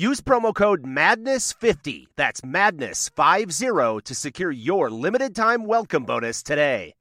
Use 0.00 0.22
promo 0.22 0.54
code 0.54 0.82
MADNESS50, 0.84 2.06
that's 2.16 2.40
MADNESS50, 2.40 4.02
to 4.04 4.14
secure 4.14 4.50
your 4.50 4.88
limited 4.88 5.36
time 5.36 5.66
welcome 5.66 6.06
bonus 6.06 6.42
today. 6.42 6.94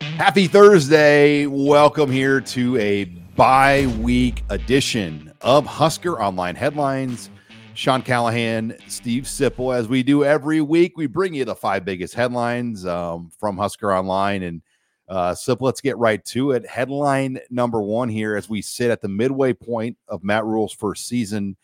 Happy 0.00 0.46
Thursday. 0.46 1.46
Welcome 1.46 2.08
here 2.08 2.40
to 2.42 2.76
a 2.76 3.06
bye 3.34 3.92
week 3.98 4.44
edition 4.50 5.32
of 5.40 5.66
Husker 5.66 6.22
Online 6.22 6.54
Headlines. 6.54 7.30
Sean 7.74 8.00
Callahan, 8.00 8.76
Steve 8.86 9.24
Sipple. 9.24 9.76
As 9.76 9.88
we 9.88 10.04
do 10.04 10.22
every 10.22 10.60
week, 10.60 10.96
we 10.96 11.08
bring 11.08 11.34
you 11.34 11.44
the 11.44 11.56
five 11.56 11.84
biggest 11.84 12.14
headlines 12.14 12.86
um, 12.86 13.28
from 13.40 13.58
Husker 13.58 13.92
Online. 13.92 14.44
And 14.44 14.62
uh, 15.08 15.32
Sipple, 15.32 15.62
let's 15.62 15.80
get 15.80 15.98
right 15.98 16.24
to 16.26 16.52
it. 16.52 16.66
Headline 16.66 17.38
number 17.50 17.80
one 17.80 18.08
here 18.08 18.36
as 18.36 18.48
we 18.48 18.62
sit 18.62 18.90
at 18.90 19.00
the 19.00 19.08
midway 19.08 19.52
point 19.52 19.96
of 20.08 20.24
Matt 20.24 20.44
Rhule's 20.44 20.72
first 20.72 21.06
season. 21.06 21.56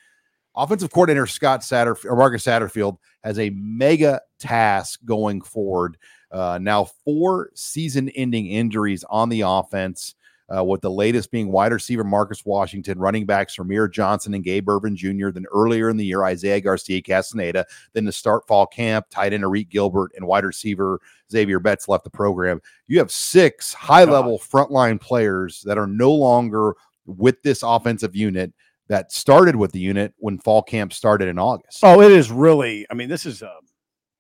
Offensive 0.55 0.93
coordinator 0.93 1.27
Scott 1.27 1.63
Satterfield 1.63 2.05
or 2.05 2.17
Marcus 2.17 2.45
Satterfield 2.45 2.99
has 3.25 3.39
a 3.39 3.51
mega 3.51 4.21
task 4.39 5.01
going 5.05 5.41
forward 5.41 5.97
uh, 6.33 6.59
now, 6.61 6.85
four 7.05 7.51
season 7.55 8.09
ending 8.11 8.47
injuries 8.47 9.05
on 9.09 9.29
the 9.29 9.43
offense, 9.43 10.15
uh, 10.55 10.63
with 10.63 10.81
the 10.81 10.91
latest 10.91 11.31
being 11.31 11.51
wide 11.51 11.73
receiver 11.73 12.05
Marcus 12.05 12.45
Washington, 12.45 12.99
running 12.99 13.27
backs 13.27 13.57
Rahmir 13.57 13.91
Johnson 13.91 14.35
and 14.35 14.45
Gabe 14.45 14.69
Ervin 14.69 14.97
Jr., 14.97 15.31
then 15.31 15.47
earlier 15.53 15.89
in 15.89 15.97
the 15.97 16.05
year, 16.05 16.25
Isaiah 16.25 16.61
Garcia 16.61 17.01
Castaneda, 17.01 17.67
then 17.93 18.05
to 18.05 18.13
start 18.13 18.47
fall 18.47 18.67
camp, 18.67 19.07
tight 19.11 19.33
end 19.33 19.45
Arik 19.45 19.69
Gilbert, 19.69 20.13
and 20.17 20.27
wide 20.27 20.45
receiver 20.45 21.01
Xavier 21.31 21.61
Betts 21.61 21.89
left 21.89 22.05
the 22.05 22.11
program. 22.11 22.61
You 22.87 22.99
have 22.99 23.11
six 23.11 23.73
high 23.73 24.05
level 24.05 24.39
frontline 24.39 25.01
players 25.01 25.63
that 25.63 25.79
are 25.79 25.87
no 25.87 26.13
longer 26.13 26.75
with 27.07 27.43
this 27.43 27.63
offensive 27.63 28.15
unit 28.15 28.53
that 28.89 29.13
started 29.13 29.57
with 29.57 29.73
the 29.73 29.81
unit 29.81 30.13
when 30.19 30.39
fall 30.39 30.63
camp 30.63 30.93
started 30.93 31.29
in 31.29 31.39
August. 31.39 31.81
Oh, 31.83 32.01
it 32.01 32.13
is 32.13 32.31
really, 32.31 32.87
I 32.91 32.95
mean, 32.95 33.09
this 33.09 33.25
is 33.25 33.43
a 33.43 33.53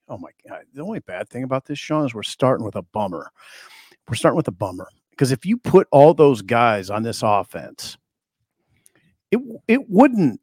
oh 0.08 0.18
my 0.18 0.30
god, 0.48 0.62
the 0.74 0.82
only 0.82 1.00
bad 1.00 1.28
thing 1.28 1.42
about 1.42 1.64
this, 1.64 1.78
Sean, 1.78 2.06
is 2.06 2.14
we're 2.14 2.22
starting 2.22 2.64
with 2.64 2.76
a 2.76 2.82
bummer. 2.82 3.30
We're 4.08 4.14
starting 4.14 4.36
with 4.36 4.48
a 4.48 4.52
bummer 4.52 4.88
because 5.12 5.32
if 5.32 5.46
you 5.46 5.56
put 5.56 5.86
all 5.90 6.14
those 6.14 6.42
guys 6.42 6.90
on 6.90 7.02
this 7.02 7.22
offense, 7.22 7.96
it 9.30 9.38
it 9.68 9.88
wouldn't 9.88 10.40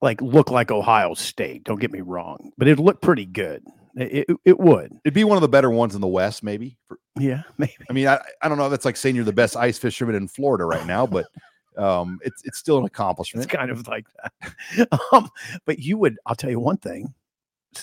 like 0.00 0.20
look 0.20 0.50
like 0.50 0.70
Ohio 0.70 1.14
State. 1.14 1.64
Don't 1.64 1.80
get 1.80 1.92
me 1.92 2.00
wrong, 2.00 2.52
but 2.56 2.66
it'd 2.66 2.80
look 2.80 3.00
pretty 3.00 3.26
good. 3.26 3.62
It, 3.94 4.26
it, 4.28 4.36
it 4.46 4.60
would. 4.60 4.90
It'd 5.04 5.14
be 5.14 5.24
one 5.24 5.36
of 5.36 5.42
the 5.42 5.48
better 5.48 5.70
ones 5.70 5.94
in 5.94 6.00
the 6.00 6.06
West, 6.06 6.42
maybe. 6.42 6.78
Yeah, 7.18 7.42
maybe. 7.58 7.74
I 7.90 7.92
mean, 7.92 8.08
I, 8.08 8.20
I 8.40 8.48
don't 8.48 8.56
know. 8.56 8.70
That's 8.70 8.86
like 8.86 8.96
saying 8.96 9.14
you're 9.14 9.24
the 9.24 9.32
best 9.32 9.56
ice 9.56 9.78
fisherman 9.78 10.14
in 10.14 10.28
Florida 10.28 10.64
right 10.64 10.86
now, 10.86 11.06
but 11.06 11.26
um, 11.76 12.18
it's 12.22 12.42
it's 12.44 12.58
still 12.58 12.78
an 12.78 12.84
accomplishment. 12.84 13.44
It's 13.44 13.54
kind 13.54 13.70
of 13.70 13.86
like 13.86 14.06
that. 14.22 14.88
um, 15.12 15.28
but 15.66 15.78
you 15.78 15.98
would. 15.98 16.16
I'll 16.26 16.34
tell 16.34 16.50
you 16.50 16.60
one 16.60 16.78
thing 16.78 17.14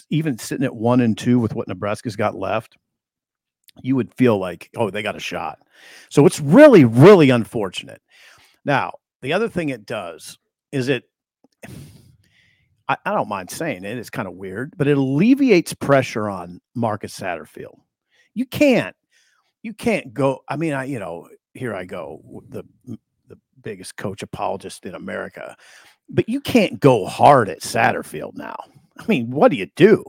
even 0.10 0.38
sitting 0.38 0.66
at 0.66 0.76
one 0.76 1.02
and 1.02 1.18
two 1.18 1.40
with 1.40 1.56
what 1.56 1.68
Nebraska's 1.68 2.16
got 2.16 2.36
left, 2.36 2.78
you 3.84 3.96
would 3.96 4.14
feel 4.16 4.38
like, 4.38 4.70
oh, 4.76 4.90
they 4.90 5.02
got 5.02 5.16
a 5.16 5.20
shot. 5.20 5.60
So 6.10 6.26
it's 6.26 6.40
really, 6.40 6.86
really 6.86 7.30
unfortunate. 7.30 8.02
Now, 8.66 8.94
the 9.22 9.34
other 9.34 9.50
thing 9.50 9.70
it 9.70 9.86
does 9.86 10.38
is 10.72 10.90
it, 10.90 11.04
I, 12.88 12.98
I 13.06 13.14
don't 13.14 13.30
mind 13.30 13.52
saying 13.52 13.84
it, 13.84 13.98
it's 13.98 14.10
kind 14.10 14.28
of 14.28 14.36
weird, 14.36 14.74
but 14.78 14.88
it 14.88 14.98
alleviates 14.98 15.74
pressure 15.74 16.30
on 16.30 16.62
Marcus 16.76 17.18
Satterfield. 17.18 17.80
You 18.34 18.46
can't, 18.46 18.96
you 19.62 19.74
can't 19.74 20.14
go. 20.14 20.42
I 20.48 20.56
mean, 20.56 20.74
I, 20.74 20.86
you 20.86 21.00
know, 21.00 21.28
here 21.54 21.76
I 21.76 21.86
go, 21.86 22.44
the 22.50 22.64
the 23.28 23.38
biggest 23.62 23.98
coach 23.98 24.24
apologist 24.24 24.86
in 24.86 24.96
America, 24.96 25.56
but 26.10 26.30
you 26.30 26.40
can't 26.40 26.80
go 26.80 27.06
hard 27.06 27.50
at 27.50 27.60
Satterfield 27.60 28.36
now. 28.36 28.56
I 28.98 29.06
mean, 29.08 29.30
what 29.32 29.52
do 29.52 29.58
you 29.58 29.68
do? 29.76 30.04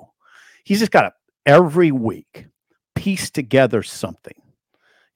He's 0.64 0.78
just 0.78 0.92
got 0.92 1.02
to 1.02 1.12
every 1.46 1.90
week 1.90 2.46
piece 3.00 3.30
together 3.30 3.82
something 3.82 4.34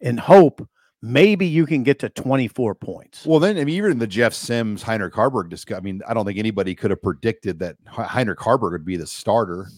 and 0.01 0.19
hope 0.19 0.67
maybe 1.03 1.47
you 1.47 1.67
can 1.67 1.83
get 1.83 1.99
to 1.99 2.09
24 2.09 2.75
points. 2.77 3.27
Well, 3.27 3.39
then, 3.39 3.59
I 3.59 3.65
mean, 3.65 3.77
even 3.77 3.99
the 3.99 4.07
Jeff 4.07 4.33
Sims, 4.33 4.83
Heinrich 4.83 5.13
Haarberg 5.13 5.51
discuss. 5.51 5.77
I 5.77 5.81
mean, 5.81 6.01
I 6.09 6.15
don't 6.15 6.25
think 6.25 6.39
anybody 6.39 6.75
could 6.75 6.91
have 6.91 7.03
predicted 7.03 7.59
that 7.59 7.77
Heinrich 7.87 8.39
Haarberg 8.39 8.73
would 8.73 8.87
be 8.87 8.97
the 8.97 9.07
starter. 9.07 9.69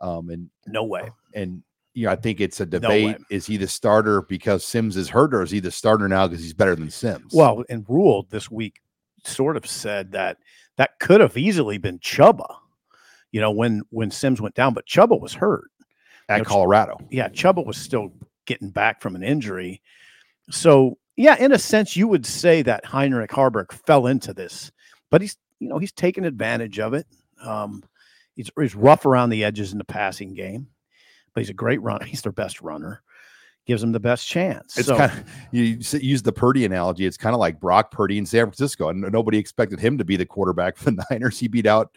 Um, 0.00 0.30
and 0.30 0.50
no 0.66 0.84
way. 0.84 1.10
And 1.32 1.62
you 1.94 2.06
know, 2.06 2.12
I 2.12 2.16
think 2.16 2.40
it's 2.40 2.60
a 2.60 2.66
debate: 2.66 3.18
no 3.18 3.24
is 3.30 3.46
he 3.46 3.56
the 3.56 3.68
starter 3.68 4.22
because 4.22 4.64
Sims 4.64 4.96
is 4.96 5.08
hurt, 5.08 5.32
or 5.32 5.42
is 5.42 5.52
he 5.52 5.60
the 5.60 5.70
starter 5.70 6.08
now 6.08 6.26
because 6.26 6.42
he's 6.42 6.54
better 6.54 6.74
than 6.74 6.90
Sims? 6.90 7.32
Well, 7.32 7.62
and 7.68 7.84
ruled 7.88 8.30
this 8.30 8.50
week 8.50 8.80
sort 9.22 9.56
of 9.56 9.64
said 9.64 10.10
that 10.12 10.38
that 10.76 10.98
could 10.98 11.20
have 11.20 11.36
easily 11.36 11.78
been 11.78 12.00
Chubba, 12.00 12.52
you 13.30 13.40
know, 13.40 13.52
when 13.52 13.82
when 13.90 14.10
Sims 14.10 14.40
went 14.40 14.56
down, 14.56 14.74
but 14.74 14.86
Chuba 14.86 15.20
was 15.20 15.34
hurt 15.34 15.70
at 16.28 16.38
you 16.38 16.42
know, 16.44 16.48
Colorado. 16.48 16.98
Yeah, 17.10 17.28
Chubba 17.28 17.64
was 17.64 17.76
still 17.76 18.12
getting 18.46 18.70
back 18.70 19.00
from 19.00 19.16
an 19.16 19.22
injury. 19.22 19.80
So 20.50 20.98
yeah, 21.16 21.36
in 21.38 21.52
a 21.52 21.58
sense, 21.58 21.96
you 21.96 22.08
would 22.08 22.26
say 22.26 22.62
that 22.62 22.84
Heinrich 22.84 23.30
Haarberg 23.30 23.72
fell 23.72 24.06
into 24.06 24.34
this, 24.34 24.72
but 25.10 25.20
he's 25.20 25.36
you 25.60 25.68
know 25.68 25.78
he's 25.78 25.92
taken 25.92 26.24
advantage 26.24 26.78
of 26.78 26.94
it. 26.94 27.06
Um, 27.42 27.82
he's 28.34 28.50
he's 28.58 28.74
rough 28.74 29.06
around 29.06 29.30
the 29.30 29.44
edges 29.44 29.72
in 29.72 29.78
the 29.78 29.84
passing 29.84 30.34
game, 30.34 30.68
but 31.32 31.40
he's 31.40 31.50
a 31.50 31.54
great 31.54 31.80
runner. 31.82 32.04
He's 32.14 32.22
their 32.22 32.32
best 32.32 32.60
runner. 32.60 33.02
Gives 33.66 33.82
him 33.82 33.92
the 33.92 34.00
best 34.00 34.28
chance. 34.28 34.76
It's 34.76 34.88
so, 34.88 34.96
kind 34.98 35.10
of 35.10 35.24
you 35.50 35.78
use 35.92 36.22
the 36.22 36.32
Purdy 36.32 36.66
analogy. 36.66 37.06
It's 37.06 37.16
kind 37.16 37.32
of 37.32 37.40
like 37.40 37.60
Brock 37.60 37.90
Purdy 37.90 38.18
in 38.18 38.26
San 38.26 38.44
Francisco, 38.44 38.90
and 38.90 39.00
nobody 39.00 39.38
expected 39.38 39.80
him 39.80 39.96
to 39.96 40.04
be 40.04 40.16
the 40.16 40.26
quarterback 40.26 40.76
for 40.76 40.90
the 40.90 41.02
Niners. 41.10 41.38
He 41.38 41.48
beat 41.48 41.66
out 41.66 41.96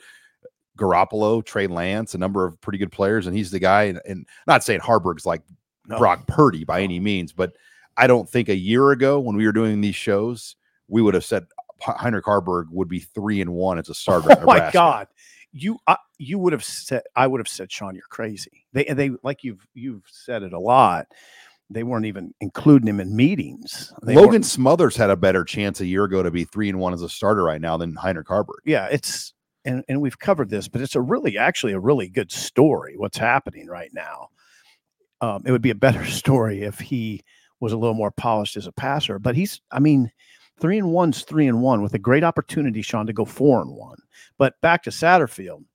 Garoppolo, 0.77 1.43
Trey 1.43 1.67
Lance, 1.67 2.13
a 2.13 2.17
number 2.17 2.45
of 2.45 2.59
pretty 2.61 2.77
good 2.77 2.91
players, 2.91 3.27
and 3.27 3.35
he's 3.35 3.51
the 3.51 3.59
guy. 3.59 3.83
And, 3.83 4.01
and 4.05 4.27
not 4.45 4.63
saying 4.63 4.79
Haarberg's 4.79 5.25
like 5.25 5.41
no. 5.87 5.97
Brock 5.97 6.27
Purdy 6.27 6.63
by 6.63 6.81
any 6.81 6.99
means, 6.99 7.33
but 7.33 7.53
I 7.97 8.07
don't 8.07 8.29
think 8.29 8.49
a 8.49 8.55
year 8.55 8.91
ago 8.91 9.19
when 9.19 9.35
we 9.35 9.45
were 9.45 9.51
doing 9.51 9.81
these 9.81 9.95
shows, 9.95 10.55
we 10.87 11.01
would 11.01 11.13
have 11.13 11.25
said 11.25 11.45
Heinrich 11.81 12.25
Haarberg 12.25 12.65
would 12.69 12.87
be 12.87 12.99
three 12.99 13.41
and 13.41 13.53
one 13.53 13.79
as 13.79 13.89
a 13.89 13.93
starter. 13.95 14.29
Oh 14.31 14.45
my 14.45 14.69
God, 14.71 15.07
you 15.51 15.79
uh, 15.87 15.95
you 16.17 16.39
would 16.39 16.53
have 16.53 16.63
said 16.63 17.03
I 17.15 17.27
would 17.27 17.39
have 17.39 17.47
said 17.47 17.71
Sean, 17.71 17.95
you're 17.95 18.03
crazy. 18.09 18.65
They 18.73 18.85
they 18.85 19.11
like 19.23 19.43
you've 19.43 19.65
you've 19.73 20.03
said 20.07 20.43
it 20.43 20.53
a 20.53 20.59
lot. 20.59 21.07
They 21.69 21.83
weren't 21.83 22.05
even 22.05 22.33
including 22.39 22.87
him 22.87 23.01
in 23.01 23.13
meetings. 23.13 23.93
They 24.01 24.15
Logan 24.15 24.43
Smothers 24.43 24.95
had 24.95 25.09
a 25.09 25.17
better 25.17 25.43
chance 25.43 25.81
a 25.81 25.85
year 25.85 26.05
ago 26.05 26.23
to 26.23 26.31
be 26.31 26.45
three 26.45 26.69
and 26.69 26.79
one 26.79 26.93
as 26.93 27.01
a 27.01 27.09
starter 27.09 27.43
right 27.43 27.59
now 27.59 27.75
than 27.75 27.93
Heinrich 27.93 28.27
Haarberg. 28.27 28.61
Yeah, 28.63 28.87
it's 28.89 29.33
and, 29.67 29.83
and 29.89 30.01
we've 30.01 30.17
covered 30.17 30.49
this, 30.49 30.69
but 30.69 30.81
it's 30.81 30.95
a 30.95 31.01
really, 31.01 31.37
actually, 31.37 31.73
a 31.73 31.79
really 31.79 32.07
good 32.07 32.31
story. 32.31 32.95
What's 32.95 33.17
happening 33.17 33.67
right 33.67 33.91
now? 33.93 34.29
Um, 35.19 35.43
it 35.45 35.51
would 35.51 35.61
be 35.61 35.71
a 35.71 35.75
better 35.75 36.05
story 36.21 36.63
if 36.63 36.79
he 36.79 37.21
was 37.59 37.73
a 37.73 37.77
little 37.77 37.93
more 37.93 38.11
polished 38.11 38.55
as 38.55 38.65
a 38.65 38.71
passer. 38.71 39.19
But 39.19 39.35
he's, 39.35 39.61
I 39.71 39.79
mean, 39.79 40.09
three 40.59 40.77
and 40.77 40.93
one's 40.93 41.23
three 41.23 41.47
and 41.47 41.61
one 41.61 41.83
with 41.83 41.93
a 41.93 41.99
great 41.99 42.23
opportunity, 42.23 42.81
Sean, 42.81 43.07
to 43.07 43.13
go 43.13 43.25
four 43.25 43.61
and 43.61 43.75
one. 43.75 43.97
But 44.37 44.59
back 44.61 44.83
to 44.83 44.89
Satterfield, 44.89 45.65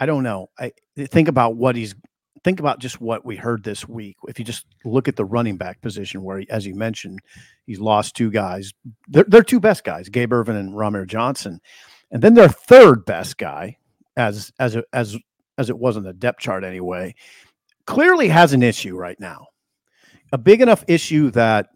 I 0.00 0.06
don't 0.06 0.24
know. 0.24 0.50
I 0.58 0.72
think 0.96 1.28
about 1.28 1.54
what 1.54 1.76
he's 1.76 1.94
think 2.42 2.58
about 2.58 2.80
just 2.80 3.00
what 3.00 3.24
we 3.24 3.36
heard 3.36 3.62
this 3.62 3.86
week. 3.86 4.16
If 4.26 4.38
you 4.38 4.44
just 4.44 4.66
look 4.84 5.08
at 5.08 5.16
the 5.16 5.24
running 5.26 5.56
back 5.56 5.80
position, 5.82 6.22
where, 6.22 6.42
as 6.48 6.66
you 6.66 6.74
mentioned, 6.74 7.20
he's 7.66 7.80
lost 7.80 8.16
two 8.16 8.30
guys. 8.30 8.72
They're, 9.08 9.26
they're 9.28 9.42
two 9.42 9.60
best 9.60 9.84
guys, 9.84 10.08
Gabe 10.08 10.32
Ervin 10.32 10.56
and 10.56 10.72
Rahmir 10.72 11.06
Johnson. 11.06 11.60
And 12.10 12.22
then 12.22 12.34
their 12.34 12.48
third 12.48 13.04
best 13.04 13.38
guy, 13.38 13.78
as 14.16 14.52
as 14.58 14.76
as 14.92 15.16
as 15.58 15.70
it 15.70 15.78
was 15.78 15.96
on 15.96 16.02
the 16.02 16.12
depth 16.12 16.40
chart 16.40 16.64
anyway, 16.64 17.14
clearly 17.86 18.28
has 18.28 18.52
an 18.52 18.62
issue 18.62 18.96
right 18.96 19.18
now. 19.20 19.46
A 20.32 20.38
big 20.38 20.60
enough 20.60 20.84
issue 20.88 21.30
that 21.32 21.68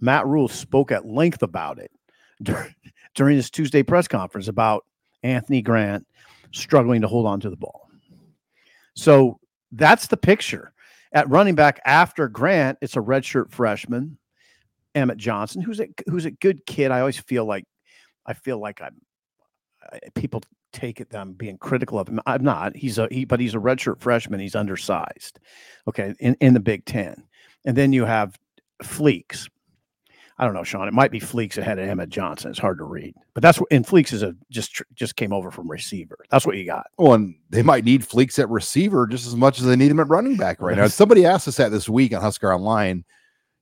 Matt 0.00 0.26
Rhule 0.26 0.48
spoke 0.48 0.92
at 0.92 1.06
length 1.06 1.42
about 1.42 1.78
it 1.78 1.90
during, 2.42 2.74
during 3.14 3.36
his 3.36 3.50
Tuesday 3.50 3.82
press 3.82 4.08
conference 4.08 4.48
about 4.48 4.84
Anthony 5.22 5.62
Grant 5.62 6.06
struggling 6.52 7.02
to 7.02 7.08
hold 7.08 7.26
on 7.26 7.40
to 7.40 7.50
the 7.50 7.56
ball. 7.56 7.88
So 8.94 9.38
that's 9.72 10.06
the 10.06 10.16
picture. 10.16 10.72
At 11.12 11.28
running 11.28 11.54
back 11.54 11.80
after 11.84 12.28
Grant, 12.28 12.78
it's 12.82 12.96
a 12.96 13.00
redshirt 13.00 13.50
freshman, 13.50 14.18
Emmett 14.94 15.18
Johnson, 15.18 15.62
who's 15.62 15.80
a 15.80 15.88
who's 16.06 16.26
a 16.26 16.30
good 16.30 16.66
kid. 16.66 16.90
I 16.90 17.00
always 17.00 17.18
feel 17.18 17.46
like 17.46 17.64
I 18.26 18.34
feel 18.34 18.58
like 18.58 18.82
I'm 18.82 19.00
people 20.14 20.42
take 20.72 21.00
it 21.00 21.10
that 21.10 21.20
I'm 21.20 21.32
being 21.32 21.58
critical 21.58 21.98
of 21.98 22.08
him. 22.08 22.20
I'm 22.26 22.44
not. 22.44 22.76
He's 22.76 22.98
a 22.98 23.08
he, 23.10 23.24
but 23.24 23.40
he's 23.40 23.54
a 23.54 23.58
redshirt 23.58 24.00
freshman. 24.00 24.40
He's 24.40 24.56
undersized. 24.56 25.40
Okay, 25.86 26.14
in, 26.20 26.36
in 26.40 26.54
the 26.54 26.60
Big 26.60 26.84
Ten. 26.84 27.24
And 27.64 27.76
then 27.76 27.92
you 27.92 28.04
have 28.04 28.38
Fleeks. 28.82 29.48
I 30.40 30.44
don't 30.44 30.54
know, 30.54 30.62
Sean. 30.62 30.86
It 30.86 30.94
might 30.94 31.10
be 31.10 31.18
Fleeks 31.18 31.58
ahead 31.58 31.80
of 31.80 31.88
Emmett 31.88 32.10
Johnson. 32.10 32.50
It's 32.50 32.60
hard 32.60 32.78
to 32.78 32.84
read, 32.84 33.12
but 33.34 33.42
that's 33.42 33.58
what. 33.58 33.66
And 33.72 33.84
Fleeks 33.84 34.12
is 34.12 34.22
a 34.22 34.36
just 34.50 34.82
just 34.94 35.16
came 35.16 35.32
over 35.32 35.50
from 35.50 35.68
receiver. 35.68 36.18
That's 36.30 36.46
what 36.46 36.56
you 36.56 36.64
got. 36.64 36.86
Well, 36.96 37.14
and 37.14 37.34
they 37.50 37.62
might 37.62 37.84
need 37.84 38.02
Fleeks 38.02 38.38
at 38.38 38.48
receiver 38.48 39.06
just 39.08 39.26
as 39.26 39.34
much 39.34 39.58
as 39.58 39.66
they 39.66 39.74
need 39.74 39.90
him 39.90 39.98
at 39.98 40.08
running 40.08 40.36
back 40.36 40.60
right 40.60 40.76
now. 40.76 40.86
Somebody 40.86 41.26
asked 41.26 41.48
us 41.48 41.56
that 41.56 41.70
this 41.70 41.88
week 41.88 42.14
on 42.14 42.22
Husker 42.22 42.52
Online. 42.52 43.04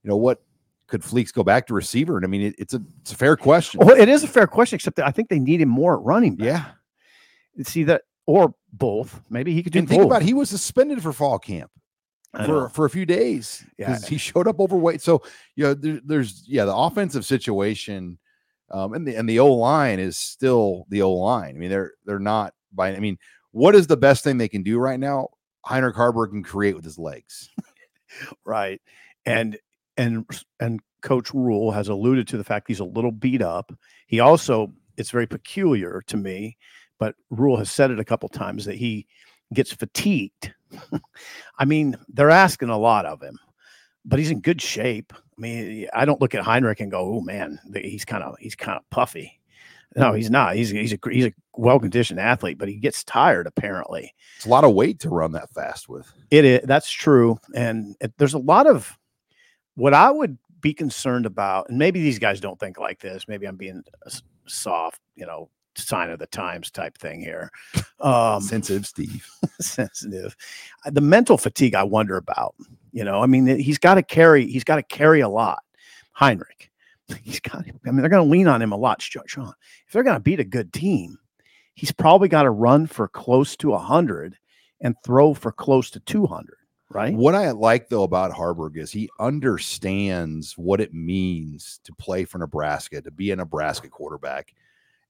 You 0.03 0.11
know 0.11 0.17
what? 0.17 0.43
Could 0.89 1.03
Fleeks 1.03 1.33
go 1.33 1.43
back 1.43 1.67
to 1.67 1.75
receiver? 1.75 2.17
And 2.17 2.25
I 2.25 2.29
mean, 2.29 2.43
it, 2.43 2.55
it's 2.59 2.75
a 2.75 2.81
it's 3.01 3.13
a 3.13 3.17
fair 3.17 3.37
question. 3.37 3.81
Well, 3.85 3.97
it 4.01 4.09
is 4.09 4.23
a 4.23 4.29
fair 4.29 4.47
question, 4.47 4.77
except 4.77 4.97
that 4.97 5.07
I 5.07 5.11
think 5.11 5.29
they 5.29 5.41
need 5.41 5.61
him 5.61 5.69
more 5.69 5.95
at 5.99 6.05
running 6.05 6.37
back. 6.37 6.47
Yeah. 6.47 7.65
See 7.65 7.85
that 7.85 8.03
or 8.27 8.55
both. 8.73 9.21
Maybe 9.31 9.53
he 9.53 9.63
could 9.63 9.73
do 9.73 9.79
And 9.81 9.89
think 9.89 10.03
both. 10.03 10.11
about 10.11 10.23
it, 10.23 10.27
he 10.27 10.35
was 10.35 10.51
suspended 10.51 11.03
for 11.03 11.13
fall 11.13 11.39
camp. 11.39 11.71
For, 12.45 12.69
for 12.69 12.85
a 12.85 12.91
few 12.91 13.07
days 13.07 13.65
Yeah. 13.79 13.87
because 13.95 14.07
he 14.07 14.19
showed 14.19 14.47
up 14.47 14.61
overweight. 14.61 15.01
So 15.01 15.23
you 15.55 15.65
know, 15.65 15.75
there, 15.75 16.01
there's 16.05 16.45
yeah, 16.47 16.67
the 16.67 16.77
offensive 16.77 17.25
situation, 17.25 18.19
um, 18.71 18.93
and 18.93 19.09
the 19.09 19.17
and 19.17 19.27
the 19.27 19.39
O 19.39 19.55
line 19.55 19.99
is 19.99 20.19
still 20.19 20.85
the 20.91 21.01
O 21.01 21.13
line. 21.15 21.57
I 21.57 21.59
mean, 21.59 21.71
they're 21.71 21.93
they're 22.05 22.19
not 22.19 22.53
by. 22.75 22.95
I 22.95 23.01
mean, 23.01 23.17
what 23.53 23.75
is 23.75 23.87
the 23.87 23.97
best 23.97 24.23
thing 24.23 24.37
they 24.37 24.49
can 24.49 24.63
do 24.63 24.79
right 24.79 25.01
now? 25.01 25.29
Heinrich 25.65 25.97
Haarberg 25.97 26.31
can 26.31 26.43
create 26.43 26.77
with 26.77 26.85
his 26.85 26.99
legs. 26.99 27.49
right 28.45 28.81
and 29.25 29.59
and 29.97 30.25
and 30.61 30.81
coach 31.03 31.33
Rhule 31.33 31.71
has 31.71 31.89
alluded 31.89 32.27
to 32.29 32.37
the 32.37 32.45
fact 32.45 32.69
he's 32.69 32.81
a 32.81 32.85
little 32.85 33.13
beat 33.13 33.43
up 33.43 33.73
he 34.07 34.21
also 34.21 34.73
it's 34.97 35.11
very 35.11 35.27
peculiar 35.27 36.03
to 36.07 36.17
me 36.17 36.57
but 36.99 37.15
Rhule 37.31 37.57
has 37.59 37.71
said 37.71 37.91
it 37.91 38.01
a 38.01 38.05
couple 38.05 38.29
times 38.29 38.65
that 38.65 38.77
he 38.77 39.07
gets 39.55 39.73
fatigued 39.73 40.53
i 41.59 41.65
mean 41.65 41.97
they're 42.09 42.31
asking 42.31 42.69
a 42.69 42.79
lot 42.79 43.07
of 43.07 43.23
him 43.23 43.39
but 44.05 44.19
he's 44.19 44.31
in 44.33 44.41
good 44.41 44.61
shape 44.61 45.13
i 45.15 45.41
mean 45.41 45.87
i 45.95 46.05
don't 46.05 46.21
look 46.21 46.35
at 46.35 46.43
heinrich 46.43 46.81
and 46.81 46.91
go 46.91 46.99
oh 47.17 47.21
man 47.21 47.59
he's 47.77 48.05
kind 48.05 48.25
of 48.25 48.35
he's 48.41 48.57
kind 48.57 48.77
of 48.77 48.91
puffy 48.91 49.41
no 49.95 50.13
he's 50.13 50.31
not 50.31 50.57
he's 50.57 50.71
he's 50.71 50.93
a 50.93 50.99
he's 51.09 51.27
a 51.27 51.33
well-conditioned 51.55 52.19
athlete 52.19 52.59
but 52.59 52.69
he 52.69 52.77
gets 52.77 53.05
tired 53.05 53.47
apparently 53.47 54.13
It's 54.37 54.47
a 54.47 54.49
lot 54.49 54.65
of 54.65 54.75
weight 54.75 54.99
to 55.01 55.09
run 55.09 55.31
that 55.33 55.49
fast 55.51 55.89
with. 55.89 56.13
it 56.31 56.45
is. 56.45 56.61
That's 56.65 56.91
true. 56.91 57.39
And 57.55 57.95
it, 58.01 58.13
there's 58.19 58.35
a 58.35 58.39
lot 58.39 58.67
of 58.67 58.99
what 59.77 59.95
I 59.95 60.11
would 60.11 60.37
be 60.61 60.75
concerned 60.75 61.27
about, 61.27 61.69
and 61.69 61.79
maybe 61.79 62.03
these 62.03 62.19
guys 62.19 62.41
don't 62.41 62.59
think 62.59 62.79
like 62.79 63.01
this. 63.01 63.29
Maybe 63.29 63.47
I'm 63.47 63.57
being 63.57 63.83
soft, 64.47 65.01
you 65.15 65.27
know, 65.27 65.49
sign 65.77 66.11
of 66.11 66.19
the 66.19 66.27
times 66.27 66.71
type 66.71 66.99
thing 66.99 67.21
here. 67.21 67.51
Um, 68.01 68.41
Sensitive 68.43 68.87
Steve. 68.87 69.29
sensitive. 69.61 70.37
Uh, 70.85 70.91
The 70.91 71.01
mental 71.01 71.39
fatigue 71.39 71.75
I 71.75 71.85
wonder 71.85 72.17
about. 72.17 72.55
You 72.93 73.05
know, 73.05 73.23
I 73.23 73.27
mean, 73.27 73.47
he's 73.47 73.79
got 73.79 73.95
to 73.95 74.03
carry. 74.03 74.47
He's 74.47 74.65
got 74.65 74.77
to 74.77 74.83
carry 74.83 75.21
a 75.21 75.29
lot. 75.29 75.63
Heinrich. 76.13 76.71
He's 77.23 77.39
got. 77.41 77.65
I 77.87 77.91
mean, 77.91 78.01
they're 78.01 78.09
going 78.09 78.27
to 78.27 78.31
lean 78.31 78.49
on 78.49 78.61
him 78.61 78.73
a 78.73 78.77
lot, 78.77 79.01
Sean. 79.01 79.53
If 79.87 79.93
they're 79.93 80.03
going 80.03 80.17
to 80.17 80.21
beat 80.21 80.41
a 80.41 80.45
good 80.45 80.73
team, 80.73 81.19
he's 81.75 81.93
probably 81.93 82.27
got 82.27 82.43
to 82.43 82.51
run 82.51 82.89
for 82.89 83.07
close 83.07 83.57
to 83.59 83.77
hundred 83.77 84.37
and 84.81 84.97
throw 85.05 85.35
for 85.35 85.53
close 85.53 85.91
to 85.91 86.01
two 86.01 86.27
hundred. 86.27 86.57
Right. 86.89 87.13
What 87.13 87.35
I 87.35 87.51
like 87.51 87.89
though 87.89 88.05
about 88.05 88.33
Haarberg 88.33 88.77
is 88.77 88.93
he 88.93 89.11
understands 89.19 90.57
what 90.57 90.81
it 90.81 90.95
means 90.95 91.81
to 91.85 91.93
play 91.95 92.25
for 92.25 92.39
Nebraska, 92.39 93.03
to 93.03 93.11
be 93.11 93.31
a 93.33 93.37
Nebraska 93.37 93.89
quarterback, 93.89 94.55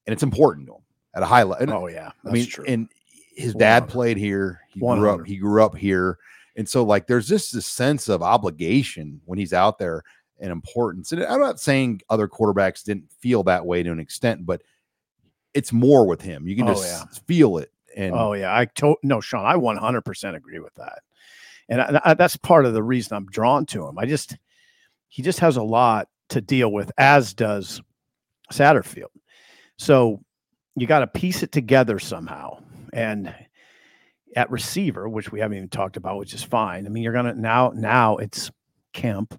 and 0.06 0.12
it's 0.12 0.22
important 0.22 0.66
to 0.68 0.74
him 0.76 0.80
at 1.14 1.22
a 1.22 1.26
high 1.26 1.42
level. 1.42 1.72
Oh 1.74 1.86
yeah, 1.88 2.12
I 2.24 2.30
mean, 2.30 2.46
true. 2.46 2.64
and 2.66 2.88
his 3.34 3.54
dad 3.54 3.88
played 3.88 4.16
here. 4.16 4.60
He 4.70 4.80
grew 4.80 5.10
up. 5.10 5.26
He 5.26 5.36
grew 5.36 5.62
up 5.62 5.76
here, 5.76 6.18
and 6.56 6.66
so 6.66 6.82
like 6.82 7.06
there's 7.06 7.28
just 7.28 7.52
this 7.52 7.66
sense 7.66 8.08
of 8.08 8.22
obligation 8.22 9.20
when 9.26 9.38
he's 9.38 9.52
out 9.52 9.78
there 9.78 10.02
and 10.40 10.50
importance. 10.50 11.12
And 11.12 11.22
I'm 11.24 11.40
not 11.40 11.60
saying 11.60 12.00
other 12.08 12.26
quarterbacks 12.28 12.84
didn't 12.84 13.10
feel 13.20 13.42
that 13.44 13.66
way 13.66 13.82
to 13.82 13.90
an 13.92 14.00
extent, 14.00 14.46
but 14.46 14.62
it's 15.52 15.72
more 15.72 16.06
with 16.06 16.22
him. 16.22 16.46
You 16.48 16.56
can 16.56 16.68
Oh, 16.68 16.72
just 16.74 16.84
yeah. 16.86 17.04
feel 17.26 17.58
it. 17.58 17.70
And 17.96 18.14
oh 18.14 18.32
yeah, 18.32 18.56
I 18.56 18.64
to- 18.76 18.96
no, 19.02 19.20
Sean, 19.20 19.44
I 19.44 19.54
100% 19.56 20.34
agree 20.34 20.58
with 20.58 20.74
that, 20.76 21.00
and 21.68 21.80
I, 21.80 22.00
I- 22.04 22.14
that's 22.14 22.36
part 22.36 22.66
of 22.66 22.74
the 22.74 22.82
reason 22.82 23.16
I'm 23.16 23.26
drawn 23.26 23.66
to 23.66 23.86
him. 23.86 23.98
I 23.98 24.06
just 24.06 24.36
he 25.08 25.22
just 25.22 25.40
has 25.40 25.56
a 25.56 25.62
lot 25.62 26.08
to 26.30 26.40
deal 26.40 26.70
with, 26.72 26.90
as 26.98 27.32
does 27.34 27.80
Satterfield. 28.52 29.10
So 29.78 30.20
you 30.74 30.86
got 30.86 31.00
to 31.00 31.06
piece 31.06 31.42
it 31.42 31.52
together 31.52 31.98
somehow, 31.98 32.58
and 32.92 33.34
at 34.34 34.50
receiver, 34.50 35.08
which 35.08 35.32
we 35.32 35.40
haven't 35.40 35.56
even 35.56 35.68
talked 35.68 35.96
about, 35.96 36.18
which 36.18 36.34
is 36.34 36.42
fine. 36.42 36.86
I 36.86 36.88
mean, 36.90 37.02
you're 37.02 37.12
gonna 37.12 37.34
now 37.34 37.72
now 37.74 38.16
it's 38.16 38.50
Kemp, 38.92 39.38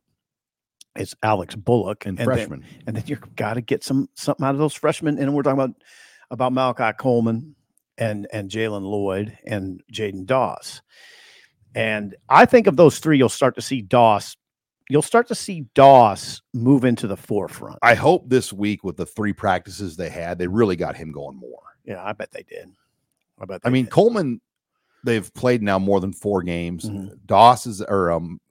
it's 0.95 1.15
Alex 1.21 1.55
Bullock, 1.55 2.05
and 2.05 2.17
then- 2.17 2.25
freshman. 2.25 2.65
and 2.87 2.95
then 2.95 3.03
you've 3.07 3.35
got 3.35 3.55
to 3.55 3.61
get 3.61 3.83
some 3.83 4.09
something 4.15 4.45
out 4.45 4.55
of 4.55 4.59
those 4.59 4.73
freshmen. 4.73 5.17
And 5.19 5.33
we're 5.35 5.43
talking 5.43 5.59
about 5.59 5.75
about 6.31 6.53
Malachi 6.53 6.95
Coleman 6.97 7.55
and 7.97 8.27
and 8.33 8.49
Jaylen 8.49 8.81
Lloyd 8.83 9.37
and 9.45 9.81
Jaden 9.93 10.25
Doss. 10.25 10.81
And 11.77 12.15
I 12.27 12.45
think 12.45 12.67
of 12.67 12.75
those 12.75 12.99
three, 12.99 13.17
you'll 13.17 13.29
start 13.29 13.55
to 13.55 13.61
see 13.61 13.81
Doss. 13.81 14.35
You'll 14.89 15.01
start 15.01 15.27
to 15.27 15.35
see 15.35 15.65
Doss 15.75 16.41
move 16.53 16.85
into 16.85 17.07
the 17.07 17.17
forefront. 17.17 17.77
I 17.81 17.93
hope 17.93 18.29
this 18.29 18.51
week 18.51 18.83
with 18.83 18.97
the 18.97 19.05
three 19.05 19.33
practices 19.33 19.95
they 19.95 20.09
had, 20.09 20.39
they 20.39 20.47
really 20.47 20.75
got 20.75 20.95
him 20.95 21.11
going 21.11 21.37
more. 21.37 21.59
yeah, 21.85 22.03
I 22.03 22.11
bet 22.13 22.31
they 22.31 22.43
did. 22.43 22.69
I 23.39 23.45
bet. 23.45 23.61
I 23.63 23.69
mean, 23.69 23.85
did. 23.85 23.91
Coleman, 23.91 24.41
they've 25.03 25.31
played 25.35 25.61
now 25.61 25.77
more 25.79 25.99
than 26.01 26.11
four 26.13 26.41
games. 26.41 26.89
Mhm. 26.89 27.17
Doss 27.25 27.65
is 27.67 27.81
or 27.81 28.11
um 28.11 28.41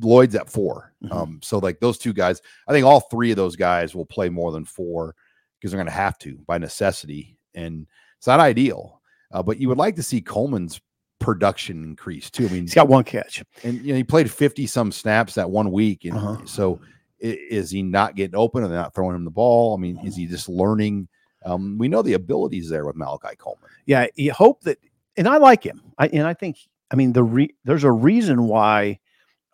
Lloyd's 0.00 0.34
at 0.34 0.50
4 0.50 0.92
Mhm. 1.04 1.12
Um, 1.12 1.40
so 1.42 1.58
like 1.58 1.80
those 1.80 1.96
two 1.98 2.12
guys, 2.12 2.40
I 2.68 2.72
think 2.72 2.86
all 2.86 3.00
three 3.00 3.30
of 3.30 3.36
those 3.36 3.56
guys 3.56 3.94
will 3.94 4.04
play 4.06 4.28
more 4.28 4.52
than 4.52 4.64
four 4.64 5.14
because 5.58 5.70
they're 5.72 5.80
gonna 5.80 5.90
have 5.90 6.18
to 6.20 6.36
by 6.46 6.58
necessity. 6.58 7.36
And 7.54 7.86
it's 8.18 8.26
not 8.26 8.40
ideal. 8.40 9.00
Uh, 9.32 9.42
but 9.42 9.58
you 9.58 9.68
would 9.68 9.78
like 9.78 9.96
to 9.96 10.02
see 10.02 10.20
Coleman's 10.20 10.80
production 11.18 11.82
increase 11.84 12.30
too. 12.30 12.46
I 12.46 12.50
mean, 12.50 12.62
he's 12.62 12.74
got 12.74 12.88
one 12.88 13.04
catch. 13.04 13.42
and 13.64 13.80
you 13.82 13.92
know, 13.92 13.96
he 13.96 14.04
played 14.04 14.30
50 14.30 14.66
some 14.66 14.92
snaps 14.92 15.34
that 15.34 15.50
one 15.50 15.70
week. 15.72 16.04
And 16.04 16.14
Uh-huh. 16.16 16.44
so 16.44 16.80
is 17.18 17.70
he 17.70 17.82
not 17.82 18.14
getting 18.14 18.36
open? 18.36 18.62
Are 18.62 18.68
they 18.68 18.74
not 18.74 18.94
throwing 18.94 19.16
him 19.16 19.24
the 19.24 19.30
ball? 19.30 19.74
I 19.76 19.80
mean, 19.80 19.98
is 20.04 20.14
he 20.16 20.26
just 20.26 20.48
learning? 20.48 21.08
Um, 21.44 21.78
we 21.78 21.88
know 21.88 22.02
the 22.02 22.12
abilities 22.14 22.68
there 22.68 22.84
with 22.84 22.96
Malachi 22.96 23.36
Coleman. 23.38 23.70
Yeah, 23.86 24.06
you 24.16 24.32
hope 24.32 24.62
that, 24.62 24.78
and 25.16 25.26
I 25.28 25.36
like 25.38 25.62
him. 25.64 25.80
I 25.96 26.08
and 26.08 26.26
I 26.26 26.34
think, 26.34 26.58
I 26.90 26.96
mean, 26.96 27.12
the 27.12 27.22
re, 27.22 27.54
there's 27.64 27.84
a 27.84 27.92
reason 27.92 28.46
why. 28.48 28.98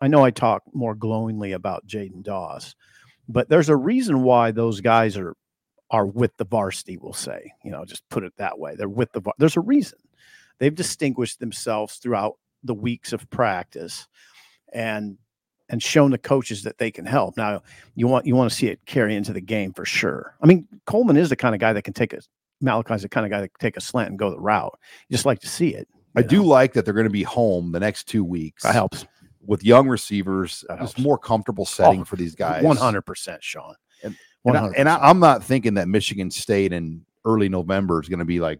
I 0.01 0.07
know 0.07 0.25
I 0.25 0.31
talk 0.31 0.63
more 0.73 0.95
glowingly 0.95 1.53
about 1.53 1.87
Jaden 1.87 2.23
Doss, 2.23 2.75
but 3.29 3.47
there's 3.47 3.69
a 3.69 3.75
reason 3.77 4.23
why 4.23 4.51
those 4.51 4.81
guys 4.81 5.15
are 5.17 5.33
are 5.91 6.05
with 6.05 6.35
the 6.37 6.45
varsity. 6.45 6.97
We'll 6.97 7.13
say, 7.13 7.53
you 7.63 7.71
know, 7.71 7.85
just 7.85 8.03
put 8.09 8.23
it 8.23 8.33
that 8.37 8.59
way. 8.59 8.75
They're 8.75 8.89
with 8.89 9.13
the. 9.13 9.21
There's 9.37 9.55
a 9.55 9.61
reason. 9.61 9.99
They've 10.59 10.73
distinguished 10.73 11.39
themselves 11.39 11.95
throughout 11.97 12.37
the 12.63 12.73
weeks 12.73 13.13
of 13.13 13.29
practice, 13.29 14.07
and 14.73 15.17
and 15.69 15.81
shown 15.81 16.11
the 16.11 16.17
coaches 16.17 16.63
that 16.63 16.77
they 16.77 16.91
can 16.91 17.05
help. 17.05 17.35
Now 17.37 17.61
you 17.95 18.07
want 18.07 18.25
you 18.25 18.35
want 18.35 18.51
to 18.51 18.55
see 18.55 18.67
it 18.67 18.79
carry 18.85 19.15
into 19.15 19.33
the 19.33 19.41
game 19.41 19.73
for 19.73 19.85
sure. 19.85 20.35
I 20.41 20.45
mean, 20.47 20.67
Coleman 20.85 21.17
is 21.17 21.29
the 21.29 21.35
kind 21.35 21.55
of 21.55 21.61
guy 21.61 21.73
that 21.73 21.81
can 21.83 21.93
take 21.93 22.13
a 22.13 22.19
Malachi's 22.61 23.01
the 23.01 23.09
kind 23.09 23.25
of 23.25 23.29
guy 23.31 23.41
that 23.41 23.53
can 23.53 23.59
take 23.67 23.77
a 23.77 23.81
slant 23.81 24.09
and 24.09 24.19
go 24.19 24.29
the 24.29 24.39
route. 24.39 24.77
You 25.09 25.13
just 25.15 25.25
like 25.25 25.39
to 25.41 25.47
see 25.49 25.73
it. 25.73 25.87
I 26.15 26.21
you 26.21 26.27
do 26.27 26.43
like 26.43 26.73
that 26.73 26.85
they're 26.85 26.93
going 26.93 27.05
to 27.07 27.09
be 27.09 27.23
home 27.23 27.71
the 27.71 27.79
next 27.79 28.05
two 28.07 28.23
weeks 28.23 28.63
That 28.63 28.73
helps. 28.73 29.05
with 29.45 29.63
young 29.63 29.87
receivers. 29.89 30.63
That 30.69 30.79
Just 30.79 30.95
helps. 30.95 31.03
more 31.03 31.17
comfortable 31.17 31.65
setting 31.65 32.01
Oh, 32.01 32.05
for 32.05 32.15
these 32.15 32.35
guys. 32.35 32.63
One 32.63 32.77
hundred 32.77 33.01
percent, 33.01 33.43
Sean. 33.43 33.75
And- 34.03 34.15
One 34.43 34.55
And, 34.77 34.87
I, 34.87 34.97
I'm 34.99 35.19
not 35.19 35.43
thinking 35.43 35.73
that 35.73 35.87
Michigan 35.87 36.29
State 36.29 36.71
in 36.71 37.03
early 37.25 37.49
November 37.49 37.99
is 38.01 38.07
going 38.09 38.19
to 38.19 38.25
be 38.25 38.39
like, 38.39 38.59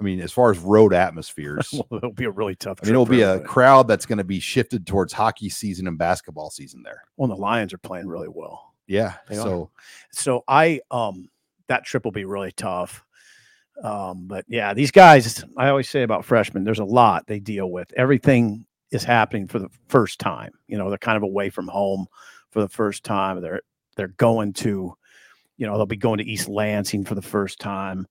I 0.00 0.04
mean, 0.04 0.20
as 0.20 0.30
far 0.30 0.50
as 0.50 0.58
road 0.58 0.94
atmospheres, 0.94 1.72
Well, 1.90 1.98
it'll 1.98 2.12
be 2.12 2.24
a 2.24 2.30
really 2.30 2.54
tough. 2.54 2.78
I 2.82 2.86
mean, 2.86 2.94
it'll 2.94 3.06
be 3.06 3.22
a 3.22 3.40
crowd 3.40 3.88
that's 3.88 4.06
going 4.06 4.18
to 4.18 4.24
be 4.24 4.38
shifted 4.38 4.86
towards 4.86 5.12
hockey 5.12 5.48
season 5.48 5.88
and 5.88 5.98
basketball 5.98 6.50
season 6.50 6.82
there. 6.82 7.02
Well, 7.16 7.28
the 7.28 7.34
Lions 7.34 7.72
are 7.74 7.78
playing 7.78 8.06
really 8.06 8.28
well. 8.28 8.74
Yeah. 8.86 9.14
They 9.28 9.36
are. 9.36 9.42
so 9.42 9.70
So 10.12 10.44
I 10.48 10.80
um 10.90 11.28
that 11.68 11.84
trip 11.84 12.04
will 12.04 12.12
be 12.12 12.24
really 12.24 12.52
tough. 12.52 13.04
Um, 13.82 14.26
but 14.26 14.44
yeah, 14.48 14.74
these 14.74 14.90
guys, 14.90 15.44
I 15.56 15.68
always 15.68 15.88
say 15.88 16.02
about 16.02 16.24
freshmen, 16.24 16.64
there's 16.64 16.80
a 16.80 16.84
lot 16.84 17.26
they 17.26 17.38
deal 17.38 17.70
with. 17.70 17.92
Everything 17.96 18.66
is 18.90 19.04
happening 19.04 19.46
for 19.46 19.58
the 19.60 19.68
first 19.88 20.18
time. 20.18 20.52
You 20.66 20.78
know, 20.78 20.88
they're 20.88 20.98
kind 20.98 21.16
of 21.16 21.22
away 21.22 21.50
from 21.50 21.68
home 21.68 22.06
for 22.50 22.60
the 22.60 22.68
first 22.68 23.04
time. 23.04 23.40
They're 23.40 23.62
they're 23.96 24.08
going 24.08 24.52
to, 24.54 24.96
you 25.56 25.66
know, 25.66 25.76
they'll 25.76 25.86
be 25.86 25.96
going 25.96 26.18
to 26.18 26.24
East 26.24 26.48
Lansing 26.48 27.04
for 27.04 27.14
the 27.14 27.22
first 27.22 27.60
time. 27.60 28.06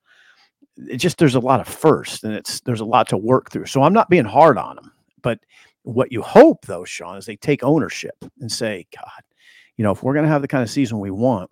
It 0.90 0.98
just 0.98 1.18
there's 1.18 1.36
a 1.36 1.40
lot 1.40 1.60
of 1.60 1.68
first, 1.68 2.24
and 2.24 2.34
it's 2.34 2.62
there's 2.62 2.82
a 2.82 2.86
lot 2.86 3.08
to 3.10 3.18
work 3.18 3.52
through. 3.52 3.66
So 3.66 3.84
I'm 3.84 3.94
not 3.94 4.10
being 4.10 4.26
hard 4.26 4.58
on 4.58 4.76
them, 4.76 4.92
but 5.22 5.40
what 5.84 6.12
you 6.12 6.22
hope 6.22 6.66
though, 6.66 6.84
Sean, 6.84 7.18
is 7.18 7.26
they 7.26 7.36
take 7.36 7.64
ownership 7.64 8.16
and 8.40 8.52
say, 8.52 8.86
God, 8.96 9.22
you 9.78 9.84
know, 9.84 9.92
if 9.92 10.04
we're 10.04 10.14
going 10.14 10.26
to 10.26 10.32
have 10.32 10.42
the 10.42 10.48
kind 10.48 10.64
of 10.64 10.70
season 10.70 11.00
we 11.00 11.12
want, 11.12 11.50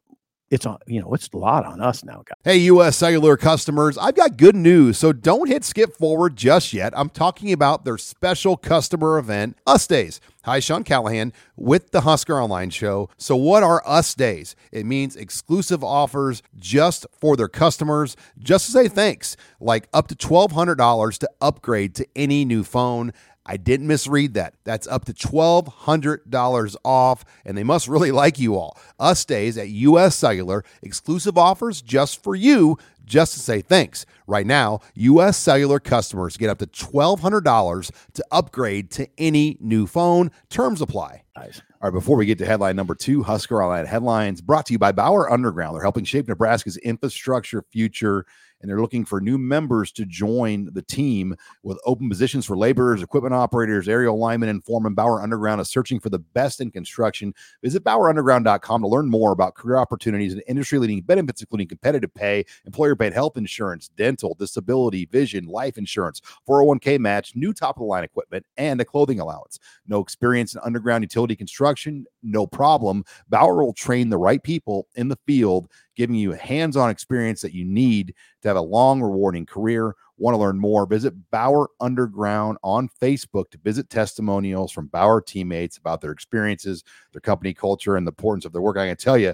it's 0.55 0.65
on, 0.65 0.79
you 0.87 1.01
know, 1.01 1.13
it's 1.13 1.29
a 1.33 1.37
lot 1.37 1.65
on 1.65 1.81
us 1.81 2.03
now, 2.03 2.23
guys. 2.25 2.37
Hey, 2.43 2.57
US 2.57 2.97
Cellular 2.97 3.37
customers, 3.37 3.97
I've 3.97 4.15
got 4.15 4.37
good 4.37 4.55
news. 4.55 4.97
So 4.97 5.13
don't 5.13 5.47
hit 5.47 5.63
skip 5.63 5.95
forward 5.95 6.35
just 6.35 6.73
yet. 6.73 6.93
I'm 6.95 7.09
talking 7.09 7.51
about 7.51 7.85
their 7.85 7.97
special 7.97 8.57
customer 8.57 9.19
event, 9.19 9.57
Us 9.67 9.85
Days. 9.85 10.19
Hi, 10.45 10.59
Sean 10.59 10.83
Callahan 10.83 11.33
with 11.55 11.89
the 11.89 12.01
Husker 12.01 12.39
Online 12.39 12.69
Show. 12.69 13.09
So, 13.17 13.35
what 13.35 13.63
are 13.63 13.81
Us 13.83 14.13
Days? 14.13 14.55
It 14.71 14.85
means 14.85 15.15
exclusive 15.15 15.83
offers 15.83 16.43
just 16.55 17.07
for 17.19 17.35
their 17.35 17.47
customers, 17.47 18.15
just 18.37 18.67
to 18.67 18.71
say 18.71 18.87
thanks, 18.87 19.35
like 19.59 19.87
up 19.91 20.07
to 20.09 20.15
$1,200 20.15 21.17
to 21.17 21.29
upgrade 21.41 21.95
to 21.95 22.07
any 22.15 22.45
new 22.45 22.63
phone. 22.63 23.11
I 23.45 23.57
didn't 23.57 23.87
misread 23.87 24.33
that. 24.33 24.55
That's 24.63 24.87
up 24.87 25.05
to 25.05 25.13
$1,200 25.13 26.75
off, 26.83 27.25
and 27.45 27.57
they 27.57 27.63
must 27.63 27.87
really 27.87 28.11
like 28.11 28.39
you 28.39 28.55
all. 28.55 28.77
Us 28.99 29.23
days 29.23 29.57
at 29.57 29.69
US 29.69 30.15
Cellular, 30.15 30.63
exclusive 30.81 31.37
offers 31.37 31.81
just 31.81 32.23
for 32.23 32.35
you, 32.35 32.77
just 33.05 33.33
to 33.33 33.39
say 33.39 33.61
thanks. 33.61 34.05
Right 34.25 34.47
now, 34.47 34.79
US 34.95 35.37
Cellular 35.37 35.79
customers 35.79 36.37
get 36.37 36.49
up 36.49 36.57
to 36.57 36.65
$1,200 36.65 37.91
to 38.13 38.25
upgrade 38.31 38.89
to 38.91 39.07
any 39.17 39.57
new 39.59 39.85
phone. 39.85 40.31
Terms 40.49 40.81
apply. 40.81 41.23
Nice. 41.37 41.61
All 41.81 41.91
right, 41.91 41.93
before 41.93 42.17
we 42.17 42.25
get 42.25 42.39
to 42.39 42.45
headline 42.45 42.75
number 42.75 42.95
two, 42.95 43.21
Husker 43.21 43.61
Online 43.61 43.85
headlines 43.85 44.41
brought 44.41 44.65
to 44.67 44.73
you 44.73 44.79
by 44.79 44.91
Bauer 44.91 45.31
Underground. 45.31 45.75
They're 45.75 45.83
helping 45.83 46.05
shape 46.05 46.27
Nebraska's 46.27 46.77
infrastructure 46.77 47.63
future 47.71 48.25
and 48.65 48.71
they're 48.71 48.81
looking 48.81 49.05
for 49.05 49.21
new 49.21 49.37
members 49.37 49.91
to 49.91 50.07
join 50.07 50.67
the 50.73 50.81
team 50.81 51.35
with 51.61 51.77
open 51.85 52.09
positions 52.09 52.47
for 52.47 52.57
laborers, 52.57 53.03
equipment 53.03 53.35
operators, 53.35 53.87
aerial 53.87 54.17
linemen, 54.17 54.49
and 54.49 54.65
foremen. 54.65 54.95
Bauer 54.95 55.21
Underground 55.21 55.61
is 55.61 55.69
searching 55.69 55.99
for 55.99 56.09
the 56.09 56.17
best 56.17 56.59
in 56.59 56.71
construction. 56.71 57.31
Visit 57.61 57.83
BauerUnderground.com 57.83 58.81
to 58.81 58.87
learn 58.87 59.07
more 59.07 59.31
about 59.31 59.53
career 59.53 59.77
opportunities 59.77 60.33
and 60.33 60.41
industry 60.47 60.79
leading 60.79 61.01
benefits, 61.01 61.41
including 61.41 61.67
competitive 61.67 62.11
pay, 62.15 62.43
employer 62.65 62.95
paid 62.95 63.13
health 63.13 63.37
insurance, 63.37 63.89
dental, 63.89 64.35
disability, 64.39 65.05
vision, 65.05 65.45
life 65.45 65.77
insurance, 65.77 66.19
401k 66.49 66.97
match, 66.97 67.35
new 67.35 67.53
top 67.53 67.75
of 67.75 67.81
the 67.81 67.85
line 67.85 68.03
equipment, 68.03 68.47
and 68.57 68.81
a 68.81 68.85
clothing 68.85 69.19
allowance. 69.19 69.59
No 69.85 69.99
experience 69.99 70.55
in 70.55 70.61
underground 70.65 71.03
utility 71.03 71.35
construction? 71.35 72.07
No 72.23 72.47
problem. 72.47 73.05
Bauer 73.29 73.63
will 73.63 73.73
train 73.73 74.09
the 74.09 74.17
right 74.17 74.41
people 74.41 74.87
in 74.95 75.07
the 75.07 75.19
field 75.27 75.69
giving 75.95 76.15
you 76.15 76.33
a 76.33 76.37
hands 76.37 76.77
on 76.77 76.89
experience 76.89 77.41
that 77.41 77.53
you 77.53 77.65
need 77.65 78.13
to 78.41 78.47
have 78.47 78.57
a 78.57 78.61
long, 78.61 79.01
rewarding 79.01 79.45
career. 79.45 79.95
Want 80.17 80.33
to 80.33 80.39
learn 80.39 80.57
more? 80.57 80.85
Visit 80.85 81.13
Bauer 81.31 81.69
Underground 81.81 82.57
on 82.63 82.89
Facebook 83.01 83.49
to 83.51 83.57
visit 83.57 83.89
testimonials 83.89 84.71
from 84.71 84.87
Bauer 84.87 85.21
teammates 85.21 85.77
about 85.77 86.01
their 86.01 86.11
experiences, 86.11 86.83
their 87.11 87.21
company 87.21 87.53
culture, 87.53 87.97
and 87.97 88.07
the 88.07 88.11
importance 88.11 88.45
of 88.45 88.53
their 88.53 88.61
work. 88.61 88.77
I 88.77 88.87
can 88.87 88.97
tell 88.97 89.17
you, 89.17 89.33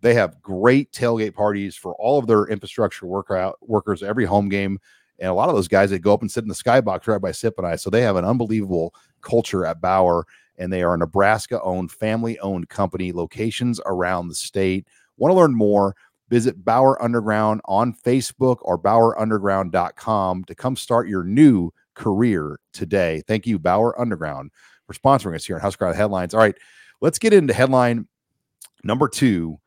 they 0.00 0.14
have 0.14 0.42
great 0.42 0.92
tailgate 0.92 1.34
parties 1.34 1.76
for 1.76 1.94
all 1.94 2.18
of 2.18 2.26
their 2.26 2.46
infrastructure 2.46 3.06
workout 3.06 3.56
workers 3.60 4.02
every 4.02 4.24
home 4.24 4.48
game. 4.48 4.78
And 5.18 5.30
a 5.30 5.34
lot 5.34 5.48
of 5.48 5.54
those 5.54 5.68
guys 5.68 5.90
that 5.90 6.00
go 6.00 6.12
up 6.12 6.20
and 6.20 6.30
sit 6.30 6.44
in 6.44 6.48
the 6.48 6.54
skybox 6.54 7.06
right 7.06 7.20
by 7.20 7.32
Sip 7.32 7.54
and 7.58 7.66
I. 7.66 7.76
So 7.76 7.88
they 7.88 8.02
have 8.02 8.16
an 8.16 8.24
unbelievable 8.24 8.94
culture 9.22 9.64
at 9.64 9.80
Bauer, 9.80 10.26
and 10.58 10.72
they 10.72 10.82
are 10.82 10.94
a 10.94 10.98
Nebraska 10.98 11.62
owned, 11.62 11.90
family 11.90 12.38
owned 12.40 12.68
company, 12.68 13.12
locations 13.12 13.80
around 13.86 14.28
the 14.28 14.34
state. 14.34 14.86
Want 15.16 15.32
to 15.32 15.36
learn 15.36 15.54
more? 15.54 15.94
Visit 16.28 16.64
Bauer 16.64 17.00
Underground 17.02 17.60
on 17.66 17.94
Facebook 17.94 18.58
or 18.62 18.78
BauerUnderground.com 18.78 20.44
to 20.44 20.54
come 20.54 20.76
start 20.76 21.08
your 21.08 21.22
new 21.22 21.70
career 21.94 22.58
today. 22.72 23.22
Thank 23.28 23.46
you, 23.46 23.58
Bauer 23.58 23.98
Underground, 24.00 24.50
for 24.86 24.94
sponsoring 24.94 25.36
us 25.36 25.44
here 25.44 25.56
on 25.56 25.62
Husker 25.62 25.92
Headlines. 25.92 26.34
All 26.34 26.40
right, 26.40 26.56
let's 27.00 27.18
get 27.18 27.32
into 27.32 27.54
headline 27.54 28.08
number 28.82 29.08
two. 29.08 29.58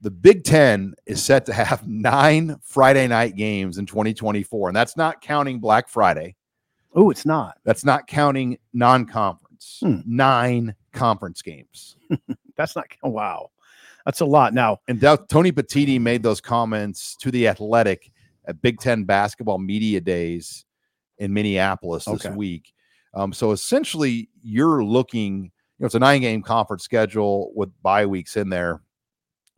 The 0.00 0.10
Big 0.10 0.44
Ten 0.44 0.94
is 1.06 1.22
set 1.22 1.46
to 1.46 1.52
have 1.52 1.86
nine 1.86 2.56
Friday 2.62 3.06
night 3.06 3.36
games 3.36 3.78
in 3.78 3.86
2024, 3.86 4.68
and 4.68 4.76
that's 4.76 4.96
not 4.96 5.20
counting 5.20 5.60
Black 5.60 5.88
Friday. 5.88 6.36
Oh, 6.94 7.10
it's 7.10 7.24
not. 7.24 7.58
That's 7.64 7.84
not 7.84 8.06
counting 8.06 8.58
non 8.72 9.06
conference. 9.06 9.78
Hmm. 9.80 10.00
Nine 10.04 10.74
conference 10.92 11.40
games. 11.40 11.96
that's 12.56 12.76
not, 12.76 12.86
wow. 13.02 13.50
That's 14.04 14.20
a 14.20 14.26
lot. 14.26 14.54
Now, 14.54 14.78
and 14.88 15.00
Tony 15.28 15.52
Petitti 15.52 16.00
made 16.00 16.22
those 16.22 16.40
comments 16.40 17.16
to 17.16 17.30
the 17.30 17.48
Athletic 17.48 18.10
at 18.46 18.60
Big 18.60 18.78
Ten 18.78 19.04
basketball 19.04 19.58
media 19.58 20.00
days 20.00 20.64
in 21.18 21.32
Minneapolis 21.32 22.04
this 22.04 22.26
okay. 22.26 22.34
week. 22.34 22.72
Um, 23.14 23.32
so 23.32 23.52
essentially, 23.52 24.28
you're 24.42 24.84
looking. 24.84 25.44
You 25.44 25.84
know, 25.84 25.86
it's 25.86 25.94
a 25.94 26.00
nine 26.00 26.20
game 26.20 26.42
conference 26.42 26.84
schedule 26.84 27.52
with 27.54 27.70
bye 27.82 28.06
weeks 28.06 28.36
in 28.36 28.48
there. 28.48 28.80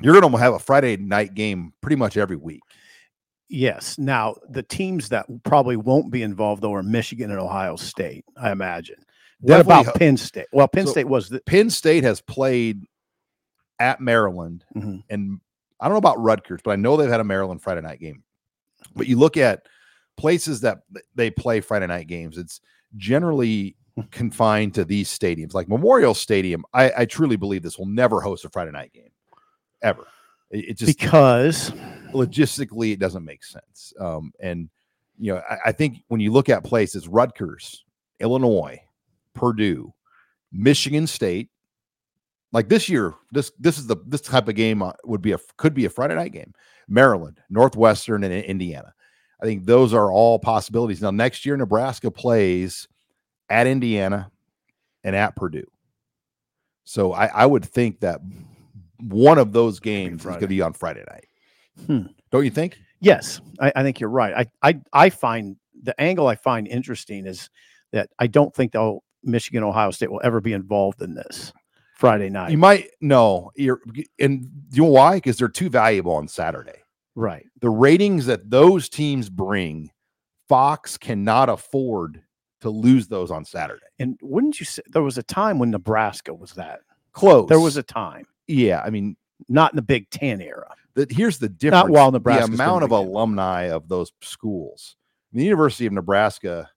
You're 0.00 0.18
going 0.18 0.32
to 0.32 0.38
have 0.38 0.54
a 0.54 0.58
Friday 0.58 0.96
night 0.96 1.34
game 1.34 1.72
pretty 1.80 1.96
much 1.96 2.16
every 2.16 2.36
week. 2.36 2.62
Yes. 3.48 3.98
Now, 3.98 4.36
the 4.48 4.62
teams 4.62 5.10
that 5.10 5.26
probably 5.44 5.76
won't 5.76 6.10
be 6.10 6.22
involved 6.22 6.62
though 6.62 6.74
are 6.74 6.82
Michigan 6.82 7.30
and 7.30 7.38
Ohio 7.38 7.76
State. 7.76 8.24
I 8.36 8.50
imagine. 8.50 9.04
What 9.40 9.60
about 9.60 9.94
Penn 9.96 10.16
State? 10.16 10.46
Well, 10.52 10.68
Penn 10.68 10.86
so 10.86 10.92
State 10.92 11.08
was 11.08 11.28
the 11.28 11.40
Penn 11.40 11.68
State 11.68 12.02
has 12.04 12.20
played 12.20 12.84
at 13.78 14.00
Maryland, 14.00 14.64
mm-hmm. 14.74 14.98
and 15.10 15.40
I 15.80 15.86
don't 15.86 15.94
know 15.94 15.98
about 15.98 16.20
Rutgers, 16.20 16.60
but 16.64 16.72
I 16.72 16.76
know 16.76 16.96
they've 16.96 17.10
had 17.10 17.20
a 17.20 17.24
Maryland 17.24 17.62
Friday 17.62 17.80
night 17.80 18.00
game. 18.00 18.22
But 18.94 19.06
you 19.06 19.18
look 19.18 19.36
at 19.36 19.66
places 20.16 20.60
that 20.60 20.78
they 21.14 21.30
play 21.30 21.60
Friday 21.60 21.86
night 21.86 22.06
games, 22.06 22.38
it's 22.38 22.60
generally 22.96 23.76
confined 24.10 24.74
to 24.74 24.84
these 24.84 25.08
stadiums, 25.08 25.54
like 25.54 25.68
Memorial 25.68 26.14
Stadium. 26.14 26.64
I, 26.72 26.92
I 26.98 27.04
truly 27.04 27.36
believe 27.36 27.62
this 27.62 27.78
will 27.78 27.86
never 27.86 28.20
host 28.20 28.44
a 28.44 28.50
Friday 28.50 28.72
night 28.72 28.92
game 28.92 29.10
ever. 29.82 30.06
It, 30.50 30.70
it 30.70 30.78
just 30.78 30.98
because 30.98 31.70
logistically 32.12 32.92
it 32.92 32.98
doesn't 32.98 33.24
make 33.24 33.44
sense. 33.44 33.92
Um, 33.98 34.32
and 34.40 34.68
you 35.18 35.34
know, 35.34 35.42
I, 35.48 35.58
I 35.66 35.72
think 35.72 35.98
when 36.08 36.20
you 36.20 36.32
look 36.32 36.48
at 36.48 36.64
places, 36.64 37.08
Rutgers, 37.08 37.84
Illinois, 38.20 38.80
Purdue, 39.34 39.92
Michigan 40.52 41.06
State, 41.06 41.50
like 42.54 42.68
this 42.68 42.88
year, 42.88 43.14
this 43.32 43.50
this 43.58 43.76
is 43.76 43.88
the 43.88 43.96
this 44.06 44.20
type 44.20 44.48
of 44.48 44.54
game 44.54 44.80
uh, 44.80 44.92
would 45.04 45.20
be 45.20 45.32
a 45.32 45.38
could 45.56 45.74
be 45.74 45.84
a 45.84 45.90
Friday 45.90 46.14
night 46.14 46.32
game. 46.32 46.54
Maryland, 46.88 47.40
Northwestern, 47.50 48.22
and 48.22 48.32
Indiana. 48.32 48.94
I 49.42 49.44
think 49.44 49.66
those 49.66 49.92
are 49.92 50.12
all 50.12 50.38
possibilities. 50.38 51.02
Now 51.02 51.10
next 51.10 51.44
year, 51.44 51.56
Nebraska 51.56 52.10
plays 52.10 52.86
at 53.50 53.66
Indiana 53.66 54.30
and 55.02 55.16
at 55.16 55.34
Purdue. 55.34 55.66
So 56.84 57.12
I, 57.12 57.26
I 57.26 57.46
would 57.46 57.64
think 57.64 58.00
that 58.00 58.20
one 59.00 59.38
of 59.38 59.52
those 59.52 59.80
games 59.80 60.20
is 60.20 60.26
going 60.26 60.40
to 60.40 60.46
be 60.46 60.62
on 60.62 60.74
Friday 60.74 61.04
night. 61.10 61.26
Hmm. 61.86 62.12
Don't 62.30 62.44
you 62.44 62.50
think? 62.50 62.78
Yes, 63.00 63.40
I, 63.60 63.72
I, 63.74 63.82
think 63.82 63.98
you're 63.98 64.10
right. 64.10 64.48
I, 64.62 64.70
I 64.70 64.80
I 64.92 65.10
find 65.10 65.56
the 65.82 66.00
angle 66.00 66.28
I 66.28 66.36
find 66.36 66.68
interesting 66.68 67.26
is 67.26 67.50
that 67.92 68.10
I 68.18 68.28
don't 68.28 68.54
think 68.54 68.72
though 68.72 69.02
Michigan 69.24 69.64
Ohio 69.64 69.90
State 69.90 70.10
will 70.10 70.20
ever 70.22 70.40
be 70.40 70.52
involved 70.52 71.02
in 71.02 71.14
this. 71.14 71.52
Friday 71.94 72.28
night. 72.28 72.50
You 72.50 72.58
might 72.58 72.90
know 73.00 73.50
you're 73.54 73.80
and 74.18 74.48
you 74.72 74.82
know 74.82 74.88
why? 74.88 75.16
Because 75.16 75.38
they're 75.38 75.48
too 75.48 75.70
valuable 75.70 76.12
on 76.12 76.28
Saturday. 76.28 76.82
Right. 77.14 77.46
The 77.60 77.70
ratings 77.70 78.26
that 78.26 78.50
those 78.50 78.88
teams 78.88 79.30
bring, 79.30 79.90
Fox 80.48 80.98
cannot 80.98 81.48
afford 81.48 82.20
to 82.60 82.70
lose 82.70 83.06
those 83.06 83.30
on 83.30 83.44
Saturday. 83.44 83.86
And 83.98 84.18
wouldn't 84.20 84.58
you 84.58 84.66
say 84.66 84.82
there 84.88 85.02
was 85.02 85.18
a 85.18 85.22
time 85.22 85.58
when 85.58 85.70
Nebraska 85.70 86.34
was 86.34 86.52
that 86.52 86.80
close? 87.12 87.48
There 87.48 87.60
was 87.60 87.76
a 87.76 87.82
time. 87.82 88.26
Yeah, 88.48 88.82
I 88.84 88.90
mean, 88.90 89.16
not 89.48 89.72
in 89.72 89.76
the 89.76 89.82
Big 89.82 90.10
Ten 90.10 90.40
era. 90.40 90.74
That 90.94 91.12
here's 91.12 91.38
the 91.38 91.48
difference. 91.48 91.84
Not 91.84 91.90
while 91.90 92.10
Nebraska. 92.10 92.48
The 92.48 92.54
amount 92.54 92.84
of 92.84 92.90
alumni 92.90 93.64
of 93.64 93.88
those 93.88 94.12
schools. 94.20 94.96
The 95.32 95.44
University 95.44 95.86
of 95.86 95.92
Nebraska 95.92 96.70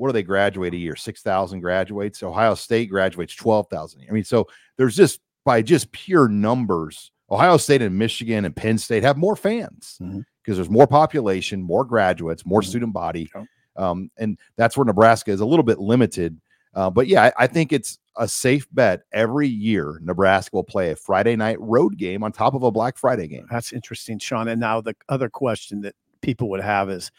what 0.00 0.08
do 0.08 0.12
they 0.14 0.22
graduate 0.22 0.72
a 0.72 0.78
year? 0.78 0.96
6,000 0.96 1.60
graduates. 1.60 2.22
Ohio 2.22 2.54
State 2.54 2.88
graduates 2.88 3.34
12,000. 3.34 4.06
I 4.08 4.12
mean, 4.12 4.24
so 4.24 4.46
there's 4.78 4.96
just 4.96 5.20
by 5.44 5.60
just 5.60 5.92
pure 5.92 6.26
numbers, 6.26 7.12
Ohio 7.30 7.58
State 7.58 7.82
and 7.82 7.98
Michigan 7.98 8.46
and 8.46 8.56
Penn 8.56 8.78
State 8.78 9.02
have 9.02 9.18
more 9.18 9.36
fans 9.36 9.96
because 9.98 10.10
mm-hmm. 10.10 10.54
there's 10.54 10.70
more 10.70 10.86
population, 10.86 11.62
more 11.62 11.84
graduates, 11.84 12.46
more 12.46 12.62
mm-hmm. 12.62 12.70
student 12.70 12.92
body. 12.94 13.30
Um, 13.76 14.10
and 14.16 14.38
that's 14.56 14.74
where 14.74 14.86
Nebraska 14.86 15.30
is 15.30 15.40
a 15.40 15.46
little 15.46 15.62
bit 15.62 15.78
limited. 15.78 16.40
Uh, 16.74 16.88
but 16.88 17.06
yeah, 17.06 17.24
I, 17.24 17.44
I, 17.44 17.46
think 17.46 17.72
it's 17.72 17.98
a 18.16 18.26
safe 18.26 18.66
bet 18.72 19.02
every 19.12 19.48
year 19.48 20.00
Nebraska 20.02 20.56
will 20.56 20.64
play 20.64 20.92
a 20.92 20.96
Friday 20.96 21.36
night 21.36 21.60
road 21.60 21.98
game 21.98 22.22
on 22.22 22.32
top 22.32 22.54
of 22.54 22.62
a 22.62 22.70
Black 22.70 22.96
Friday 22.96 23.28
game. 23.28 23.46
That's 23.50 23.72
interesting, 23.72 24.18
Sean. 24.18 24.48
And 24.48 24.60
now 24.60 24.80
the 24.80 24.94
other 25.08 25.28
question 25.28 25.80
that 25.82 25.94
people 26.20 26.48
would 26.50 26.60
have 26.60 26.88
is 26.88 27.10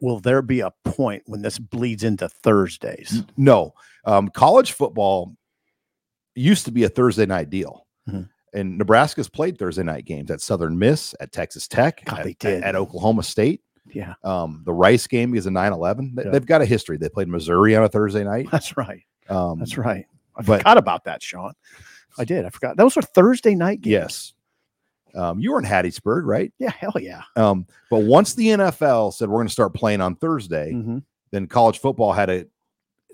will 0.00 0.20
there 0.20 0.42
be 0.42 0.60
a 0.60 0.72
point 0.84 1.22
when 1.26 1.42
this 1.42 1.58
bleeds 1.58 2.04
into 2.04 2.28
Thursdays? 2.28 3.22
No. 3.36 3.74
Um, 4.04 4.28
college 4.28 4.72
football 4.72 5.36
used 6.34 6.64
to 6.66 6.70
be 6.72 6.84
a 6.84 6.88
Thursday 6.88 7.26
night 7.26 7.50
deal. 7.50 7.86
Mm-hmm. 8.08 8.22
and 8.56 8.78
Nebraska's 8.78 9.28
played 9.28 9.58
Thursday 9.58 9.82
night 9.82 10.04
games 10.04 10.30
at 10.30 10.40
Southern 10.40 10.78
Miss, 10.78 11.12
at 11.18 11.32
Texas 11.32 11.66
Tech, 11.66 12.04
God, 12.04 12.20
at, 12.20 12.24
they 12.24 12.34
did. 12.34 12.62
at 12.62 12.76
Oklahoma 12.76 13.24
State. 13.24 13.62
Yeah, 13.92 14.14
Um, 14.22 14.62
the 14.64 14.72
Rice 14.72 15.06
game 15.08 15.34
is 15.34 15.46
a 15.46 15.50
9 15.50 15.72
11. 15.72 16.12
They, 16.14 16.24
Yeah. 16.24 16.30
They've 16.30 16.46
got 16.46 16.62
a 16.62 16.66
history. 16.66 16.96
They 16.98 17.08
played 17.08 17.26
Missouri 17.28 17.74
on 17.74 17.82
a 17.84 17.88
Thursday 17.88 18.22
night. 18.24 18.48
that's 18.52 18.76
right. 18.76 19.02
Um, 19.28 19.58
That's 19.58 19.76
right. 19.76 20.06
I 20.36 20.42
but- 20.42 20.58
forgot 20.58 20.76
about 20.78 21.04
that, 21.04 21.20
Sean. 21.22 21.52
I 22.18 22.24
did. 22.24 22.44
I 22.44 22.50
forgot. 22.50 22.76
Those 22.76 22.94
were 22.96 23.02
Thursday 23.02 23.54
night 23.56 23.80
games. 23.80 23.92
Yes. 23.92 24.32
Um, 25.16 25.40
you 25.40 25.52
were 25.52 25.58
in 25.58 25.64
Hattiesburg, 25.64 26.22
right? 26.24 26.52
Yeah. 26.58 26.70
Hell 26.70 26.92
yeah. 27.00 27.22
Um, 27.36 27.66
but 27.90 28.00
once 28.00 28.34
the 28.34 28.48
NFL 28.48 29.14
said 29.14 29.28
we're 29.28 29.38
going 29.38 29.48
to 29.48 29.52
start 29.52 29.74
playing 29.74 30.00
on 30.00 30.14
Thursday, 30.16 30.72
Mhm. 30.72 31.02
then 31.30 31.46
college 31.46 31.78
football 31.80 32.12
had 32.12 32.26
to 32.26 32.46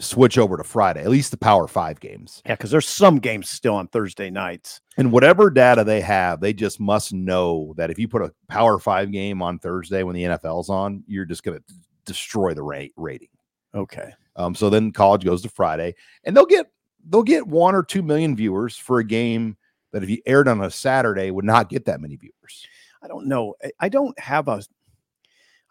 switch 0.01 0.39
over 0.39 0.57
to 0.57 0.65
Friday, 0.65 1.01
at 1.03 1.11
least 1.11 1.31
the 1.31 1.37
Power 1.37 1.69
Five 1.69 2.01
games. 2.01 2.43
Yeah, 2.47 2.55
because 2.55 2.71
there's 2.71 2.89
some 2.89 3.19
games 3.19 3.49
still 3.51 3.75
on 3.75 3.87
Thursday 3.89 4.31
nights. 4.31 4.81
And 4.97 5.13
whatever 5.13 5.49
data 5.51 5.85
they 5.85 6.01
have, 6.01 6.41
they 6.41 6.53
just 6.53 6.81
must 6.81 7.13
know 7.13 7.75
that 7.77 7.91
if 7.91 7.99
you 7.99 8.09
put 8.09 8.23
a 8.23 8.33
Power 8.49 8.79
Five 8.79 9.13
game 9.13 9.43
on 9.43 9.59
Thursday 9.59 10.03
when 10.03 10.15
the 10.17 10.25
NFL's 10.25 10.71
on, 10.71 11.05
you're 11.07 11.27
just 11.27 11.43
going 11.45 11.59
to 11.59 11.75
destroy 12.05 12.53
the 12.55 12.63
rate 12.63 12.93
rating. 12.97 13.29
Okay. 13.75 14.11
Um, 14.35 14.55
so 14.55 14.71
then 14.71 14.93
college 14.93 15.25
goes 15.25 15.43
to 15.43 15.49
Friday, 15.51 15.95
and 16.25 16.37
they'll 16.37 16.47
get 16.47 16.67
they'll 17.11 17.23
get 17.23 17.47
one 17.47 17.75
or 17.75 17.83
two 17.83 18.03
million 18.03 18.35
viewers 18.35 18.77
for 18.77 18.99
a 18.99 19.05
game 19.05 19.57
that 19.93 20.03
if 20.03 20.11
you 20.11 20.21
aired 20.27 20.49
on 20.49 20.61
a 20.63 20.71
Saturday 20.71 21.31
would 21.31 21.45
not 21.45 21.69
get 21.69 21.85
that 21.85 22.01
many 22.01 22.17
viewers. 22.17 22.67
I 23.03 23.09
don't 23.09 23.27
know. 23.27 23.55
I- 23.81 23.89
don't 23.89 24.19
have 24.19 24.49
a. 24.49 24.63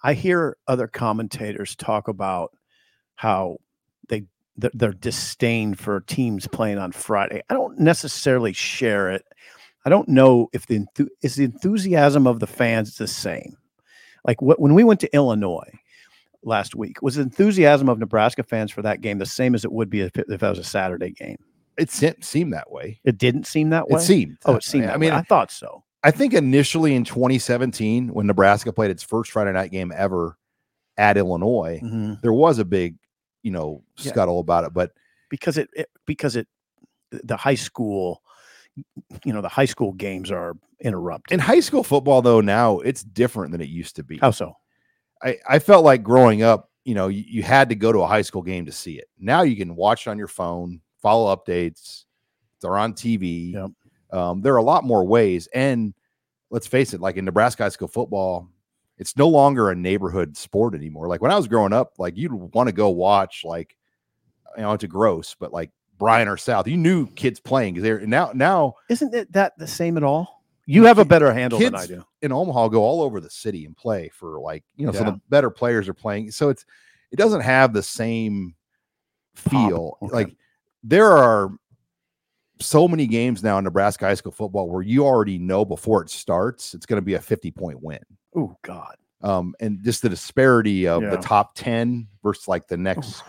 I 0.04 0.14
hear 0.14 0.58
other 0.68 0.88
commentators 0.88 1.76
talk 1.76 2.08
about 2.08 2.52
how 3.16 3.58
they 4.10 4.26
th- 4.60 4.74
their 4.74 4.94
disdain 4.94 5.76
for 5.76 6.02
teams 6.02 6.48
playing 6.48 6.78
on 6.80 6.92
Friday. 6.92 7.42
I 7.50 7.54
don't 7.54 7.80
necessarily 7.80 8.54
share 8.54 9.12
it. 9.12 9.24
I 9.86 9.90
don't 9.90 10.10
know 10.10 10.50
if 10.54 10.66
the 10.68 10.86
is 11.22 11.36
the 11.36 11.44
enthusiasm 11.46 12.28
of 12.28 12.40
the 12.40 12.48
fans 12.48 12.98
the 12.98 13.08
same. 13.08 13.58
Like 14.26 14.40
wh- 14.40 14.60
when 14.60 14.74
we 14.74 14.84
went 14.84 15.00
to 15.02 15.16
Illinois 15.16 15.72
last 16.44 16.76
week, 16.76 17.02
was 17.02 17.16
the 17.16 17.22
enthusiasm 17.22 17.90
of 17.90 18.00
Nebraska 18.00 18.44
fans 18.44 18.72
for 18.72 18.82
that 18.82 19.02
game 19.02 19.18
the 19.20 19.26
same 19.26 19.56
as 19.56 19.66
it 19.66 19.72
would 19.72 19.90
be 19.90 20.02
if 20.02 20.16
it, 20.18 20.26
if 20.30 20.44
it 20.44 20.50
was 20.50 20.60
a 20.60 20.64
Saturday 20.64 21.12
game? 21.12 21.38
It 21.82 21.90
se- 21.90 22.16
seemed 22.22 22.54
that 22.54 22.72
way. 22.72 23.00
It 23.04 23.18
didn't 23.18 23.46
seem 23.48 23.70
that 23.72 23.90
way. 23.90 24.00
It 24.00 24.04
seemed. 24.04 24.38
Oh, 24.46 24.56
it 24.56 24.64
seemed. 24.64 24.86
I 24.86 24.98
mean, 24.98 25.12
way. 25.12 25.18
I 25.18 25.22
thought 25.24 25.52
so. 25.52 25.84
I 26.04 26.12
think 26.12 26.34
initially 26.34 26.96
in 26.96 27.04
2017, 27.04 28.10
when 28.14 28.26
Nebraska 28.28 28.72
played 28.74 28.92
its 28.92 29.04
first 29.04 29.32
Friday 29.32 29.52
night 29.52 29.72
game 29.72 29.92
ever 29.96 30.38
at 30.98 31.18
Illinois, 31.18 31.80
Mhm. 31.84 32.22
there 32.22 32.34
was 32.34 32.58
a 32.60 32.66
big, 32.66 32.96
you 33.44 33.52
know, 33.52 33.84
Yeah. 33.98 34.12
scuttle 34.12 34.40
about 34.40 34.64
it. 34.66 34.74
But 34.74 34.92
because 35.30 35.58
it, 35.58 35.70
it 35.74 35.90
because 36.06 36.36
it 36.36 36.48
the 37.12 37.38
high 37.38 37.56
school 37.56 38.22
you 39.26 39.34
know 39.34 39.42
the 39.42 39.50
high 39.50 39.66
school 39.66 39.92
games 39.92 40.32
are 40.32 40.54
interrupted 40.80 41.34
in 41.34 41.40
high 41.40 41.60
school 41.60 41.84
football, 41.84 42.22
though, 42.22 42.40
now 42.42 42.80
it's 42.80 43.04
different 43.04 43.52
than 43.52 43.60
it 43.62 43.68
used 43.70 43.96
to 43.98 44.04
be. 44.04 44.18
how 44.18 44.32
so 44.32 44.54
I, 45.22 45.38
I 45.48 45.60
felt 45.60 45.84
like 45.84 46.04
growing 46.04 46.42
up, 46.42 46.70
you 46.86 46.96
know, 46.96 47.10
you, 47.10 47.24
you 47.28 47.44
had 47.44 47.70
to 47.70 47.76
go 47.76 47.92
to 47.92 48.00
a 48.00 48.08
high 48.08 48.22
school 48.24 48.42
game 48.42 48.66
to 48.66 48.72
see 48.72 48.94
it. 48.98 49.08
Now 49.20 49.42
you 49.44 49.56
can 49.58 49.76
watch 49.76 50.08
it 50.08 50.10
on 50.10 50.18
your 50.18 50.28
phone, 50.30 50.80
follow 51.02 51.36
updates. 51.36 52.06
They're 52.62 52.78
on 52.78 52.94
TV. 52.94 53.54
Yep. 53.54 53.72
Um, 54.12 54.42
there 54.42 54.54
are 54.54 54.58
a 54.58 54.64
lot 54.64 54.84
more 54.84 55.06
ways. 55.06 55.48
And 55.54 55.94
let's 56.50 56.68
face 56.68 56.94
it, 56.94 57.02
like 57.02 57.18
in 57.18 57.26
Nebraska 57.26 57.64
high 57.64 57.70
school 57.70 57.88
football, 57.88 58.50
it's 58.98 59.18
no 59.18 59.28
longer 59.28 59.70
a 59.72 59.76
neighborhood 59.76 60.38
sport 60.38 60.76
anymore. 60.76 61.08
Like 61.08 61.22
when 61.22 61.32
I 61.32 61.36
was 61.38 61.48
growing 61.48 61.74
up, 61.74 61.94
like 61.98 62.18
you'd 62.18 62.34
want 62.34 62.68
to 62.68 62.74
go 62.74 62.90
watch, 62.90 63.44
like, 63.44 63.76
you 64.56 64.62
know, 64.64 64.74
it's 64.74 64.84
a 64.84 64.88
gross, 64.88 65.36
but 65.40 65.52
like 65.54 65.72
Bryan 65.98 66.28
or 66.28 66.38
South, 66.38 66.68
you 66.68 66.78
knew 66.78 67.08
kids 67.08 67.40
playing 67.40 67.74
because 67.74 67.84
they're 67.84 68.06
now, 68.06 68.32
now 68.34 68.76
isn't 68.90 69.14
it 69.14 69.32
that 69.32 69.58
the 69.58 69.68
same 69.68 69.98
at 69.98 70.04
all 70.04 70.44
you 70.68 70.84
have 70.86 71.00
a 71.00 71.06
better 71.06 71.34
handle 71.34 71.58
than 71.60 71.74
i 71.76 71.86
do 71.88 72.04
in 72.22 72.32
Omaha 72.32 72.68
go 72.68 72.84
all 72.84 73.02
over 73.02 73.20
the 73.20 73.30
city 73.32 73.66
and 73.66 73.76
play 73.76 74.10
for 74.14 74.40
like 74.40 74.64
you 74.76 74.86
know 74.86 74.92
so 74.92 75.00
Yeah. 75.00 75.12
the 75.12 75.22
better 75.30 75.50
players 75.50 75.90
are 75.90 75.94
playing 75.94 76.30
so 76.32 76.50
it's 76.50 76.66
it 77.12 77.16
doesn't 77.18 77.42
have 77.42 77.74
the 77.74 77.82
same 77.84 78.56
feel 79.36 79.98
Okay. 80.04 80.14
like 80.16 80.36
there 80.84 81.12
are 81.12 81.50
so 82.60 82.88
many 82.88 83.08
games 83.08 83.44
now 83.44 83.58
in 83.58 83.64
Nebraska 83.64 84.06
high 84.06 84.14
school 84.14 84.32
football 84.32 84.70
where 84.70 84.84
you 84.84 85.06
already 85.06 85.38
know 85.38 85.66
before 85.66 86.02
it 86.04 86.10
starts 86.10 86.74
it's 86.74 86.86
going 86.86 86.98
to 86.98 87.06
be 87.06 87.16
a 87.16 87.20
50 87.20 87.50
point 87.52 87.82
win 87.82 88.00
oh 88.36 88.56
god 88.62 88.96
um 89.22 89.56
and 89.60 89.84
just 89.84 90.02
the 90.04 90.10
disparity 90.10 90.88
of 90.88 91.02
the 91.12 91.18
top 91.18 91.54
10 91.56 92.08
versus 92.24 92.48
like 92.48 92.68
the 92.68 92.78
next 92.78 93.24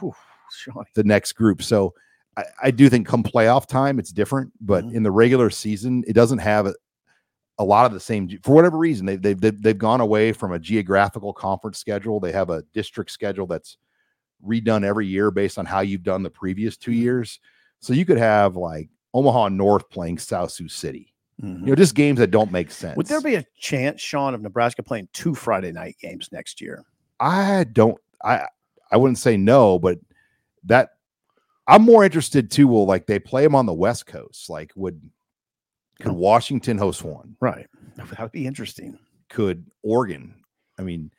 the 0.94 1.04
next 1.04 1.32
group. 1.32 1.62
So 1.62 1.94
I, 2.36 2.44
I 2.64 2.70
do 2.70 2.90
think 2.90 3.06
come 3.06 3.22
playoff 3.22 3.66
time, 3.66 3.98
it's 3.98 4.12
different, 4.12 4.52
but 4.60 4.84
Mhm. 4.84 4.94
in 4.94 5.02
the 5.02 5.10
regular 5.10 5.48
season, 5.48 6.04
it 6.06 6.12
doesn't 6.12 6.38
have 6.38 6.66
a, 6.66 6.74
a 7.58 7.64
lot 7.64 7.86
of 7.86 7.92
the 7.92 8.00
same 8.00 8.28
for 8.42 8.54
whatever 8.54 8.76
reason. 8.76 9.06
They, 9.06 9.16
they've, 9.16 9.40
they've 9.40 9.62
they've 9.62 9.78
gone 9.78 10.00
away 10.02 10.32
from 10.32 10.52
a 10.52 10.58
geographical 10.58 11.32
conference 11.32 11.78
schedule. 11.78 12.20
They 12.20 12.32
have 12.32 12.50
a 12.50 12.62
district 12.74 13.10
schedule 13.10 13.46
that's 13.46 13.78
redone 14.46 14.84
every 14.84 15.06
year 15.06 15.30
based 15.30 15.58
on 15.58 15.66
how 15.66 15.80
you've 15.80 16.02
done 16.02 16.22
the 16.22 16.30
previous 16.30 16.76
two 16.76 16.92
years. 16.92 17.38
So 17.80 17.92
you 17.92 18.04
could 18.04 18.18
have 18.18 18.56
like 18.56 18.88
Omaha 19.14 19.48
North 19.48 19.88
playing 19.90 20.18
South 20.18 20.50
Sioux 20.50 20.68
City. 20.68 21.14
Mhm. 21.42 21.60
You 21.60 21.66
know, 21.66 21.74
just 21.74 21.94
games 21.94 22.18
that 22.18 22.30
don't 22.30 22.52
make 22.52 22.70
sense. 22.70 22.96
would 22.96 23.06
there 23.06 23.20
be 23.20 23.34
a 23.36 23.44
chance 23.58 24.00
sean 24.00 24.34
of 24.34 24.42
nebraska 24.42 24.82
playing 24.82 25.08
two 25.14 25.34
friday 25.34 25.72
night 25.72 25.96
games 26.00 26.28
next 26.30 26.60
year 26.60 26.84
I 27.18 27.64
don't 27.72 27.96
I 28.22 28.46
I 28.90 28.96
wouldn't 28.98 29.18
say 29.18 29.36
no, 29.38 29.78
but 29.78 29.98
that 30.64 30.90
I'm 31.66 31.82
more 31.82 32.04
interested 32.04 32.50
too. 32.50 32.68
Well, 32.68 32.84
like 32.86 33.06
they 33.06 33.18
play 33.18 33.42
them 33.44 33.54
on 33.54 33.64
the 33.66 33.72
West 33.72 34.06
Coast. 34.06 34.50
Like 34.50 34.72
would 34.76 35.00
could 36.00 36.10
Oh. 36.10 36.14
Washington 36.14 36.76
host 36.78 37.02
one? 37.04 37.36
right 37.40 37.66
that 37.96 38.18
would 38.20 38.32
be 38.32 38.46
interesting 38.46 38.98
Could 39.30 39.64
Oregon? 39.82 40.34
I 40.78 40.82
mean, 40.82 41.10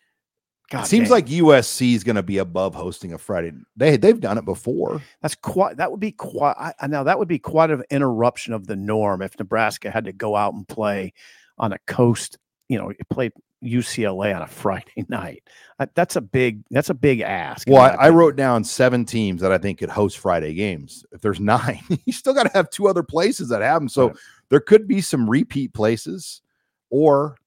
God 0.73 0.83
it 0.85 0.87
seems 0.87 1.09
dang. 1.09 1.11
like 1.11 1.25
USC 1.27 1.93
is 1.95 2.03
going 2.03 2.15
to 2.15 2.23
be 2.23 2.39
above 2.39 2.73
hosting 2.75 3.13
a 3.13 3.17
Friday. 3.17 3.53
They 3.77 3.95
they've 3.95 4.19
done 4.19 4.37
it 4.37 4.45
before. 4.45 5.01
That's 5.21 5.35
quite. 5.35 5.77
That 5.77 5.91
would 5.91 5.99
be 5.99 6.11
quite. 6.11 6.73
I, 6.81 6.87
now 6.87 7.03
that 7.03 7.17
would 7.19 7.27
be 7.27 7.39
quite 7.39 7.69
an 7.71 7.83
interruption 7.91 8.53
of 8.53 8.67
the 8.67 8.75
norm 8.75 9.21
if 9.21 9.37
Nebraska 9.39 9.89
had 9.91 10.05
to 10.05 10.11
go 10.13 10.35
out 10.35 10.53
and 10.53 10.67
play 10.67 11.13
on 11.57 11.73
a 11.73 11.77
coast. 11.87 12.37
You 12.69 12.79
know, 12.79 12.91
play 13.11 13.29
UCLA 13.63 14.35
on 14.35 14.41
a 14.41 14.47
Friday 14.63 15.05
night. 15.09 15.43
Uh, 15.79 15.85
That's 15.93 16.15
a 16.15 16.21
big. 16.21 16.63
That's 16.71 16.89
a 16.89 16.93
big 16.95 17.19
ask. 17.21 17.67
Well, 17.69 17.81
I, 17.81 18.07
I 18.07 18.09
wrote 18.09 18.35
down 18.35 18.63
seven 18.63 19.05
teams 19.05 19.41
that 19.41 19.51
I 19.51 19.57
think 19.59 19.79
could 19.79 19.89
host 19.89 20.17
Friday 20.17 20.53
games. 20.53 21.05
If 21.11 21.21
there's 21.21 21.39
nine, 21.41 21.81
you 22.05 22.13
still 22.13 22.33
got 22.33 22.43
to 22.43 22.51
have 22.53 22.69
two 22.71 22.87
other 22.87 23.03
places 23.03 23.49
that 23.49 23.61
have 23.61 23.79
them. 23.81 23.89
So 23.89 24.07
Right. 24.07 24.17
there 24.49 24.59
could 24.59 24.87
be 24.87 25.01
some 25.01 25.29
repeat 25.29 25.73
places, 25.73 26.41
or 26.89 27.37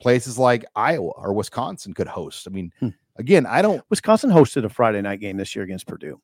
places 0.00 0.38
like 0.38 0.64
Iowa 0.74 1.10
or 1.16 1.32
Wisconsin 1.32 1.94
could 1.94 2.06
host. 2.08 2.46
I 2.46 2.50
mean, 2.50 2.72
Hmm. 2.80 2.88
again, 3.16 3.46
I 3.46 3.62
don't. 3.62 3.82
Wisconsin 3.90 4.30
hosted 4.30 4.64
a 4.64 4.68
Friday 4.68 5.02
night 5.02 5.20
game 5.20 5.36
this 5.36 5.54
year 5.54 5.64
against 5.64 5.86
Purdue. 5.86 6.20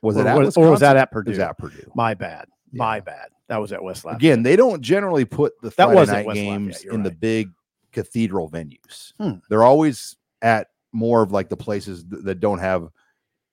Was 0.00 0.16
or, 0.16 0.20
it 0.20 0.26
at 0.26 0.38
was, 0.38 0.56
or 0.56 0.70
was 0.70 0.80
that 0.80 0.96
at 0.96 1.08
It 1.08 1.12
Purdue? 1.12 1.30
was 1.30 1.38
at 1.38 1.58
Purdue. 1.58 1.90
My 1.94 2.14
bad. 2.14 2.46
My 2.72 3.00
bad. 3.00 3.28
That 3.48 3.58
was 3.58 3.70
at 3.72 3.82
West 3.82 4.04
Lafayette. 4.04 4.20
Again, 4.20 4.42
they 4.42 4.56
don't 4.56 4.80
generally 4.80 5.24
put 5.26 5.52
the 5.60 5.70
That 5.76 5.90
was 5.90 6.08
at 6.08 6.24
night 6.26 6.34
games 6.34 6.84
in 6.84 7.02
the 7.02 7.10
big 7.10 7.50
cathedral 7.92 8.48
venues. 8.50 9.12
Hmm. 9.20 9.32
They're 9.50 9.62
always 9.62 10.16
at 10.40 10.68
more 10.92 11.22
of 11.22 11.32
like 11.32 11.48
the 11.50 11.56
places 11.56 12.04
th- 12.10 12.24
that 12.24 12.40
don't 12.40 12.58
have 12.60 12.88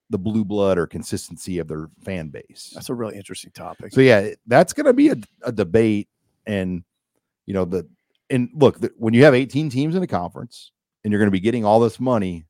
the 0.08 0.18
blue 0.18 0.44
blood 0.44 0.76
or 0.78 0.86
consistency 0.86 1.58
of 1.58 1.68
their 1.68 1.88
fan 2.02 2.28
base. 2.30 2.72
that's 2.74 2.88
a 2.88 2.94
really 2.94 3.16
interesting 3.16 3.52
topic. 3.52 3.92
So 3.92 4.00
yeah, 4.00 4.30
that's 4.46 4.72
going 4.72 4.86
to 4.86 4.92
be 4.92 5.10
a, 5.10 5.16
a 5.42 5.52
debate, 5.52 6.08
and 6.46 6.82
you 7.46 7.54
know 7.54 7.64
the 7.64 7.86
and 8.30 8.48
look 8.54 8.78
when 8.96 9.14
you 9.14 9.24
have 9.24 9.34
18 9.34 9.70
teams 9.70 9.94
in 9.94 10.02
a 10.02 10.06
conference 10.06 10.72
and 11.04 11.12
you're 11.12 11.20
going 11.20 11.26
to 11.28 11.32
be 11.32 11.40
getting 11.40 11.64
all 11.64 11.80
this 11.80 11.98
money, 12.00 12.44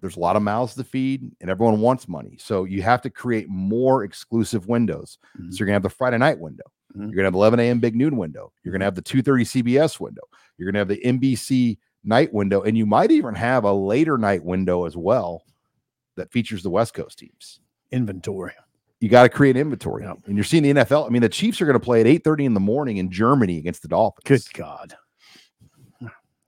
there's 0.00 0.16
a 0.16 0.20
lot 0.20 0.36
of 0.36 0.42
mouths 0.42 0.74
to 0.76 0.84
feed, 0.84 1.30
and 1.40 1.50
everyone 1.50 1.80
wants 1.80 2.08
money. 2.08 2.36
So 2.40 2.64
you 2.64 2.80
have 2.82 3.02
to 3.02 3.10
create 3.10 3.48
more 3.48 4.04
exclusive 4.04 4.66
windows. 4.66 5.18
Mhm. 5.38 5.52
So 5.52 5.58
you're 5.58 5.66
going 5.66 5.72
to 5.74 5.76
have 5.76 5.82
the 5.82 5.90
Friday 5.90 6.18
night 6.18 6.38
window. 6.38 6.64
Mhm. 6.96 7.00
You're 7.00 7.06
going 7.08 7.18
to 7.18 7.24
have 7.24 7.34
11 7.34 7.60
a.m. 7.60 7.80
big 7.80 7.94
noon 7.94 8.16
window. 8.16 8.52
You're 8.64 8.72
going 8.72 8.80
to 8.80 8.86
have 8.86 8.94
the 8.94 9.02
2:30 9.02 9.44
CBS 9.44 10.00
window. 10.00 10.22
You're 10.56 10.66
going 10.72 10.74
to 10.74 10.78
have 10.80 10.88
the 10.88 11.04
NBC 11.04 11.78
night 12.02 12.32
window, 12.32 12.62
and 12.62 12.78
you 12.78 12.86
might 12.86 13.10
even 13.10 13.34
have 13.34 13.64
a 13.64 13.72
later 13.72 14.16
night 14.16 14.42
window 14.42 14.86
as 14.86 14.96
well 14.96 15.44
that 16.16 16.32
features 16.32 16.62
the 16.62 16.70
West 16.70 16.94
Coast 16.94 17.18
teams 17.18 17.60
Inventory. 17.92 18.52
you 19.00 19.08
got 19.08 19.22
to 19.24 19.28
create 19.28 19.56
inventory. 19.56 20.04
Yep. 20.04 20.18
And 20.26 20.36
you're 20.36 20.44
seeing 20.44 20.62
the 20.62 20.70
NFL. 20.70 21.06
I 21.06 21.10
mean, 21.10 21.22
the 21.22 21.28
Chiefs 21.28 21.60
are 21.60 21.66
going 21.66 21.74
to 21.78 21.80
play 21.84 22.00
at 22.00 22.06
8:30 22.06 22.44
in 22.46 22.54
the 22.54 22.60
morning 22.60 22.96
in 22.98 23.10
Germany 23.10 23.58
against 23.58 23.82
the 23.82 23.88
Dolphins. 23.88 24.24
Good 24.24 24.54
God. 24.58 24.94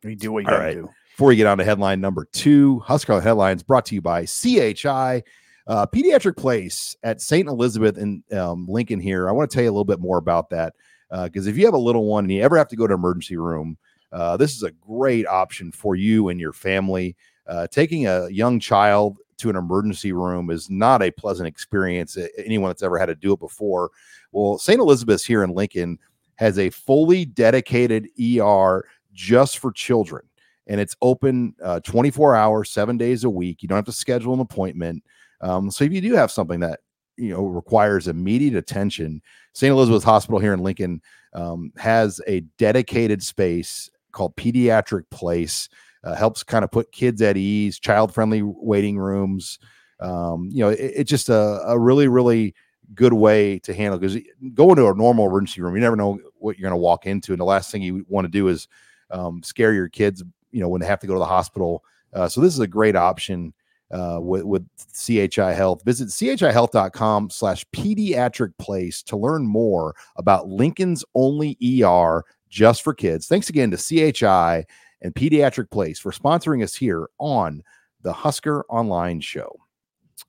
You 0.05 0.17
do 0.17 0.33
what 0.33 0.45
you 0.45 0.49
All 0.49 0.55
got 0.55 0.59
to 0.59 0.65
right. 0.65 0.75
do. 0.75 0.91
Before 1.13 1.29
we 1.29 1.37
get 1.37 1.47
on 1.47 1.59
to 1.59 1.65
headline 1.65 2.01
number 2.01 2.27
two, 2.33 2.81
Husker 2.81 3.21
headlines 3.21 3.63
brought 3.63 3.85
to 3.87 3.95
you 3.95 4.01
by 4.01 4.25
CHI 4.25 5.23
uh, 5.67 5.87
Pediatric 5.87 6.37
Place 6.37 6.97
at 7.03 7.21
St. 7.21 7.49
Elizabeth 7.49 7.99
in 7.99 8.25
um, 8.33 8.67
Lincoln. 8.67 8.99
Here, 8.99 9.29
I 9.29 9.33
want 9.33 9.51
to 9.51 9.55
tell 9.55 9.63
you 9.63 9.71
a 9.71 9.73
little 9.73 9.85
bit 9.85 10.01
more 10.01 10.19
about 10.19 10.51
that 10.51 10.75
because 11.11 11.47
if 11.47 11.57
you 11.57 11.67
have 11.67 11.75
a 11.75 11.79
little 11.79 12.07
one 12.07 12.25
and 12.25 12.33
you 12.33 12.43
ever 12.43 12.57
have 12.57 12.69
to 12.69 12.77
go 12.77 12.87
to 12.87 12.95
emergency 12.95 13.37
room, 13.37 13.77
uh, 14.13 14.37
this 14.37 14.57
is 14.57 14.63
a 14.63 14.71
great 14.71 15.27
option 15.27 15.71
for 15.71 15.95
you 15.95 16.29
and 16.29 16.41
your 16.41 16.53
family. 16.53 17.17
Uh, 17.47 17.67
taking 17.67 18.07
a 18.07 18.29
young 18.31 18.59
child 18.59 19.19
to 19.39 19.51
an 19.51 19.57
emergency 19.57 20.13
room 20.13 20.51
is 20.51 20.71
not 20.71 21.03
a 21.03 21.11
pleasant 21.11 21.47
experience. 21.47 22.17
Anyone 22.39 22.71
that's 22.71 22.83
ever 22.83 22.99
had 22.99 23.07
to 23.07 23.15
do 23.15 23.33
it 23.33 23.41
before. 23.41 23.91
Well, 24.33 24.59
St. 24.59 24.81
Elizabeth's 24.81 25.25
here 25.25 25.43
in 25.43 25.51
Lincoln 25.51 25.99
has 26.37 26.59
a 26.59 26.71
fully 26.71 27.25
dedicated 27.25 28.09
ER 28.19 28.85
just 29.13 29.59
for 29.59 29.73
children, 29.73 30.23
and 30.67 30.81
it's 30.81 30.97
open 31.03 31.55
uh, 31.63 31.81
24 31.81 32.35
hours, 32.35 32.71
seven 32.71 32.97
days 32.97 33.25
a 33.25 33.31
week. 33.31 33.63
You 33.63 33.69
don't 33.69 33.77
have 33.77 33.85
to 33.87 33.93
schedule 33.93 34.35
an 34.35 34.41
appointment. 34.41 35.03
Um, 35.41 35.71
so 35.71 35.85
if 35.85 35.93
you 35.93 36.01
do 36.01 36.15
have 36.15 36.31
something 36.31 36.61
that 36.61 36.81
you 37.17 37.31
know 37.31 37.45
requires 37.45 38.09
immediate 38.09 38.55
attention, 38.55 39.23
St. 39.55 39.71
Elizabeth 39.71 40.05
Hospital 40.05 40.39
here 40.39 40.55
in 40.55 40.63
Lincoln 40.63 41.01
um, 41.35 41.73
has 41.77 42.21
a 42.27 42.41
dedicated 42.59 43.23
space 43.23 43.91
called 44.13 44.37
Pediatric 44.37 45.05
Place. 45.11 45.69
Uh, 46.05 46.17
helps 46.17 46.43
kind 46.43 46.65
of 46.65 46.71
put 46.71 46.91
kids 46.91 47.23
at 47.23 47.37
ease, 47.37 47.79
child 47.79 48.13
friendly 48.13 48.43
waiting 48.43 48.99
rooms. 48.99 49.61
Um, 50.01 50.49
you 50.51 50.59
know, 50.59 50.71
it, 50.71 50.81
it's 50.81 51.11
just 51.11 51.29
a, 51.29 51.63
a 51.65 51.79
really, 51.79 52.09
really 52.09 52.55
good 52.95 53.13
way 53.13 53.59
to 53.61 53.73
handle 53.73 53.99
because 53.99 54.19
going 54.55 54.77
to 54.77 54.89
a 54.89 54.95
normal 54.95 55.27
emergency 55.27 55.63
room, 55.63 55.75
you 55.75 55.81
never 55.81 55.97
know 55.97 56.19
what 56.39 56.59
you're 56.59 56.69
going 56.69 56.79
to 56.79 56.83
walk 56.83 57.07
into. 57.07 57.33
And 57.33 57.41
the 57.41 57.45
last 57.45 57.71
thing 57.71 57.83
you 57.83 58.05
want 58.09 58.25
to 58.25 58.31
do 58.31 58.49
is 58.49 58.67
um, 59.13 59.43
scare 59.43 59.73
your 59.73 59.89
kids, 59.89 60.23
you 60.51 60.61
know, 60.61 60.69
when 60.69 60.81
they 60.81 60.87
have 60.87 61.01
to 61.01 61.07
go 61.07 61.15
to 61.15 61.19
the 61.19 61.25
hospital. 61.27 61.85
Uh, 62.13 62.29
so 62.29 62.41
this 62.41 62.53
is 62.53 62.61
a 62.61 62.67
great 62.67 62.97
option 62.97 63.55
uh, 63.93 64.19
with, 64.21 64.43
with 64.43 64.67
CHI 64.95 65.53
Health. 65.53 65.85
Visit 65.85 66.09
chihealth.com 66.09 67.31
slash 67.31 67.65
pediatric 67.75 68.57
place 68.59 69.03
to 69.05 69.17
learn 69.17 69.47
more 69.47 69.95
about 70.17 70.49
Lincoln's 70.49 71.05
only 71.15 71.57
ER 71.83 72.25
just 72.49 72.83
for 72.83 72.95
kids. 72.95 73.27
Thanks 73.27 73.49
again 73.49 73.71
to 73.71 73.77
CHI 73.77 74.65
and 75.03 75.15
Pediatric 75.15 75.71
Place 75.71 75.99
for 75.99 76.13
sponsoring 76.13 76.63
us 76.63 76.75
here 76.75 77.09
on 77.19 77.63
the 78.03 78.13
Husker 78.13 78.65
Online 78.69 79.21
Show. 79.21 79.59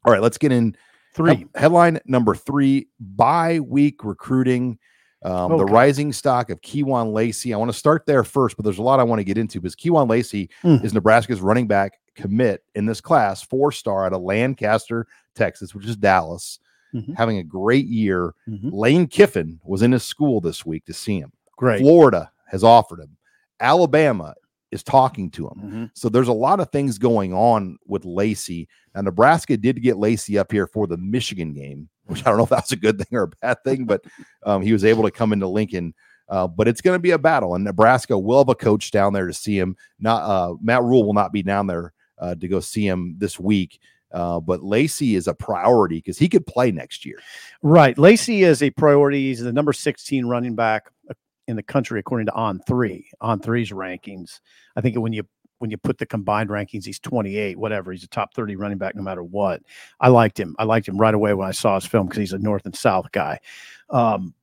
All 0.05 0.11
right, 0.11 0.21
let's 0.21 0.37
get 0.37 0.51
in. 0.51 0.75
Three. 1.13 1.35
He- 1.35 1.45
headline 1.55 1.99
number 2.05 2.33
three 2.33 2.87
bye 2.99 3.59
week 3.59 4.03
recruiting. 4.03 4.79
Um, 5.23 5.57
The 5.57 5.65
rising 5.65 6.11
stock 6.11 6.49
of 6.49 6.59
Kewan 6.61 7.13
Lacey. 7.13 7.53
I 7.53 7.57
want 7.57 7.71
to 7.71 7.77
start 7.77 8.05
there 8.05 8.23
first, 8.23 8.57
but 8.57 8.63
there's 8.63 8.77
a 8.77 8.83
lot 8.83 8.99
I 8.99 9.03
want 9.03 9.19
to 9.19 9.23
get 9.23 9.37
into 9.37 9.59
because 9.61 9.75
Kewan 9.75 10.09
Lacey 10.09 10.49
Mm. 10.63 10.83
is 10.83 10.93
Nebraska's 10.93 11.41
running 11.41 11.67
back 11.67 11.93
commit 12.15 12.63
in 12.75 12.85
this 12.85 13.01
class, 13.01 13.41
four 13.41 13.71
star 13.71 14.05
out 14.05 14.13
of 14.13 14.21
Lancaster, 14.21 15.07
Texas, 15.35 15.73
which 15.73 15.85
is 15.85 15.95
Dallas, 15.95 16.59
Mhm. 16.93 17.15
having 17.15 17.37
a 17.39 17.43
great 17.43 17.87
year. 17.87 18.35
Mhm. 18.47 18.69
Lane 18.71 19.07
Kiffin 19.07 19.59
was 19.63 19.81
in 19.81 19.91
his 19.93 20.03
school 20.03 20.39
this 20.41 20.65
week 20.65 20.85
to 20.85 20.93
see 20.93 21.19
him. 21.19 21.31
Great. 21.57 21.79
Florida 21.81 22.29
has 22.47 22.63
offered 22.63 22.99
him. 22.99 23.17
Alabama 23.59 24.35
is 24.71 24.83
talking 24.83 25.29
to 25.31 25.47
him. 25.47 25.61
Mhm. 25.63 25.89
So 25.93 26.09
there's 26.09 26.27
a 26.27 26.33
lot 26.33 26.59
of 26.59 26.69
things 26.71 26.97
going 26.97 27.33
on 27.33 27.77
with 27.87 28.05
Lacey. 28.05 28.67
Now, 28.93 29.01
Nebraska 29.01 29.55
did 29.55 29.81
get 29.81 29.97
Lacey 29.97 30.37
up 30.37 30.51
here 30.51 30.67
for 30.67 30.85
the 30.87 30.97
Michigan 30.97 31.53
game, 31.53 31.89
which 32.05 32.21
I 32.25 32.29
don't 32.29 32.37
know 32.37 32.43
if 32.43 32.49
that's 32.49 32.71
a 32.71 32.77
good 32.77 32.97
thing 32.97 33.17
or 33.17 33.23
a 33.23 33.27
bad 33.27 33.63
thing, 33.63 33.85
but 33.85 34.03
um, 34.43 34.61
he 34.61 34.73
was 34.73 34.85
able 34.85 35.03
to 35.03 35.11
come 35.11 35.33
into 35.33 35.47
Lincoln. 35.47 35.93
Uh, 36.29 36.47
but 36.47 36.67
it's 36.67 36.81
going 36.81 36.95
to 36.95 37.01
be 37.01 37.11
a 37.11 37.19
battle, 37.19 37.53
and 37.53 37.63
Nebraska 37.63 38.17
will 38.17 38.39
have 38.39 38.49
a 38.49 38.55
coach 38.55 38.91
down 38.91 39.13
there 39.13 39.27
to 39.27 39.33
see 39.33 39.57
him. 39.57 39.75
Not 39.99 40.23
uh, 40.23 40.55
Matt 40.61 40.83
Rhule 40.83 41.05
will 41.05 41.13
not 41.13 41.33
be 41.33 41.43
down 41.43 41.67
there 41.67 41.93
uh, 42.17 42.35
to 42.35 42.47
go 42.47 42.59
see 42.59 42.87
him 42.87 43.15
this 43.17 43.39
week. 43.39 43.79
Uh, 44.11 44.39
but 44.39 44.63
Lacey 44.63 45.15
is 45.15 45.27
a 45.27 45.33
priority 45.33 45.97
because 45.97 46.19
he 46.19 46.29
could 46.29 46.45
play 46.45 46.71
next 46.71 47.03
year. 47.03 47.19
Right. 47.63 47.97
Lacey 47.97 48.43
is 48.43 48.61
a 48.61 48.69
priority. 48.69 49.29
He's 49.29 49.41
the 49.41 49.51
number 49.51 49.73
16 49.73 50.25
running 50.27 50.55
back 50.55 50.91
uh, 51.09 51.15
in 51.47 51.55
the 51.55 51.63
country 51.63 51.99
according 51.99 52.27
to 52.27 52.33
On 52.33 52.59
Three. 52.59 53.09
On 53.21 53.39
Three's 53.39 53.71
rankings. 53.71 54.39
I 54.75 54.81
think 54.81 54.97
when 54.97 55.13
you 55.13 55.23
when 55.63 55.71
you 55.71 55.77
put 55.77 55.97
the 55.97 56.05
combined 56.05 56.49
rankings, 56.49 56.83
he's 56.83 56.99
28. 56.99 57.57
Whatever. 57.57 57.93
He's 57.93 58.03
a 58.03 58.07
top 58.09 58.33
30 58.33 58.57
running 58.57 58.77
back 58.77 58.97
no 58.97 59.01
matter 59.01 59.23
what. 59.23 59.61
I 60.01 60.09
liked 60.09 60.37
him. 60.37 60.57
I 60.59 60.65
liked 60.65 60.89
him 60.89 60.97
right 60.97 61.13
away 61.13 61.33
when 61.33 61.47
I 61.47 61.51
saw 61.51 61.75
his 61.75 61.85
film 61.85 62.07
because 62.07 62.17
he's 62.17 62.33
a 62.33 62.37
North 62.37 62.65
and 62.65 62.75
South 62.75 63.09
guy. 63.13 63.39
Um, 63.89 64.33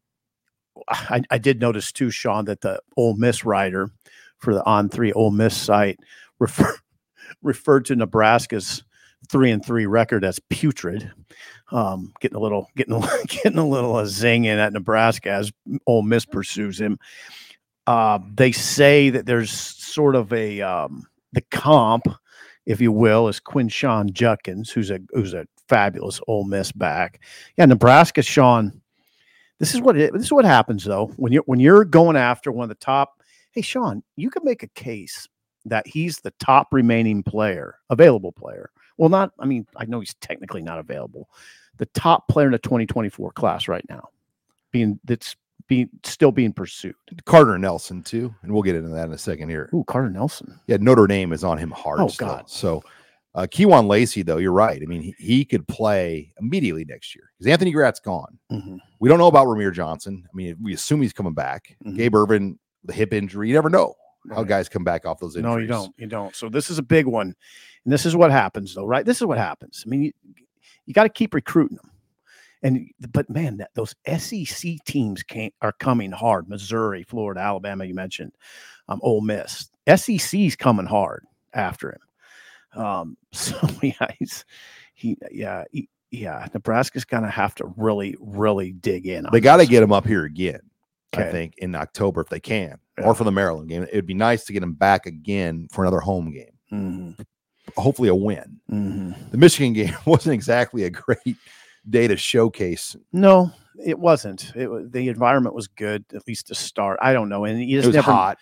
I, 0.88 1.22
I 1.30 1.36
did 1.36 1.60
notice 1.60 1.92
too, 1.92 2.10
Sean, 2.10 2.46
that 2.46 2.62
the 2.62 2.80
Ole 2.96 3.16
Miss 3.16 3.44
writer 3.44 3.90
for 4.38 4.54
the 4.54 4.64
On 4.64 4.88
Three 4.88 5.12
Ole 5.12 5.30
Miss 5.30 5.54
site 5.54 6.00
refer, 6.38 6.74
referred 7.42 7.84
to 7.84 7.96
Nebraska's 7.96 8.82
three 9.28 9.50
and 9.50 9.62
three 9.62 9.84
record 9.84 10.24
as 10.24 10.40
putrid. 10.48 11.12
Um, 11.70 12.14
getting 12.22 12.38
a 12.38 12.40
little, 12.40 12.66
getting 12.78 12.94
a, 12.94 13.06
getting 13.26 13.58
a 13.58 13.68
little 13.68 13.94
uh, 13.94 14.06
zing 14.06 14.44
in 14.46 14.58
at 14.58 14.72
Nebraska 14.72 15.30
as 15.30 15.52
Ole 15.86 16.00
Miss 16.00 16.24
pursues 16.24 16.80
him. 16.80 16.98
Uh, 17.86 18.20
they 18.34 18.52
say 18.52 19.10
that 19.10 19.26
there's 19.26 19.50
sort 19.50 20.14
of 20.16 20.32
a 20.32 20.62
um, 20.62 21.06
the 21.32 21.42
comp, 21.50 22.06
if 22.66 22.80
you 22.80 22.92
will, 22.92 23.28
is 23.28 23.40
Quinshon 23.40 24.12
Judkins, 24.12 24.70
who's 24.70 24.90
a 24.90 25.00
who's 25.10 25.34
a 25.34 25.46
fabulous 25.68 26.20
Ole 26.26 26.44
Miss 26.44 26.72
back. 26.72 27.22
Yeah, 27.56 27.66
Nebraska, 27.66 28.22
Sean. 28.22 28.80
This 29.58 29.74
is 29.74 29.80
what 29.80 29.96
it, 29.96 30.12
this 30.12 30.22
is 30.22 30.32
what 30.32 30.44
happens 30.44 30.84
though 30.84 31.06
when 31.16 31.32
you're 31.32 31.44
when 31.46 31.60
you're 31.60 31.84
going 31.84 32.16
after 32.16 32.50
one 32.50 32.64
of 32.64 32.68
the 32.68 32.74
top. 32.84 33.22
Hey, 33.52 33.62
Sean, 33.62 34.02
you 34.16 34.30
can 34.30 34.44
make 34.44 34.62
a 34.62 34.68
case 34.68 35.28
that 35.66 35.86
he's 35.86 36.18
the 36.18 36.32
top 36.38 36.68
remaining 36.72 37.22
player, 37.22 37.76
available 37.90 38.32
player. 38.32 38.70
Well, 38.96 39.08
not. 39.08 39.32
I 39.38 39.46
mean, 39.46 39.66
I 39.76 39.84
know 39.86 40.00
he's 40.00 40.14
technically 40.14 40.62
not 40.62 40.78
available. 40.78 41.28
The 41.78 41.86
top 41.86 42.28
player 42.28 42.46
in 42.46 42.52
the 42.52 42.58
2024 42.58 43.32
class 43.32 43.68
right 43.68 43.84
now, 43.88 44.08
being 44.70 45.00
that's 45.04 45.36
being 45.70 45.88
still 46.04 46.32
being 46.32 46.52
pursued. 46.52 46.96
Carter 47.24 47.56
Nelson 47.56 48.02
too, 48.02 48.34
and 48.42 48.52
we'll 48.52 48.62
get 48.64 48.74
into 48.74 48.90
that 48.90 49.06
in 49.06 49.12
a 49.12 49.18
second 49.18 49.48
here. 49.48 49.70
Ooh, 49.72 49.84
Carter 49.84 50.10
Nelson. 50.10 50.58
Yeah, 50.66 50.78
Notre 50.80 51.06
Dame 51.06 51.32
is 51.32 51.44
on 51.44 51.56
him 51.56 51.70
hard. 51.70 52.00
Oh, 52.00 52.08
still. 52.08 52.26
God. 52.26 52.50
So, 52.50 52.82
uh, 53.36 53.46
Kewan 53.48 53.86
Lacey, 53.86 54.22
though, 54.22 54.38
you're 54.38 54.50
right. 54.52 54.82
I 54.82 54.86
mean, 54.86 55.00
he, 55.00 55.14
he 55.18 55.44
could 55.44 55.66
play 55.68 56.32
immediately 56.40 56.84
next 56.84 57.14
year 57.14 57.30
because 57.38 57.46
Anthony 57.50 57.70
Grant's 57.70 58.00
gone. 58.00 58.36
Mhm. 58.50 58.78
We 58.98 59.08
don't 59.08 59.18
know 59.18 59.28
about 59.28 59.46
Rahmir 59.46 59.72
Johnson. 59.72 60.24
I 60.26 60.34
mean, 60.34 60.56
we 60.60 60.74
assume 60.74 61.00
he's 61.00 61.12
coming 61.12 61.34
back. 61.34 61.76
Mhm. 61.86 61.96
Gabe 61.96 62.14
Ervin, 62.16 62.58
the 62.84 62.92
hip 62.92 63.12
injury, 63.12 63.46
you 63.48 63.54
never 63.54 63.70
know 63.70 63.94
how 64.34 64.42
guys 64.42 64.68
come 64.68 64.82
back 64.82 65.06
off 65.06 65.20
those 65.20 65.36
injuries. 65.36 65.54
No, 65.54 65.58
you 65.60 65.68
don't. 65.68 65.94
You 65.98 66.06
don't. 66.08 66.34
So 66.34 66.48
this 66.48 66.68
is 66.68 66.78
a 66.78 66.82
big 66.82 67.06
one, 67.06 67.28
and 67.84 67.92
this 67.92 68.04
is 68.04 68.16
what 68.16 68.32
happens, 68.32 68.74
though, 68.74 68.84
right? 68.84 69.06
This 69.06 69.18
is 69.18 69.24
what 69.24 69.38
happens. 69.38 69.84
I 69.86 69.88
mean, 69.88 70.02
you, 70.02 70.12
you 70.86 70.92
got 70.94 71.04
to 71.04 71.08
keep 71.08 71.32
recruiting 71.32 71.76
them, 71.76 71.90
and 72.62 72.88
but 73.12 73.28
man, 73.30 73.56
that 73.58 73.70
those 73.74 73.94
SEC 74.18 74.76
teams 74.84 75.22
can't 75.22 75.54
are 75.62 75.72
coming 75.72 76.10
hard. 76.12 76.48
Missouri, 76.48 77.02
Florida, 77.04 77.40
Alabama. 77.40 77.84
You 77.84 77.94
mentioned, 77.94 78.32
um, 78.88 79.00
Ole 79.02 79.20
Miss. 79.22 79.70
SEC's 79.94 80.56
coming 80.56 80.86
hard 80.86 81.24
after 81.54 81.90
him. 81.92 82.82
Um, 82.82 83.16
so 83.32 83.56
yeah, 83.82 84.08
he's 84.18 84.44
he 84.94 85.16
yeah 85.30 85.64
he, 85.72 85.88
yeah. 86.10 86.46
Nebraska's 86.54 87.04
gonna 87.04 87.30
have 87.30 87.54
to 87.56 87.72
really 87.76 88.16
really 88.20 88.72
dig 88.72 89.06
in. 89.06 89.26
They 89.32 89.40
got 89.40 89.56
to 89.58 89.66
get 89.66 89.82
him 89.82 89.92
up 89.92 90.06
here 90.06 90.24
again. 90.24 90.60
I 91.12 91.24
think 91.24 91.54
in 91.58 91.74
October 91.74 92.20
if 92.20 92.28
they 92.28 92.38
can, 92.38 92.78
Yeah. 92.96 93.06
or 93.06 93.16
for 93.16 93.24
the 93.24 93.32
Maryland 93.32 93.68
game. 93.68 93.82
It 93.82 93.94
would 93.96 94.06
be 94.06 94.14
nice 94.14 94.44
to 94.44 94.52
get 94.52 94.62
him 94.62 94.74
back 94.74 95.06
again 95.06 95.66
for 95.72 95.82
another 95.82 95.98
home 95.98 96.30
game. 96.30 96.52
Mhm, 96.72 97.24
Hopefully, 97.76 98.08
a 98.10 98.14
win. 98.14 98.60
mhm. 98.70 99.30
The 99.32 99.36
Michigan 99.36 99.72
game 99.74 99.92
wasn't 100.06 100.34
exactly 100.34 100.84
a 100.84 100.90
great 100.90 101.36
day 101.90 102.08
to 102.08 102.16
showcase. 102.16 102.96
No, 103.12 103.50
it 103.84 103.98
wasn't. 103.98 104.52
It 104.56 104.68
was, 104.68 104.90
the 104.90 105.08
environment 105.08 105.54
was 105.54 105.68
good, 105.68 106.04
at 106.14 106.26
least 106.26 106.46
to 106.48 106.54
start. 106.54 106.98
I 107.02 107.12
don't 107.12 107.28
know, 107.28 107.44
and 107.44 107.60
you 107.62 107.78
It 107.78 107.82
just 107.82 107.86
was 107.88 107.96
never. 107.96 108.12
hot. 108.12 108.38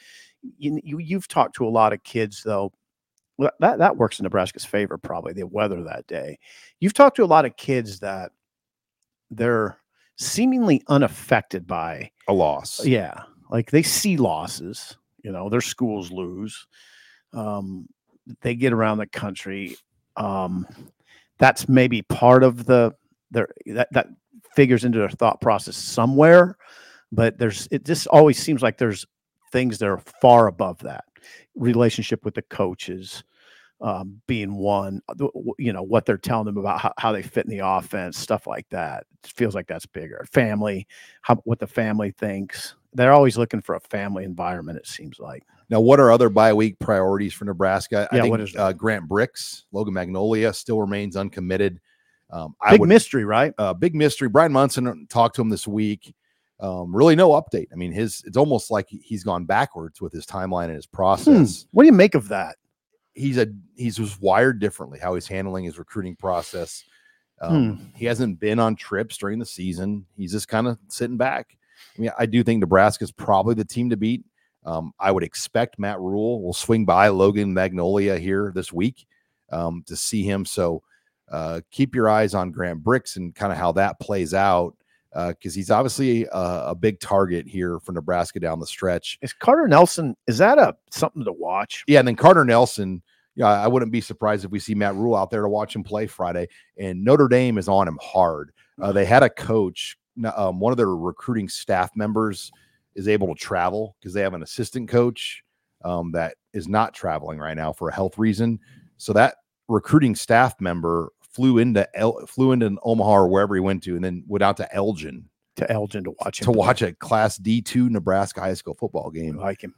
You, 0.58 0.80
you 0.84 0.98
you've 0.98 1.28
talked 1.28 1.56
to 1.56 1.66
a 1.66 1.68
lot 1.70 1.92
of 1.92 2.02
kids 2.04 2.42
though. 2.44 2.72
That 3.60 3.78
that 3.78 3.96
works 3.96 4.18
in 4.18 4.24
Nebraska's 4.24 4.64
favor, 4.64 4.98
probably 4.98 5.32
the 5.32 5.46
weather 5.46 5.82
that 5.84 6.06
day. 6.08 6.38
You've 6.80 6.94
talked 6.94 7.16
to 7.16 7.24
a 7.24 7.26
lot 7.26 7.44
of 7.44 7.56
kids 7.56 8.00
that 8.00 8.32
they're 9.30 9.78
seemingly 10.16 10.82
unaffected 10.88 11.66
by 11.66 12.10
A 12.28 12.32
loss. 12.32 12.84
yeah, 12.84 13.22
like 13.50 13.70
they 13.70 13.82
see 13.82 14.16
losses. 14.16 14.96
You 15.22 15.32
know, 15.32 15.48
their 15.48 15.60
schools 15.60 16.10
lose. 16.10 16.66
Um, 17.32 17.86
they 18.42 18.54
get 18.54 18.72
around 18.72 18.98
the 18.98 19.06
country. 19.06 19.76
Um, 20.16 20.66
that's 21.38 21.68
maybe 21.68 22.02
part 22.02 22.42
of 22.42 22.64
the 22.66 22.92
their 23.30 23.48
that 23.66 23.88
that 23.92 24.08
figures 24.54 24.84
into 24.84 24.98
their 24.98 25.10
thought 25.10 25.40
process 25.40 25.76
somewhere. 25.76 26.56
But 27.12 27.38
there's 27.38 27.68
it 27.70 27.84
just 27.84 28.06
always 28.08 28.38
seems 28.38 28.62
like 28.62 28.78
there's 28.78 29.06
things 29.52 29.78
that 29.78 29.88
are 29.88 30.02
far 30.20 30.46
above 30.46 30.78
that 30.80 31.04
relationship 31.54 32.24
with 32.24 32.34
the 32.34 32.42
coaches 32.42 33.24
um, 33.80 34.20
being 34.26 34.56
one 34.56 35.00
uh, 35.08 35.14
you 35.58 35.72
know 35.72 35.82
what 35.82 36.04
they're 36.04 36.18
telling 36.18 36.46
them 36.46 36.56
about 36.56 36.80
how, 36.80 36.92
how 36.98 37.12
they 37.12 37.22
fit 37.22 37.44
in 37.44 37.50
the 37.50 37.64
offense 37.64 38.18
stuff 38.18 38.46
like 38.46 38.68
that 38.70 39.04
it 39.22 39.30
feels 39.30 39.54
like 39.54 39.66
that's 39.68 39.86
bigger 39.86 40.24
family 40.32 40.86
how 41.22 41.36
what 41.44 41.60
the 41.60 41.66
family 41.66 42.10
thinks 42.10 42.74
they're 42.94 43.12
always 43.12 43.38
looking 43.38 43.60
for 43.60 43.76
a 43.76 43.80
family 43.80 44.24
environment 44.24 44.78
it 44.78 44.86
seems 44.86 45.18
like 45.20 45.44
Now, 45.70 45.80
what 45.80 46.00
are 46.00 46.10
other 46.10 46.28
bye 46.28 46.52
week 46.52 46.78
priorities 46.78 47.34
for 47.34 47.44
Nebraska? 47.44 48.08
I 48.10 48.16
Yeah, 48.16 48.22
think 48.22 48.30
what 48.32 48.40
is 48.40 48.56
uh, 48.56 48.72
Grant 48.72 49.08
Brix, 49.08 49.64
Logan 49.72 49.94
Magnolia 49.94 50.52
still 50.52 50.80
remains 50.80 51.16
uncommitted. 51.16 51.80
Um, 52.30 52.54
big 52.70 52.80
would 52.80 52.88
mystery 52.88 53.24
right 53.24 53.52
uh, 53.58 53.72
big 53.74 53.94
mystery. 53.94 54.28
Brian 54.28 54.52
Munson 54.52 55.06
talked 55.08 55.36
to 55.36 55.42
him 55.42 55.48
this 55.48 55.66
week. 55.66 56.14
Um, 56.60 56.94
really, 56.94 57.14
no 57.16 57.30
update. 57.30 57.68
I 57.72 57.76
mean, 57.76 57.92
his 57.92 58.22
it's 58.26 58.36
almost 58.36 58.70
like 58.70 58.86
he's 58.90 59.22
gone 59.24 59.44
backwards 59.44 60.00
with 60.00 60.12
his 60.12 60.26
timeline 60.26 60.66
and 60.66 60.74
his 60.76 60.86
Hmm. 60.86 60.96
process. 60.96 61.66
what 61.70 61.84
do 61.84 61.86
you 61.86 61.92
make 61.92 62.14
of 62.14 62.28
that 62.28 62.56
He's 63.14 63.36
a 63.38 63.48
he's 63.76 63.96
just 63.96 64.20
wired 64.20 64.60
differently 64.60 64.98
how 65.00 65.14
he's 65.14 65.26
handling 65.26 65.64
his 65.64 65.78
recruiting 65.78 66.14
process. 66.16 66.84
Um, 67.40 67.76
Hmm. 67.76 67.84
He 67.94 68.04
hasn't 68.06 68.38
been 68.40 68.58
on 68.58 68.76
trips 68.76 69.16
during 69.16 69.38
the 69.38 69.46
season. 69.46 70.04
He's 70.16 70.32
just 70.32 70.48
kind 70.48 70.66
of 70.68 70.78
sitting 70.88 71.16
back. 71.16 71.56
I 71.96 72.00
mean, 72.00 72.10
I 72.18 72.26
do 72.26 72.42
think 72.44 72.60
Nebraska 72.60 73.04
is 73.04 73.12
probably 73.12 73.54
the 73.54 73.64
team 73.64 73.90
to 73.90 73.96
beat. 73.96 74.24
Um, 74.64 74.92
I 74.98 75.10
would 75.12 75.22
expect 75.22 75.78
Matt 75.78 75.98
Rhule 76.00 76.42
will 76.42 76.52
swing 76.52 76.84
by 76.84 77.08
Logan 77.08 77.54
Magnolia 77.54 78.18
here 78.18 78.52
this 78.54 78.72
week 78.72 79.06
um, 79.50 79.82
to 79.86 79.96
see 79.96 80.22
him. 80.24 80.44
So 80.44 80.82
uh, 81.30 81.60
keep 81.70 81.94
your 81.94 82.08
eyes 82.08 82.34
on 82.34 82.50
Grant 82.50 82.82
Brix 82.82 83.16
and 83.16 83.34
kind 83.34 83.52
of 83.52 83.58
how 83.58 83.72
that 83.72 84.00
plays 84.00 84.34
out 84.34 84.74
because 85.12 85.54
uh, 85.54 85.56
he's 85.56 85.70
obviously 85.70 86.26
a, 86.26 86.64
a, 86.68 86.74
big 86.74 87.00
target 87.00 87.46
here 87.46 87.80
for 87.80 87.92
Nebraska 87.92 88.38
down 88.38 88.60
the 88.60 88.66
stretch. 88.66 89.18
Is 89.22 89.32
Carter 89.32 89.66
Nelson? 89.66 90.14
Is 90.26 90.38
that 90.38 90.58
a 90.58 90.76
something 90.90 91.24
to 91.24 91.32
watch? 91.32 91.82
Yeah, 91.86 92.00
and 92.00 92.08
then 92.08 92.16
Carter 92.16 92.44
Nelson. 92.44 93.02
Yeah, 93.34 93.46
I 93.46 93.68
wouldn't 93.68 93.92
be 93.92 94.00
surprised 94.00 94.44
if 94.44 94.50
we 94.50 94.58
see 94.58 94.74
Matt 94.74 94.96
Rhule 94.96 95.14
out 95.14 95.30
there 95.30 95.42
to 95.42 95.48
watch 95.48 95.74
him 95.74 95.84
play 95.84 96.08
Friday. 96.08 96.48
And 96.76 97.04
Notre 97.04 97.28
Dame 97.28 97.56
is 97.56 97.68
on 97.68 97.86
him 97.86 97.98
hard. 98.02 98.50
Uh, 98.80 98.90
they 98.90 99.04
had 99.04 99.22
a 99.22 99.30
coach, 99.30 99.96
um, 100.36 100.58
one 100.58 100.72
of 100.72 100.76
their 100.76 100.94
recruiting 100.94 101.48
staff 101.48 101.90
members 101.94 102.50
is 102.96 103.06
able 103.06 103.28
to 103.28 103.40
travel 103.40 103.94
because 104.00 104.12
they 104.12 104.22
have 104.22 104.34
an 104.34 104.42
assistant 104.42 104.88
coach 104.88 105.44
um, 105.84 106.10
that 106.12 106.34
is 106.52 106.66
not 106.66 106.94
traveling 106.94 107.38
right 107.38 107.56
now 107.56 107.72
for 107.72 107.88
a 107.88 107.94
health 107.94 108.18
reason. 108.18 108.58
So 108.96 109.12
that 109.12 109.36
recruiting 109.68 110.16
staff 110.16 110.60
member 110.60 111.12
flew 111.38 111.58
into 111.58 111.88
El- 111.96 112.26
flew 112.26 112.50
into 112.50 112.76
Omaha 112.82 113.12
or 113.12 113.28
wherever 113.28 113.54
he 113.54 113.60
went 113.60 113.84
to, 113.84 113.94
and 113.94 114.04
then 114.04 114.24
went 114.26 114.42
out 114.42 114.56
to 114.56 114.74
Elgin 114.74 115.28
to 115.54 115.70
Elgin 115.70 116.02
to 116.02 116.10
watch 116.18 116.40
to 116.40 116.46
play. 116.46 116.54
watch 116.56 116.82
a 116.82 116.92
Class 116.94 117.36
D 117.36 117.62
two 117.62 117.88
Nebraska 117.88 118.40
high 118.40 118.54
school 118.54 118.74
football 118.74 119.08
game. 119.08 119.38
I 119.38 119.42
like 119.44 119.62
him. 119.62 119.76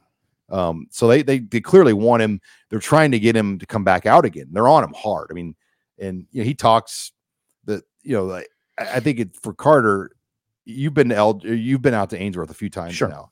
Um, 0.49 0.87
so 0.89 1.07
they, 1.07 1.21
they 1.21 1.37
they 1.37 1.61
clearly 1.61 1.93
want 1.93 2.23
him. 2.23 2.41
They're 2.71 2.79
trying 2.79 3.11
to 3.11 3.19
get 3.19 3.35
him 3.35 3.59
to 3.59 3.67
come 3.67 3.83
back 3.83 4.07
out 4.07 4.25
again. 4.25 4.47
They're 4.51 4.67
on 4.67 4.83
him 4.83 4.93
hard. 4.97 5.27
I 5.29 5.35
mean, 5.35 5.55
and 5.99 6.25
you 6.31 6.41
know, 6.41 6.45
he 6.45 6.55
talks 6.55 7.11
that 7.65 7.83
you 8.01 8.15
know, 8.15 8.25
like, 8.25 8.49
I 8.79 8.99
think 8.99 9.19
it 9.19 9.35
for 9.35 9.53
Carter. 9.53 10.09
You've 10.65 10.95
been 10.95 11.09
to 11.09 11.15
El, 11.15 11.41
you've 11.43 11.83
been 11.83 11.93
out 11.93 12.09
to 12.09 12.17
Ainsworth 12.17 12.49
a 12.49 12.55
few 12.55 12.71
times 12.71 12.95
sure. 12.95 13.09
now. 13.09 13.29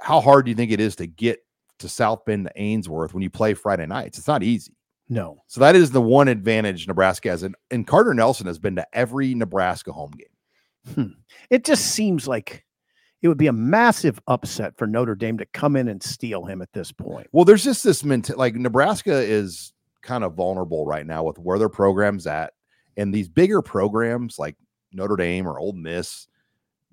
How 0.00 0.20
hard 0.20 0.44
do 0.44 0.50
you 0.50 0.54
think 0.54 0.70
it 0.70 0.80
is 0.80 0.96
to 0.96 1.06
get 1.06 1.40
to 1.78 1.88
South 1.88 2.26
Bend 2.26 2.44
to 2.44 2.52
Ainsworth 2.56 3.14
when 3.14 3.22
you 3.22 3.30
play 3.30 3.54
Friday 3.54 3.86
nights? 3.86 4.18
It's 4.18 4.28
not 4.28 4.42
easy. 4.42 4.74
No. 5.08 5.42
So 5.46 5.60
that 5.60 5.76
is 5.76 5.90
the 5.90 6.00
one 6.00 6.28
advantage 6.28 6.86
Nebraska 6.86 7.30
has. 7.30 7.42
And, 7.42 7.54
and 7.70 7.86
Carter 7.86 8.14
Nelson 8.14 8.46
has 8.46 8.58
been 8.58 8.76
to 8.76 8.86
every 8.92 9.34
Nebraska 9.34 9.92
home 9.92 10.12
game. 10.12 10.94
Hmm. 10.94 11.20
It 11.50 11.64
just 11.64 11.86
seems 11.92 12.26
like 12.26 12.64
it 13.22 13.28
would 13.28 13.38
be 13.38 13.46
a 13.46 13.52
massive 13.52 14.20
upset 14.26 14.76
for 14.76 14.86
Notre 14.86 15.14
Dame 15.14 15.38
to 15.38 15.46
come 15.46 15.76
in 15.76 15.88
and 15.88 16.02
steal 16.02 16.44
him 16.44 16.60
at 16.60 16.72
this 16.74 16.92
point. 16.92 17.26
Well, 17.32 17.46
there's 17.46 17.64
just 17.64 17.82
this 17.82 18.04
mental 18.04 18.36
like 18.36 18.54
Nebraska 18.54 19.14
is 19.14 19.72
kind 20.02 20.24
of 20.24 20.34
vulnerable 20.34 20.84
right 20.84 21.06
now 21.06 21.24
with 21.24 21.38
where 21.38 21.58
their 21.58 21.70
program's 21.70 22.26
at. 22.26 22.52
And 22.96 23.12
these 23.12 23.28
bigger 23.28 23.62
programs 23.62 24.38
like 24.38 24.56
Notre 24.92 25.16
Dame 25.16 25.48
or 25.48 25.58
Ole 25.58 25.72
Miss, 25.72 26.28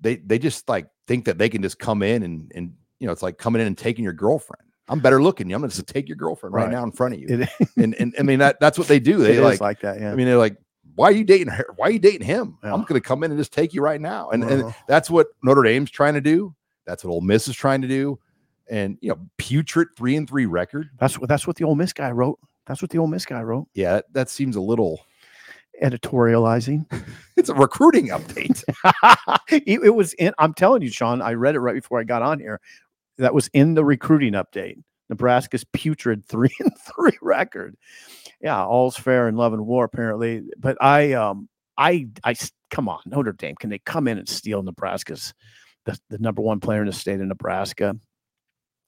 they 0.00 0.16
they 0.16 0.38
just 0.38 0.68
like 0.68 0.88
think 1.06 1.26
that 1.26 1.36
they 1.36 1.50
can 1.50 1.62
just 1.62 1.78
come 1.78 2.02
in 2.02 2.22
and 2.22 2.50
and 2.54 2.72
you 2.98 3.06
know, 3.06 3.12
it's 3.12 3.22
like 3.22 3.36
coming 3.36 3.60
in 3.60 3.66
and 3.66 3.76
taking 3.76 4.04
your 4.04 4.12
girlfriend. 4.12 4.71
I'm 4.88 5.00
better 5.00 5.22
looking. 5.22 5.52
I'm 5.52 5.60
going 5.60 5.70
to 5.70 5.82
take 5.82 6.08
your 6.08 6.16
girlfriend 6.16 6.54
right, 6.54 6.64
right, 6.64 6.72
now 6.72 6.82
in 6.82 6.92
front 6.92 7.14
of 7.14 7.20
you. 7.20 7.26
It, 7.28 7.48
and, 7.76 7.94
and 7.94 8.14
I 8.18 8.22
mean 8.22 8.40
that 8.40 8.58
that's 8.60 8.78
what 8.78 8.88
they 8.88 9.00
do. 9.00 9.18
They 9.22 9.40
like 9.40 9.60
like 9.60 9.80
that. 9.80 10.00
Yeah. 10.00 10.12
I 10.12 10.14
mean 10.14 10.26
they're 10.26 10.36
like, 10.36 10.56
why 10.94 11.08
are 11.08 11.12
you 11.12 11.24
dating 11.24 11.48
her? 11.48 11.66
Why 11.76 11.88
are 11.88 11.90
you 11.90 11.98
dating 11.98 12.26
him? 12.26 12.58
Yeah. 12.62 12.74
I'm 12.74 12.82
going 12.82 13.00
to 13.00 13.06
come 13.06 13.22
in 13.22 13.30
and 13.30 13.40
just 13.40 13.52
take 13.52 13.72
you 13.72 13.82
right 13.82 14.00
now. 14.00 14.30
And, 14.30 14.44
uh-huh. 14.44 14.54
and 14.54 14.74
that's 14.86 15.08
what 15.08 15.28
Notre 15.42 15.62
Dame's 15.62 15.90
trying 15.90 16.14
to 16.14 16.20
do. 16.20 16.54
That's 16.86 17.04
what 17.04 17.12
Ole 17.12 17.20
Miss 17.20 17.48
is 17.48 17.56
trying 17.56 17.82
to 17.82 17.88
do. 17.88 18.18
And 18.68 18.98
you 19.00 19.10
know, 19.10 19.18
putrid 19.38 19.88
three 19.96 20.16
and 20.16 20.28
three 20.28 20.46
record. 20.46 20.90
That's 20.98 21.18
what 21.18 21.28
that's 21.28 21.46
what 21.46 21.56
the 21.56 21.64
Ole 21.64 21.74
Miss 21.74 21.92
guy 21.92 22.10
wrote. 22.10 22.38
That's 22.66 22.82
what 22.82 22.90
the 22.90 22.98
Ole 22.98 23.06
Miss 23.06 23.24
guy 23.24 23.42
wrote. 23.42 23.68
Yeah, 23.74 23.94
that, 23.94 24.12
that 24.12 24.30
seems 24.30 24.56
a 24.56 24.60
little 24.60 25.04
editorializing. 25.82 26.86
it's 27.36 27.48
a 27.48 27.54
recruiting 27.54 28.08
update. 28.08 28.62
it, 29.50 29.80
it 29.82 29.94
was 29.94 30.14
in. 30.14 30.32
I'm 30.38 30.54
telling 30.54 30.82
you, 30.82 30.90
Sean. 30.90 31.22
I 31.22 31.34
read 31.34 31.54
it 31.54 31.60
right 31.60 31.74
before 31.74 32.00
I 32.00 32.04
got 32.04 32.22
on 32.22 32.38
here 32.38 32.60
that 33.18 33.34
was 33.34 33.48
in 33.52 33.74
the 33.74 33.84
recruiting 33.84 34.32
update. 34.32 34.76
Nebraska's 35.08 35.64
putrid 35.72 36.26
three 36.28 36.54
and 36.60 36.72
three 36.78 37.18
record. 37.20 37.76
Yeah, 38.40 38.64
all's 38.64 38.96
fair 38.96 39.28
in 39.28 39.36
love 39.36 39.52
and 39.52 39.66
war, 39.66 39.84
apparently. 39.84 40.42
But 40.58 40.76
I, 40.80 41.12
um, 41.12 41.48
I, 41.76 42.08
I, 42.24 42.34
come 42.70 42.88
on, 42.88 43.00
Notre 43.06 43.32
Dame, 43.32 43.56
can 43.56 43.70
they 43.70 43.78
come 43.78 44.08
in 44.08 44.18
and 44.18 44.28
steal 44.28 44.62
Nebraska's 44.62 45.34
the, 45.84 45.98
the 46.10 46.18
number 46.18 46.42
one 46.42 46.60
player 46.60 46.80
in 46.80 46.86
the 46.86 46.92
state 46.92 47.20
of 47.20 47.26
Nebraska? 47.26 47.96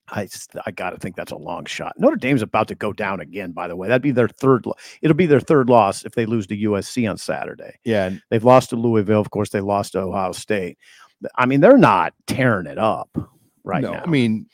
I, 0.09 0.29
I 0.67 0.71
got 0.71 0.91
to 0.91 0.99
think 0.99 1.17
that's 1.17 1.33
a 1.33 1.37
long 1.37 1.65
shot. 1.65 1.95
Notre 1.99 2.17
Dame's 2.17 2.43
about 2.43 2.69
to 2.69 2.75
go 2.75 2.93
down 2.93 3.21
again. 3.21 3.53
By 3.53 3.69
the 3.69 3.77
way, 3.77 3.89
that'd 3.89 4.03
be 4.03 4.11
their 4.11 4.29
third. 4.29 4.67
It'll 5.01 5.17
be 5.17 5.27
their 5.27 5.41
third 5.41 5.71
loss 5.71 6.05
if 6.05 6.13
they 6.13 6.27
lose 6.27 6.47
to 6.49 6.57
USC 6.57 7.09
on 7.09 7.17
Saturday. 7.17 7.79
Yeah, 7.85 8.11
they've 8.31 8.45
lost 8.45 8.71
to 8.71 8.77
Louisville. 8.77 9.21
Of 9.21 9.31
course, 9.31 9.49
they 9.49 9.61
lost 9.61 9.93
to 9.93 10.01
Ohio 10.01 10.33
State. 10.33 10.79
I 11.37 11.47
mean, 11.47 11.61
they're 11.61 11.79
not 11.79 12.13
tearing 12.27 12.67
it 12.67 12.79
up 12.79 13.09
right 13.65 13.83
no, 13.83 13.93
now. 13.93 14.03
I 14.05 14.07
mean, 14.07 14.47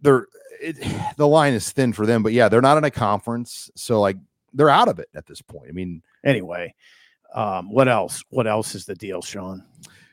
they're 0.00 0.26
it, 0.60 0.76
the 1.16 1.28
line 1.28 1.54
is 1.54 1.70
thin 1.70 1.92
for 1.92 2.06
them, 2.06 2.22
but 2.22 2.32
yeah, 2.32 2.48
they're 2.48 2.62
not 2.62 2.78
in 2.78 2.84
a 2.84 2.90
conference, 2.90 3.70
so 3.76 4.00
like 4.00 4.16
they're 4.52 4.70
out 4.70 4.88
of 4.88 4.98
it 4.98 5.08
at 5.14 5.26
this 5.26 5.42
point. 5.42 5.68
I 5.68 5.72
mean, 5.72 6.02
anyway, 6.24 6.74
um, 7.34 7.70
what 7.70 7.88
else? 7.88 8.22
What 8.30 8.46
else 8.46 8.74
is 8.74 8.86
the 8.86 8.94
deal, 8.94 9.22
Sean? 9.22 9.64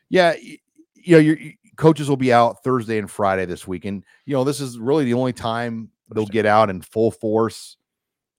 Yeah, 0.09 0.35
you, 0.39 0.57
you 0.95 1.15
know, 1.15 1.19
your 1.19 1.37
coaches 1.77 2.09
will 2.09 2.17
be 2.17 2.33
out 2.33 2.63
Thursday 2.63 2.97
and 2.97 3.09
Friday 3.09 3.45
this 3.45 3.67
weekend. 3.67 4.03
You 4.25 4.33
know, 4.33 4.43
this 4.43 4.59
is 4.59 4.77
really 4.77 5.05
the 5.05 5.13
only 5.13 5.33
time 5.33 5.89
they'll 6.13 6.25
get 6.25 6.45
out 6.45 6.69
in 6.69 6.81
full 6.81 7.11
force. 7.11 7.77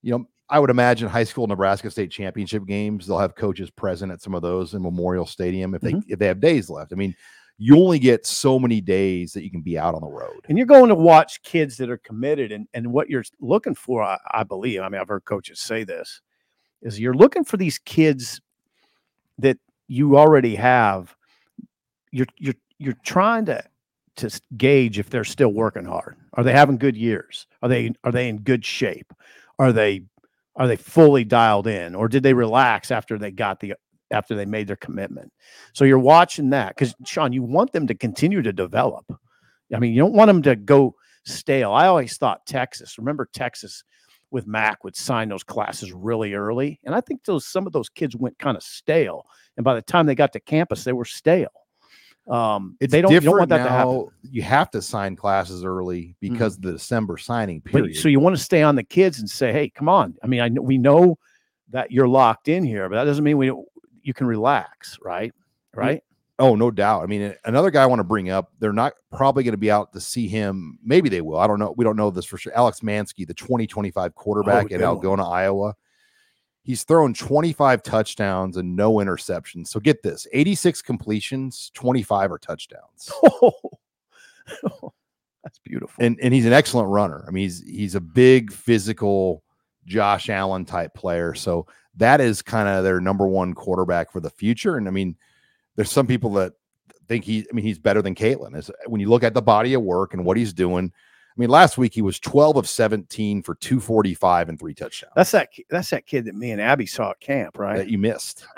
You 0.03 0.13
know, 0.13 0.27
I 0.49 0.59
would 0.59 0.71
imagine 0.71 1.09
high 1.09 1.25
school 1.25 1.47
Nebraska 1.47 1.91
state 1.91 2.11
championship 2.11 2.67
games, 2.67 3.07
they'll 3.07 3.19
have 3.19 3.35
coaches 3.35 3.71
present 3.71 4.13
at 4.13 4.21
some 4.21 4.35
of 4.35 4.43
those 4.43 4.75
in 4.75 4.83
Memorial 4.83 5.25
Stadium 5.25 5.75
if 5.75 5.81
they 5.81 5.93
mm-hmm. 5.93 6.13
if 6.13 6.19
they 6.19 6.27
have 6.27 6.41
days 6.41 6.69
left. 6.69 6.93
I 6.93 6.97
mean, 6.97 7.15
you 7.59 7.77
only 7.77 7.99
get 7.99 8.27
so 8.27 8.59
many 8.59 8.81
days 8.81 9.33
that 9.33 9.45
you 9.45 9.51
can 9.51 9.61
be 9.61 9.79
out 9.79 9.95
on 9.95 10.01
the 10.01 10.09
road. 10.09 10.41
And 10.49 10.59
you're 10.59 10.67
going 10.67 10.89
to 10.89 10.95
watch 10.95 11.43
kids 11.43 11.77
that 11.77 11.91
are 11.91 11.99
committed. 11.99 12.51
And, 12.51 12.67
and 12.75 12.93
what 12.93 13.09
you're 13.09 13.25
looking 13.41 13.75
for, 13.75 14.03
I, 14.03 14.19
I 14.33 14.43
believe, 14.43 14.81
I 14.81 14.89
mean, 14.89 15.01
I've 15.01 15.09
heard 15.09 15.25
coaches 15.25 15.61
say 15.61 15.85
this, 15.85 16.21
is 16.81 16.99
you're 16.99 17.15
looking 17.15 17.45
for 17.45 17.57
these 17.57 17.79
kids 17.79 18.41
that 19.39 19.59
you 19.89 20.19
already 20.19 20.55
have. 20.57 21.15
You're 22.11 22.27
you're 22.37 22.55
you're 22.79 22.99
trying 23.05 23.47
to 23.47 23.63
to 24.17 24.41
gauge 24.57 24.99
if 24.99 25.09
they're 25.09 25.25
still 25.25 25.53
working 25.53 25.85
hard. 25.85 26.17
Are 26.35 26.45
they 26.45 26.53
having 26.53 26.77
good 26.77 26.97
years? 26.97 27.47
Are 27.63 27.69
they 27.69 27.93
are 28.05 28.13
they 28.13 28.29
in 28.29 28.39
good 28.39 28.65
shape? 28.65 29.13
Are 29.59 29.73
they 29.73 30.03
are 30.57 30.67
they 30.67 30.77
fully 30.77 31.25
dialed 31.25 31.67
in 31.67 31.95
or 31.95 32.09
did 32.09 32.23
they 32.23 32.35
relax 32.35 32.91
after 32.91 33.19
they 33.19 33.31
got 33.31 33.61
the 33.61 33.75
after 34.13 34.35
they 34.35 34.47
made 34.47 34.67
their 34.67 34.77
commitment. 34.77 35.33
So 35.73 35.85
you're 35.85 35.99
watching 35.99 36.51
that 36.51 36.77
because 36.77 36.95
Sean, 37.05 37.33
you 37.33 37.43
want 37.43 37.73
them 37.73 37.87
to 37.87 37.95
continue 37.95 38.43
to 38.43 38.53
develop. 38.53 39.11
I 39.75 39.79
mean, 39.79 39.93
you 39.93 40.01
don't 40.01 40.13
want 40.13 40.29
them 40.29 40.43
to 40.43 40.57
go 40.57 40.95
stale. 41.25 41.73
I 41.73 41.87
always 41.87 42.17
thought 42.17 42.47
Texas. 42.47 42.99
Remember 42.99 43.29
Texas 43.33 43.85
with 44.31 44.47
Mack 44.47 44.85
would 44.85 44.97
sign 44.97 45.29
those 45.29 45.45
classes 45.45 45.93
really 45.93 46.35
early, 46.35 46.81
and 46.85 46.95
I 46.95 47.01
think 47.01 47.25
those 47.25 47.47
some 47.47 47.67
of 47.67 47.73
those 47.73 47.89
kids 47.89 48.17
went 48.17 48.39
kind 48.39 48.57
of 48.57 48.63
stale, 48.63 49.25
and 49.57 49.65
by 49.65 49.75
the 49.75 49.83
time 49.83 50.07
they 50.07 50.15
got 50.15 50.33
to 50.35 50.41
campus, 50.41 50.85
they 50.85 50.93
were 50.93 51.05
stale. 51.05 51.49
Um, 52.29 52.77
it's 52.81 52.93
they 52.93 53.01
don't, 53.01 53.11
different 53.11 53.33
don't 53.33 53.39
want 53.39 53.49
that 53.51 53.59
now. 53.59 53.65
to 53.65 53.71
happen. 53.71 54.07
You 54.31 54.43
have 54.43 54.71
to 54.71 54.83
sign 54.83 55.17
classes 55.17 55.65
early 55.65 56.01
mm-hmm. 56.23 56.33
because 56.33 56.57
mm-hmm. 56.57 56.69
of 56.69 56.73
the 56.73 56.79
December 56.79 57.19
signing 57.19 57.61
period. 57.61 57.95
But, 57.95 57.97
so 57.97 58.09
you 58.09 58.21
want 58.21 58.37
to 58.37 58.43
stay 58.43 58.63
on 58.63 58.77
the 58.77 58.85
kids 58.85 59.19
and 59.19 59.29
say, 59.29 59.53
"Hey, 59.53 59.69
come 59.69 59.89
on." 59.89 60.15
I 60.23 60.27
mean, 60.27 60.41
I 60.41 60.49
know 60.49 60.63
we 60.63 60.79
know 60.79 61.19
that 61.71 61.91
you're 61.91 62.09
locked 62.09 62.49
in 62.49 62.65
here, 62.65 62.89
but 62.89 62.97
that 62.97 63.05
doesn't 63.05 63.25
mean 63.25 63.39
we 63.39 63.53
you 64.03 64.15
can 64.15 64.27
relax, 64.27 64.99
right? 65.03 65.33
Right. 65.75 66.03
Oh, 66.39 66.55
no 66.57 66.71
doubt. 66.71 67.03
I 67.03 67.07
mean, 67.07 67.35
another 67.45 67.71
guy 67.71 67.83
I 67.83 67.87
want 67.87 68.01
to 68.01 68.05
bring 68.05 68.31
up, 68.31 68.51
they're 68.59 68.73
not 68.73 68.95
probably 69.13 69.45
going 69.45 69.53
to 69.53 69.59
be 69.59 69.71
out 69.71 69.93
to 69.93 70.01
see 70.01 70.29
him. 70.29 70.79
Maybe 70.83 71.09
they 71.09 71.21
will. 71.21 71.39
I 71.39 71.47
don't 71.47 71.59
know. 71.59 71.73
We 71.77 71.85
don't 71.85 71.97
know 71.97 72.11
this 72.11 72.25
for 72.25 72.37
sure. 72.37 72.53
Alex 72.57 72.83
Manske, 72.83 73.27
the 73.27 73.35
2025 73.35 74.15
quarterback 74.15 74.69
oh, 74.71 74.75
at 74.75 74.81
Algona, 74.81 75.19
one. 75.19 75.21
Iowa. 75.21 75.75
He's 76.65 76.85
thrown 76.85 77.13
25 77.13 77.83
touchdowns 77.83 78.57
and 78.57 78.77
no 78.77 78.95
interceptions. 78.95 79.69
So 79.69 79.81
get 79.81 80.03
this 80.03 80.27
86 80.33 80.81
completions, 80.83 81.71
25 81.75 82.33
are 82.33 82.39
touchdowns. 82.39 83.11
Oh, 84.65 84.93
that's 85.45 85.61
beautiful. 85.61 86.05
And 86.05 86.19
and 86.21 86.35
he's 86.35 86.47
an 86.47 86.53
excellent 86.53 86.89
runner. 86.89 87.25
I 87.27 87.31
mean, 87.31 87.45
he's 87.45 87.63
he's 87.63 87.95
a 87.95 88.01
big 88.01 88.53
physical 88.53 89.45
Josh 89.87 90.29
Allen 90.29 90.65
type 90.65 90.95
player. 90.95 91.35
So 91.35 91.67
that 91.97 92.21
is 92.21 92.43
kind 92.43 92.69
of 92.69 92.85
their 92.85 93.01
number 93.01 93.27
one 93.27 93.55
quarterback 93.55 94.13
for 94.13 94.21
the 94.21 94.31
future. 94.31 94.77
And 94.77 94.89
I 94.89 94.91
mean, 94.91 95.17
there's 95.77 95.91
some 95.91 96.07
people 96.07 96.33
that 96.35 96.53
think 97.09 97.25
he, 97.25 97.41
I 97.41 97.55
mean, 97.55 97.65
he's 97.65 97.79
better 97.79 98.03
than 98.03 98.15
Caitlin. 98.15 98.57
Is 98.57 98.71
when 98.87 99.01
you 99.01 99.09
look 99.09 99.25
at 99.25 99.35
the 99.35 99.43
body 99.43 99.75
of 99.75 99.83
work 99.83 100.15
and 100.15 100.25
what 100.25 100.37
he's 100.37 100.53
doing. 100.53 100.93
I 100.95 101.41
mean, 101.41 101.49
last 101.49 101.79
week 101.79 101.95
he 101.95 102.03
was 102.03 102.21
12 102.21 102.59
of 102.59 102.69
17 102.69 103.43
for 103.43 103.55
245 103.55 104.51
and 104.51 104.61
three 104.61 104.75
touchdowns. 104.75 105.15
That's 105.17 105.31
that. 105.31 105.49
That's 105.71 105.89
that 105.89 106.05
kid 106.05 106.27
that 106.27 106.35
me 106.35 106.51
and 106.51 106.61
Abby 106.61 106.85
saw 106.85 107.13
at 107.13 107.21
camp, 107.21 107.59
right? 107.59 107.79
That 107.79 107.89
you 107.89 107.97
missed. 107.97 108.45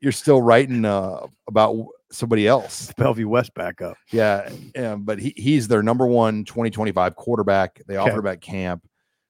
You're 0.00 0.10
still 0.10 0.42
writing 0.42 0.84
uh, 0.84 1.26
about 1.46 1.76
somebody 2.10 2.48
else. 2.48 2.92
Bellevue 2.96 3.28
West 3.28 3.54
backup. 3.54 3.96
Yeah, 4.10 4.50
yeah, 4.74 4.96
but 4.96 5.20
he, 5.20 5.32
he's 5.36 5.68
their 5.68 5.82
number 5.82 6.08
one 6.08 6.44
2025 6.44 7.14
quarterback. 7.14 7.80
They 7.86 7.96
offered 7.96 8.18
him 8.18 8.26
at 8.26 8.40
camp 8.40 8.84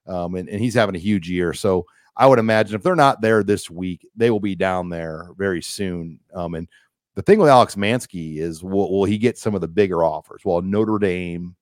um, 0.06 0.34
and, 0.34 0.48
and 0.48 0.60
he's 0.60 0.74
having 0.74 0.94
a 0.94 0.98
huge 0.98 1.28
year. 1.30 1.52
So 1.52 1.86
I 2.16 2.26
would 2.26 2.38
imagine 2.38 2.74
if 2.76 2.82
they're 2.82 2.94
not 2.96 3.20
there 3.20 3.42
this 3.42 3.70
week, 3.70 4.06
they 4.14 4.30
will 4.30 4.40
be 4.40 4.54
down 4.54 4.88
there 4.88 5.30
very 5.36 5.62
soon. 5.62 6.20
Um, 6.32 6.54
and 6.54 6.68
the 7.14 7.22
thing 7.22 7.38
with 7.38 7.48
Alex 7.48 7.76
Manske 7.76 8.38
is 8.38 8.62
will, 8.62 8.90
will 8.92 9.04
he 9.04 9.18
get 9.18 9.38
some 9.38 9.54
of 9.54 9.60
the 9.60 9.68
bigger 9.68 10.04
offers? 10.04 10.42
Well, 10.44 10.62
Notre 10.62 10.98
Dame 10.98 11.56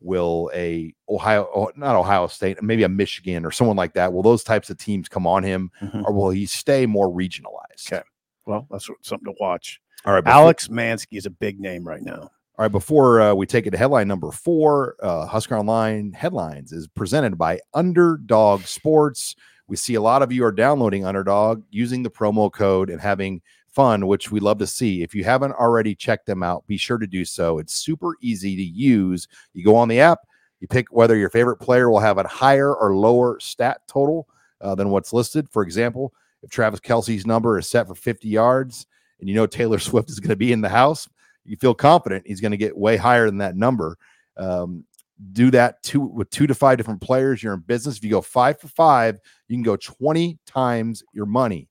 will 0.00 0.50
a 0.54 0.94
Ohio, 1.08 1.48
oh, 1.54 1.70
not 1.76 1.96
Ohio 1.96 2.26
State, 2.26 2.62
maybe 2.62 2.84
a 2.84 2.88
Michigan 2.88 3.44
or 3.44 3.50
someone 3.50 3.76
like 3.76 3.92
that. 3.94 4.12
Will 4.12 4.22
those 4.22 4.42
types 4.42 4.70
of 4.70 4.78
teams 4.78 5.08
come 5.08 5.26
on 5.26 5.42
him, 5.42 5.70
Mhm. 5.82 6.04
or 6.04 6.12
will 6.12 6.30
he 6.30 6.46
stay 6.46 6.86
more 6.86 7.08
regionalized? 7.08 7.92
Okay. 7.92 8.02
Well, 8.46 8.66
that's 8.70 8.88
something 9.02 9.32
to 9.32 9.38
watch. 9.38 9.80
All 10.06 10.14
right, 10.14 10.26
Alex 10.26 10.70
Manske 10.70 11.12
is 11.12 11.26
a 11.26 11.30
big 11.30 11.60
name 11.60 11.86
right 11.86 12.00
now. 12.00 12.30
All 12.60 12.64
right, 12.64 12.72
before 12.72 13.22
uh, 13.22 13.32
we 13.32 13.46
take 13.46 13.66
it 13.66 13.70
to 13.70 13.78
headline 13.78 14.06
number 14.06 14.30
four, 14.30 14.94
uh, 15.02 15.24
Husker 15.24 15.56
Online 15.56 16.12
headlines 16.12 16.72
is 16.72 16.86
presented 16.88 17.38
by 17.38 17.58
Underdog 17.72 18.64
Sports. 18.64 19.34
We 19.66 19.76
see 19.76 19.94
a 19.94 20.02
lot 20.02 20.20
of 20.20 20.30
you 20.30 20.44
are 20.44 20.52
downloading 20.52 21.06
Underdog 21.06 21.62
using 21.70 22.02
the 22.02 22.10
promo 22.10 22.52
code 22.52 22.90
and 22.90 23.00
having 23.00 23.40
fun, 23.66 24.06
which 24.06 24.30
we 24.30 24.40
love 24.40 24.58
to 24.58 24.66
see. 24.66 25.02
If 25.02 25.14
you 25.14 25.24
haven't 25.24 25.52
already 25.52 25.94
checked 25.94 26.26
them 26.26 26.42
out, 26.42 26.66
be 26.66 26.76
sure 26.76 26.98
to 26.98 27.06
do 27.06 27.24
so. 27.24 27.58
It's 27.58 27.76
super 27.76 28.14
easy 28.20 28.56
to 28.56 28.62
use. 28.62 29.26
You 29.54 29.64
go 29.64 29.74
on 29.74 29.88
the 29.88 30.00
app, 30.00 30.18
you 30.60 30.68
pick 30.68 30.92
whether 30.92 31.16
your 31.16 31.30
favorite 31.30 31.60
player 31.60 31.88
will 31.88 32.00
have 32.00 32.18
a 32.18 32.28
higher 32.28 32.76
or 32.76 32.94
lower 32.94 33.40
stat 33.40 33.80
total 33.88 34.28
uh, 34.60 34.74
than 34.74 34.90
what's 34.90 35.14
listed. 35.14 35.48
For 35.48 35.62
example, 35.62 36.12
if 36.42 36.50
Travis 36.50 36.80
Kelce's 36.80 37.26
number 37.26 37.58
is 37.58 37.70
set 37.70 37.86
for 37.86 37.94
50 37.94 38.28
yards 38.28 38.86
and 39.18 39.30
you 39.30 39.34
know 39.34 39.46
Taylor 39.46 39.78
Swift 39.78 40.10
is 40.10 40.20
going 40.20 40.28
to 40.28 40.36
be 40.36 40.52
in 40.52 40.60
the 40.60 40.68
house, 40.68 41.08
you 41.44 41.56
feel 41.56 41.74
confident 41.74 42.26
he's 42.26 42.40
going 42.40 42.52
to 42.52 42.56
get 42.56 42.76
way 42.76 42.96
higher 42.96 43.26
than 43.26 43.38
that 43.38 43.56
number. 43.56 43.96
Um, 44.36 44.84
do 45.32 45.50
that 45.50 45.82
two 45.82 46.00
with 46.00 46.30
two 46.30 46.46
to 46.46 46.54
five 46.54 46.78
different 46.78 47.00
players. 47.00 47.42
You're 47.42 47.54
in 47.54 47.60
business. 47.60 47.98
If 47.98 48.04
you 48.04 48.10
go 48.10 48.22
five 48.22 48.58
for 48.58 48.68
five, 48.68 49.18
you 49.48 49.56
can 49.56 49.62
go 49.62 49.76
20 49.76 50.38
times 50.46 51.02
your 51.12 51.26
money. 51.26 51.68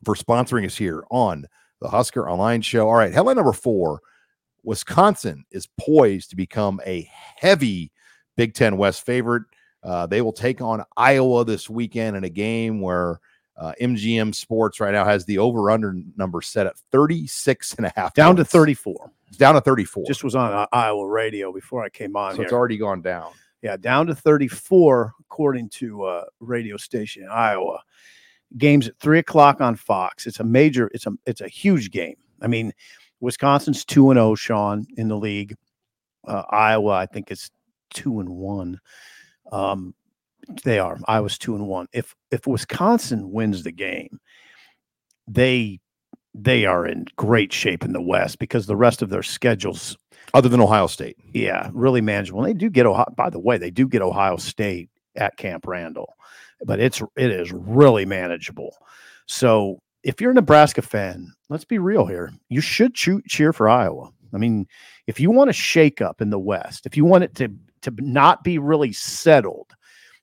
for 0.04 0.14
sponsoring 0.14 0.66
us 0.66 0.76
here 0.76 1.04
on 1.10 1.46
the 1.80 1.88
Husker 1.88 2.28
Online 2.28 2.62
Show. 2.62 2.88
All 2.88 2.94
right, 2.94 3.12
headline 3.12 3.36
number 3.36 3.52
four 3.52 4.00
Wisconsin 4.64 5.44
is 5.50 5.68
poised 5.78 6.30
to 6.30 6.36
become 6.36 6.80
a 6.86 7.08
heavy 7.36 7.90
Big 8.36 8.54
Ten 8.54 8.76
West 8.76 9.04
favorite. 9.04 9.44
Uh, 9.82 10.06
they 10.06 10.20
will 10.20 10.32
take 10.32 10.60
on 10.60 10.84
Iowa 10.96 11.44
this 11.44 11.70
weekend 11.70 12.16
in 12.16 12.24
a 12.24 12.28
game 12.28 12.80
where 12.80 13.20
uh, 13.56 13.72
MGM 13.80 14.34
Sports 14.34 14.80
right 14.80 14.92
now 14.92 15.04
has 15.04 15.24
the 15.24 15.38
over 15.38 15.70
under 15.70 15.96
number 16.16 16.40
set 16.42 16.66
at 16.66 16.78
36 16.92 17.74
and 17.74 17.86
a 17.86 17.92
half. 17.96 18.14
Down 18.14 18.36
to 18.36 18.44
34. 18.44 19.10
It's 19.28 19.36
down 19.36 19.54
to 19.54 19.60
34. 19.60 20.04
Just 20.06 20.24
was 20.24 20.34
on 20.34 20.52
uh, 20.52 20.66
Iowa 20.72 21.06
radio 21.06 21.52
before 21.52 21.82
I 21.82 21.88
came 21.88 22.16
on 22.16 22.32
so 22.32 22.36
here. 22.36 22.44
it's 22.44 22.52
already 22.52 22.76
gone 22.76 23.02
down. 23.02 23.32
Yeah, 23.62 23.76
down 23.76 24.06
to 24.06 24.14
34, 24.14 25.14
according 25.20 25.68
to 25.70 26.04
uh, 26.04 26.24
radio 26.40 26.76
station 26.76 27.24
in 27.24 27.28
Iowa. 27.28 27.80
Games 28.56 28.88
at 28.88 28.98
three 28.98 29.18
o'clock 29.18 29.60
on 29.60 29.76
Fox. 29.76 30.26
It's 30.26 30.40
a 30.40 30.44
major, 30.44 30.90
it's 30.94 31.06
a 31.06 31.12
it's 31.26 31.40
a 31.40 31.48
huge 31.48 31.90
game. 31.90 32.16
I 32.40 32.46
mean, 32.46 32.72
Wisconsin's 33.20 33.84
two 33.84 34.10
and 34.10 34.16
zero, 34.16 34.34
Sean, 34.34 34.86
in 34.96 35.08
the 35.08 35.16
league. 35.16 35.54
Uh, 36.26 36.44
Iowa, 36.50 36.92
I 36.92 37.06
think, 37.06 37.30
is 37.30 37.50
two 37.90 38.20
and 38.20 38.28
one. 38.28 38.80
Um, 39.52 39.94
they 40.64 40.78
are. 40.78 40.98
Iowa's 41.06 41.36
two 41.36 41.54
and 41.54 41.66
one. 41.66 41.88
If 41.92 42.14
if 42.30 42.46
Wisconsin 42.46 43.30
wins 43.30 43.64
the 43.64 43.72
game, 43.72 44.18
they 45.26 45.80
they 46.34 46.64
are 46.64 46.86
in 46.86 47.06
great 47.16 47.52
shape 47.52 47.84
in 47.84 47.92
the 47.92 48.02
West 48.02 48.38
because 48.38 48.66
the 48.66 48.76
rest 48.76 49.02
of 49.02 49.10
their 49.10 49.22
schedules 49.22 49.96
Other 50.34 50.48
than 50.48 50.60
Ohio 50.60 50.86
State. 50.86 51.16
yeah, 51.32 51.70
really 51.72 52.00
manageable. 52.00 52.44
And 52.44 52.48
they 52.48 52.58
do 52.58 52.70
get 52.70 52.86
Ohio. 52.86 53.12
By 53.16 53.30
the 53.30 53.38
way, 53.38 53.58
they 53.58 53.70
do 53.70 53.88
get 53.88 54.02
Ohio 54.02 54.36
State 54.36 54.90
at 55.16 55.36
Camp 55.36 55.66
Randall, 55.66 56.14
but 56.64 56.80
it's 56.80 57.02
it 57.16 57.30
is 57.30 57.52
really 57.52 58.04
manageable. 58.04 58.76
So 59.26 59.80
if 60.02 60.20
you're 60.20 60.30
a 60.30 60.34
Nebraska 60.34 60.82
fan, 60.82 61.32
let's 61.48 61.64
be 61.64 61.78
real 61.78 62.06
here. 62.06 62.32
You 62.48 62.60
should 62.60 62.94
choo- 62.94 63.22
cheer 63.26 63.52
for 63.52 63.68
Iowa. 63.68 64.10
I 64.32 64.38
mean, 64.38 64.66
if 65.06 65.18
you 65.18 65.30
want 65.30 65.50
a 65.50 65.54
shake 65.54 66.00
up 66.02 66.20
in 66.20 66.30
the 66.30 66.38
West, 66.38 66.86
if 66.86 66.96
you 66.96 67.04
want 67.04 67.24
it 67.24 67.34
to 67.36 67.48
to 67.82 67.92
not 67.98 68.44
be 68.44 68.58
really 68.58 68.92
settled, 68.92 69.72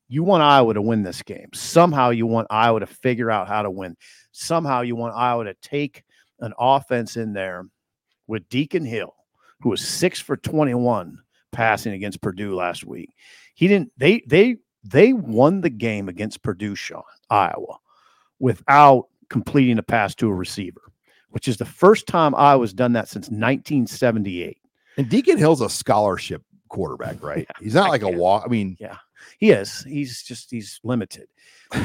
you 0.08 0.24
want 0.24 0.44
Iowa 0.44 0.74
to 0.74 0.82
win 0.82 1.04
this 1.04 1.22
game. 1.24 1.50
Somehow 1.54 2.12
you 2.12 2.28
want 2.28 2.48
Iowa 2.50 2.80
to 2.82 2.86
figure 2.86 3.32
out 3.32 3.48
how 3.48 3.64
to 3.64 3.72
win. 3.72 3.98
Somehow 4.32 4.82
you 4.82 4.96
want 4.96 5.16
Iowa 5.16 5.46
to 5.46 5.56
take 5.62 6.04
an 6.42 6.54
offense 6.60 7.18
in 7.18 7.34
there 7.34 7.64
with 8.28 8.48
Deacon 8.50 8.86
Hill, 8.86 9.16
who 9.66 9.70
was 9.72 9.82
six 9.82 10.20
for 10.20 10.38
21 10.38 11.18
passing 11.52 11.94
against 11.94 12.22
Purdue 12.22 12.54
last 12.54 12.86
week. 12.86 13.16
He 13.56 13.68
didn't 13.68 13.92
they 13.98 14.22
they 14.28 14.58
they 14.84 15.12
won 15.12 15.62
the 15.62 15.72
game 15.72 16.08
against 16.08 16.44
Purdue, 16.44 16.76
Sean, 16.76 17.02
Iowa, 17.32 17.78
without 18.38 19.08
completing 19.32 19.80
a 19.80 19.82
pass 19.84 20.14
to 20.16 20.28
a 20.30 20.34
receiver, 20.36 20.82
which 21.30 21.48
is 21.48 21.58
the 21.58 21.66
first 21.66 22.06
time 22.06 22.36
Iowa's 22.36 22.74
done 22.76 22.94
that 22.94 23.08
since 23.08 23.26
1978. 23.30 24.60
And 24.98 25.10
Deacon 25.10 25.40
Hill's 25.40 25.62
a 25.62 25.70
scholarship 25.70 26.44
quarterback, 26.70 27.24
right? 27.24 27.48
He's 27.60 27.74
not 27.74 27.88
I 27.88 27.90
like 27.90 28.04
a 28.04 28.10
walk. 28.10 28.44
I 28.46 28.50
mean, 28.50 28.78
yeah, 28.80 28.98
He 29.40 29.50
is. 29.50 29.84
He's 29.86 30.22
just 30.22 30.52
he's 30.52 30.80
limited. 30.84 31.28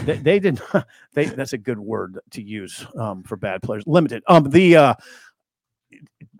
they, 0.04 0.18
they 0.18 0.38
did. 0.38 0.60
not- 0.74 0.86
They 1.14 1.24
that's 1.24 1.54
a 1.54 1.58
good 1.58 1.78
word 1.78 2.18
to 2.32 2.42
use 2.42 2.84
um, 2.94 3.22
for 3.22 3.36
bad 3.38 3.62
players. 3.62 3.84
Limited. 3.86 4.22
Um, 4.28 4.50
the 4.50 4.76
uh, 4.76 4.94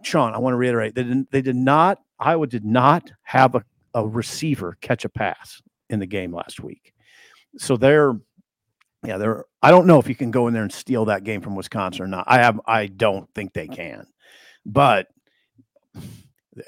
Sean, 0.02 0.34
I 0.34 0.38
want 0.38 0.54
to 0.54 0.58
reiterate. 0.58 0.94
They 0.94 1.02
didn't. 1.02 1.30
They 1.30 1.42
did 1.42 1.56
not. 1.56 1.98
Iowa 2.18 2.46
did 2.46 2.64
not 2.64 3.10
have 3.22 3.54
a, 3.54 3.64
a 3.94 4.06
receiver 4.06 4.76
catch 4.80 5.04
a 5.04 5.08
pass 5.08 5.62
in 5.88 5.98
the 5.98 6.06
game 6.06 6.34
last 6.34 6.60
week. 6.60 6.92
So 7.58 7.76
they're, 7.76 8.12
yeah, 9.04 9.18
they're. 9.18 9.44
I 9.62 9.70
don't 9.70 9.86
know 9.86 9.98
if 9.98 10.08
you 10.08 10.14
can 10.14 10.30
go 10.30 10.46
in 10.46 10.54
there 10.54 10.62
and 10.62 10.72
steal 10.72 11.06
that 11.06 11.24
game 11.24 11.40
from 11.40 11.56
Wisconsin 11.56 12.02
or 12.02 12.08
not. 12.08 12.24
I 12.26 12.38
have. 12.38 12.60
I 12.66 12.86
don't 12.86 13.28
think 13.34 13.52
they 13.52 13.68
can, 13.68 14.06
but 14.64 15.08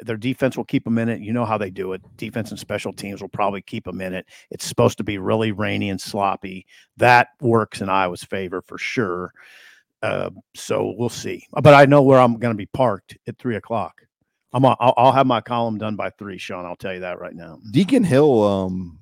their 0.02 0.16
defense 0.16 0.57
will 0.57 0.64
keep 0.64 0.85
them 0.85 0.98
in 0.98 1.09
it. 1.09 1.20
You 1.20 1.33
know 1.33 1.44
how 1.44 1.59
they 1.59 1.70
do 1.70 1.92
it. 1.92 2.02
Defense 2.16 2.50
and 2.50 2.59
special 2.59 2.92
teams 2.92 3.20
will 3.20 3.28
probably 3.28 3.62
keep 3.62 3.85
them 3.85 4.00
in 4.00 4.14
it. 4.14 4.26
It's 4.50 4.64
supposed 4.64 4.98
to 4.98 5.05
be 5.05 5.18
really 5.18 5.52
rainy 5.52 5.90
and 5.90 6.00
sloppy. 6.00 6.66
That 6.96 7.28
works 7.40 7.81
in 7.81 7.88
Iowa's 7.88 8.24
favor 8.24 8.62
for 8.62 8.78
sure. 8.78 9.33
Uh, 10.02 10.30
so 10.56 10.94
we'll 10.98 11.08
see. 11.08 11.46
But 11.52 11.74
I 11.74 11.84
know 11.86 12.02
where 12.02 12.18
I'm 12.20 12.34
going 12.38 12.52
to 12.54 12.58
be 12.58 12.66
parked 12.66 13.16
at 13.26 13.38
three 13.38 13.56
o'clock. 13.56 13.94
I'm. 14.52 14.64
on- 14.64 14.76
I'll, 14.80 14.94
I'll 14.96 15.12
have 15.12 15.26
my 15.26 15.40
column 15.40 15.78
done 15.78 15.96
by 15.96 16.10
three, 16.10 16.38
Sean. 16.38 16.64
I'll 16.66 16.76
tell 16.76 16.92
you 16.94 17.00
that 17.00 17.18
right 17.20 17.34
now. 17.34 17.58
Deacon 17.70 18.04
Hill 18.04 18.42
um, 18.42 18.98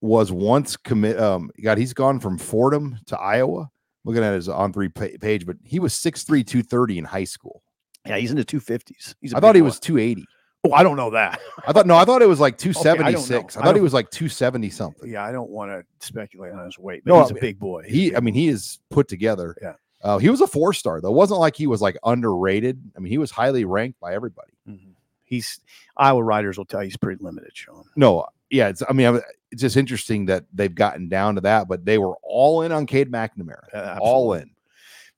was 0.00 0.32
once 0.32 0.76
commit. 0.76 1.18
Um, 1.20 1.50
God, 1.62 1.78
he's 1.78 1.92
gone 1.92 2.20
from 2.20 2.38
Fordham 2.38 2.98
to 3.06 3.18
Iowa. 3.18 3.70
Looking 4.04 4.24
at 4.24 4.32
his 4.32 4.48
on 4.48 4.72
three 4.72 4.88
page, 4.88 5.44
but 5.44 5.56
he 5.62 5.78
was 5.78 5.92
6'3, 5.92 6.26
230 6.46 6.98
in 6.98 7.04
high 7.04 7.24
school. 7.24 7.62
Yeah, 8.06 8.16
he's 8.16 8.30
in 8.30 8.38
the 8.38 8.44
two 8.44 8.58
fifties. 8.60 9.14
He's. 9.20 9.34
a 9.34 9.36
I 9.36 9.40
thought 9.40 9.54
he 9.54 9.60
boy. 9.60 9.66
was 9.66 9.78
280. 9.78 10.24
Oh, 10.64 10.72
I 10.72 10.82
don't 10.82 10.96
know 10.96 11.10
that. 11.10 11.38
I 11.66 11.72
thought 11.72 11.86
no, 11.86 11.96
I 11.96 12.06
thought 12.06 12.22
it 12.22 12.28
was 12.28 12.40
like 12.40 12.54
I 12.64 12.72
don't 12.72 12.72
276. 12.82 13.56
I, 13.56 13.60
I 13.60 13.62
thought 13.64 13.74
he 13.74 13.82
was 13.82 13.92
like 13.92 14.10
270 14.10 14.70
something. 14.70 15.10
Yeah, 15.10 15.22
I 15.22 15.32
don't 15.32 15.50
want 15.50 15.70
to 15.70 15.84
speculate 16.06 16.52
on 16.52 16.64
his 16.64 16.78
weight, 16.78 17.02
but 17.04 17.12
No, 17.12 17.22
he's 17.22 17.32
I 17.32 17.36
a 17.36 17.40
big 17.40 17.58
boy. 17.58 17.82
He's 17.82 17.92
He, 17.92 18.08
big 18.08 18.16
I 18.16 18.20
mean, 18.20 18.32
he 18.34 18.48
is 18.48 18.78
put 18.88 19.06
together. 19.06 19.54
Yeah. 19.60 19.74
Uh, 20.02 20.18
he 20.18 20.30
was 20.30 20.40
a 20.40 20.46
four 20.46 20.72
star 20.72 21.00
though. 21.00 21.10
It 21.10 21.14
wasn't 21.14 21.40
like 21.40 21.56
he 21.56 21.66
was 21.66 21.82
like 21.82 21.96
underrated. 22.04 22.80
I 22.96 23.00
mean, 23.00 23.10
he 23.10 23.18
was 23.18 23.30
highly 23.30 23.64
ranked 23.64 24.00
by 24.00 24.14
everybody. 24.14 24.52
Mhm. 24.68 24.94
He's 25.24 25.60
Iowa 25.96 26.22
writers 26.24 26.58
will 26.58 26.64
tell 26.64 26.82
you 26.82 26.86
he's 26.88 26.96
pretty 26.96 27.22
limited, 27.22 27.52
Sean. 27.54 27.84
No, 27.96 28.26
yeah, 28.50 28.68
it's. 28.68 28.82
I 28.88 28.92
mean, 28.92 29.20
it's 29.52 29.62
just 29.62 29.76
interesting 29.76 30.26
that 30.26 30.44
they've 30.52 30.74
gotten 30.74 31.08
down 31.08 31.36
to 31.36 31.40
that, 31.42 31.68
but 31.68 31.84
they 31.84 31.98
were 31.98 32.16
all 32.22 32.62
in 32.62 32.72
on 32.72 32.86
Cade 32.86 33.10
McNamara. 33.12 33.62
Uh, 33.72 33.98
all 34.00 34.32
in. 34.32 34.50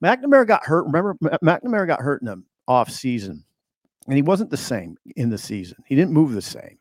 McNamara 0.03 0.47
got 0.47 0.65
hurt. 0.65 0.85
Remember, 0.85 1.15
McNamara 1.43 1.87
got 1.87 2.01
hurt 2.01 2.21
in 2.21 2.27
the 2.27 2.43
off 2.69 2.91
season, 2.91 3.45
and 4.07 4.17
he 4.17 4.23
wasn't 4.23 4.51
the 4.51 4.57
same 4.57 4.97
in 5.17 5.31
the 5.31 5.39
season. 5.39 5.79
He 5.87 5.95
didn't 5.95 6.13
move 6.13 6.33
the 6.33 6.43
same. 6.43 6.79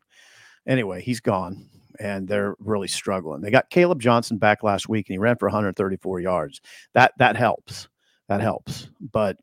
Anyway, 0.67 1.01
he's 1.01 1.19
gone, 1.19 1.69
and 1.99 2.27
they're 2.27 2.55
really 2.59 2.87
struggling. 2.87 3.41
They 3.41 3.51
got 3.51 3.69
Caleb 3.69 4.01
Johnson 4.01 4.37
back 4.37 4.63
last 4.63 4.89
week, 4.89 5.07
and 5.07 5.13
he 5.13 5.19
ran 5.19 5.37
for 5.37 5.47
134 5.47 6.19
yards. 6.19 6.61
That 6.93 7.13
that 7.17 7.35
helps. 7.35 7.87
That 8.38 8.41
helps. 8.41 8.88
But 9.11 9.38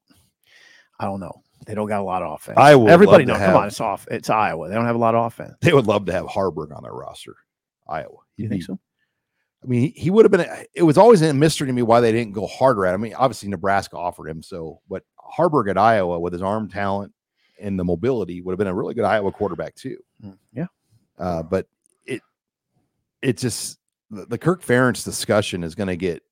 I 0.98 1.04
don't 1.04 1.20
know. 1.20 1.42
They 1.66 1.74
don't 1.74 1.88
got 1.88 2.00
a 2.00 2.04
lot 2.04 2.22
of 2.22 2.32
offense. 2.34 2.56
I 2.58 2.74
would 2.74 2.90
Everybody 2.90 3.24
knows. 3.24 3.38
Come 3.38 3.56
on, 3.56 3.66
it's 3.66 3.80
off. 3.80 4.06
It's 4.10 4.30
Iowa. 4.30 4.68
They 4.68 4.74
don't 4.74 4.86
have 4.86 4.96
a 4.96 4.98
lot 4.98 5.14
of 5.14 5.26
offense. 5.26 5.54
They 5.60 5.72
would 5.72 5.86
love 5.86 6.06
to 6.06 6.12
have 6.12 6.26
Haarberg 6.26 6.74
on 6.74 6.82
their 6.82 6.92
roster. 6.92 7.34
Iowa. 7.88 8.18
You 8.36 8.44
He'd 8.44 8.48
think 8.48 8.60
be- 8.62 8.64
so? 8.66 8.78
I 9.62 9.66
mean, 9.66 9.80
he, 9.82 9.88
he 10.00 10.10
would 10.10 10.24
have 10.24 10.30
been. 10.32 10.46
It 10.72 10.84
was 10.84 10.96
always 10.96 11.20
a 11.20 11.34
mystery 11.34 11.66
to 11.66 11.72
me 11.72 11.82
why 11.82 12.00
they 12.00 12.12
didn't 12.12 12.32
go 12.32 12.46
harder 12.46 12.86
at. 12.86 12.94
him. 12.94 13.02
I 13.02 13.04
mean, 13.04 13.14
obviously 13.14 13.48
Nebraska 13.48 13.96
offered 13.96 14.28
him 14.28 14.42
so, 14.42 14.80
but 14.88 15.02
Haarberg 15.36 15.68
at 15.68 15.76
Iowa 15.76 16.18
with 16.20 16.32
his 16.32 16.42
arm 16.42 16.68
talent 16.70 17.12
and 17.60 17.78
the 17.78 17.84
mobility 17.84 18.40
would 18.40 18.52
have 18.52 18.58
been 18.58 18.68
a 18.68 18.74
really 18.74 18.94
good 18.94 19.04
Iowa 19.04 19.32
quarterback 19.32 19.74
too. 19.74 19.98
Mm, 20.24 20.38
Yeah. 20.52 20.66
Uh, 21.18 21.42
but 21.42 21.66
it 22.06 22.22
it 23.20 23.36
just 23.36 23.78
the, 24.10 24.26
the 24.26 24.38
Kirk 24.38 24.62
Ferentz 24.64 25.04
discussion 25.04 25.64
is 25.64 25.74
going 25.74 25.88
to 25.88 25.96
get. 25.96 26.22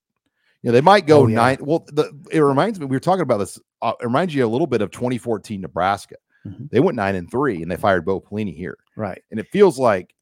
You 0.66 0.72
know, 0.72 0.74
they 0.74 0.80
might 0.80 1.06
go 1.06 1.20
Oh, 1.20 1.26
yeah. 1.28 1.36
nine. 1.36 1.58
Well, 1.60 1.84
the, 1.92 2.10
it 2.32 2.40
reminds 2.40 2.80
me. 2.80 2.86
We 2.86 2.96
were 2.96 3.00
talking 3.00 3.22
about 3.22 3.36
this. 3.38 3.56
Uh, 3.82 3.92
it 4.00 4.04
reminds 4.04 4.34
you 4.34 4.44
a 4.44 4.48
little 4.48 4.66
bit 4.66 4.82
of 4.82 4.90
2014 4.90 5.60
Nebraska. 5.60 6.16
Mhm. 6.44 6.68
They 6.70 6.80
went 6.80 6.96
nine 6.96 7.14
and 7.14 7.30
three, 7.30 7.62
and 7.62 7.70
they 7.70 7.76
fired 7.76 8.04
Bo 8.04 8.20
Pelini 8.20 8.52
here 8.52 8.76
Right. 8.96 9.22
and 9.30 9.38
it 9.38 9.46
feels 9.52 9.78
like 9.78 10.12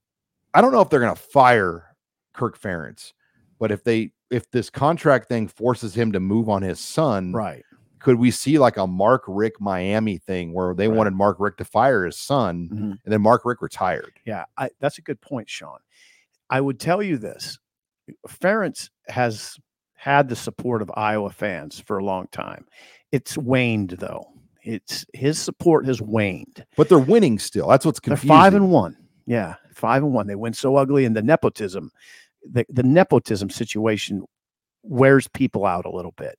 I 0.52 0.60
don't 0.60 0.70
know 0.72 0.82
if 0.82 0.90
they're 0.90 1.00
going 1.00 1.14
to 1.14 1.20
fire 1.20 1.96
Kirk 2.34 2.60
Ferentz, 2.60 3.12
but 3.58 3.70
if 3.72 3.84
they 3.84 4.12
if 4.30 4.50
this 4.50 4.68
contract 4.68 5.28
thing 5.30 5.48
forces 5.48 5.94
him 5.94 6.12
to 6.12 6.20
move 6.20 6.50
on 6.50 6.60
his 6.60 6.78
son, 6.78 7.32
Right. 7.32 7.64
could 7.98 8.16
we 8.18 8.30
see 8.30 8.58
like 8.58 8.76
a 8.76 8.86
Mark 8.86 9.22
Richt 9.26 9.62
Miami 9.62 10.18
thing 10.18 10.52
where 10.52 10.74
they 10.74 10.88
Right. 10.88 10.96
wanted 10.98 11.14
Mark 11.14 11.38
Richt 11.40 11.56
to 11.58 11.64
fire 11.64 12.04
his 12.04 12.18
son 12.18 12.68
Mhm. 12.70 12.98
and 13.02 13.12
then 13.14 13.22
Mark 13.22 13.46
Richt 13.46 13.62
retired? 13.62 14.12
Yeah, 14.26 14.44
I, 14.58 14.68
that's 14.78 14.98
a 14.98 15.02
good 15.02 15.22
point, 15.22 15.48
Sean. 15.48 15.78
I 16.50 16.60
would 16.60 16.78
tell 16.78 17.02
you 17.02 17.16
this: 17.16 17.58
Ferentz 18.28 18.90
has 19.08 19.56
had 20.04 20.28
the 20.28 20.36
support 20.36 20.82
of 20.82 20.90
Iowa 20.96 21.30
fans 21.30 21.80
for 21.80 21.96
a 21.96 22.04
long 22.04 22.26
time. 22.30 22.66
It's 23.10 23.38
waned, 23.38 23.96
though. 23.98 24.26
It's 24.62 25.06
his 25.14 25.38
support 25.38 25.86
has 25.86 26.02
waned. 26.02 26.62
But 26.76 26.90
they're 26.90 26.98
winning 26.98 27.38
still. 27.38 27.68
That's 27.68 27.86
what's 27.86 28.00
They're 28.00 28.10
confusing. 28.16 28.28
five 28.36 28.52
and 28.52 28.70
one. 28.70 28.98
Yeah, 29.24 29.54
five 29.72 30.02
and 30.02 30.12
one. 30.12 30.26
They 30.26 30.34
win 30.34 30.52
so 30.52 30.76
ugly, 30.76 31.06
and 31.06 31.16
the 31.16 31.22
nepotism, 31.22 31.90
the 32.50 32.66
the 32.68 32.82
nepotism 32.82 33.48
situation, 33.48 34.24
wears 34.82 35.26
people 35.28 35.64
out 35.64 35.86
a 35.86 35.90
little 35.90 36.12
bit. 36.18 36.38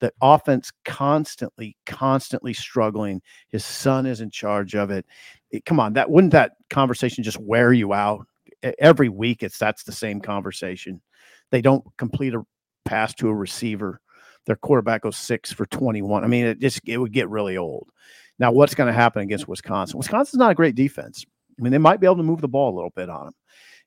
The 0.00 0.10
offense 0.22 0.72
constantly, 0.86 1.76
constantly 1.84 2.54
struggling. 2.54 3.20
His 3.48 3.62
son 3.62 4.06
is 4.06 4.22
in 4.22 4.30
charge 4.30 4.74
of 4.74 4.90
it. 4.90 5.04
It- 5.50 5.66
come 5.66 5.78
on, 5.78 5.92
that 5.92 6.08
wouldn't 6.10 6.32
that 6.32 6.52
conversation 6.70 7.22
just 7.22 7.38
wear 7.38 7.74
you 7.74 7.92
out? 7.92 8.26
Every 8.78 9.10
week, 9.10 9.42
it's 9.42 9.58
that's 9.58 9.82
the 9.82 9.92
same 9.92 10.18
conversation. 10.20 11.02
They 11.50 11.60
don't 11.60 11.84
complete 11.98 12.32
a 12.32 12.42
pass 12.84 13.14
to 13.14 13.28
a 13.28 13.34
receiver. 13.34 14.00
Their 14.46 14.56
quarterback 14.56 15.02
goes 15.02 15.16
six 15.16 15.52
for 15.52 15.66
twenty-one. 15.66 16.24
I 16.24 16.26
mean, 16.26 16.46
it 16.46 16.58
just 16.58 16.80
it 16.86 16.98
would 16.98 17.12
get 17.12 17.28
really 17.28 17.56
old. 17.56 17.88
Now, 18.38 18.50
what's 18.50 18.74
going 18.74 18.88
to 18.88 18.92
happen 18.92 19.22
against 19.22 19.46
Wisconsin? 19.46 19.98
Wisconsin's 19.98 20.38
not 20.38 20.50
a 20.50 20.54
great 20.56 20.74
defense. 20.74 21.24
I 21.58 21.62
mean, 21.62 21.70
they 21.70 21.78
might 21.78 22.00
be 22.00 22.06
able 22.06 22.16
to 22.16 22.22
move 22.22 22.40
the 22.40 22.48
ball 22.48 22.72
a 22.72 22.74
little 22.74 22.92
bit 22.96 23.08
on 23.08 23.26
them. 23.26 23.34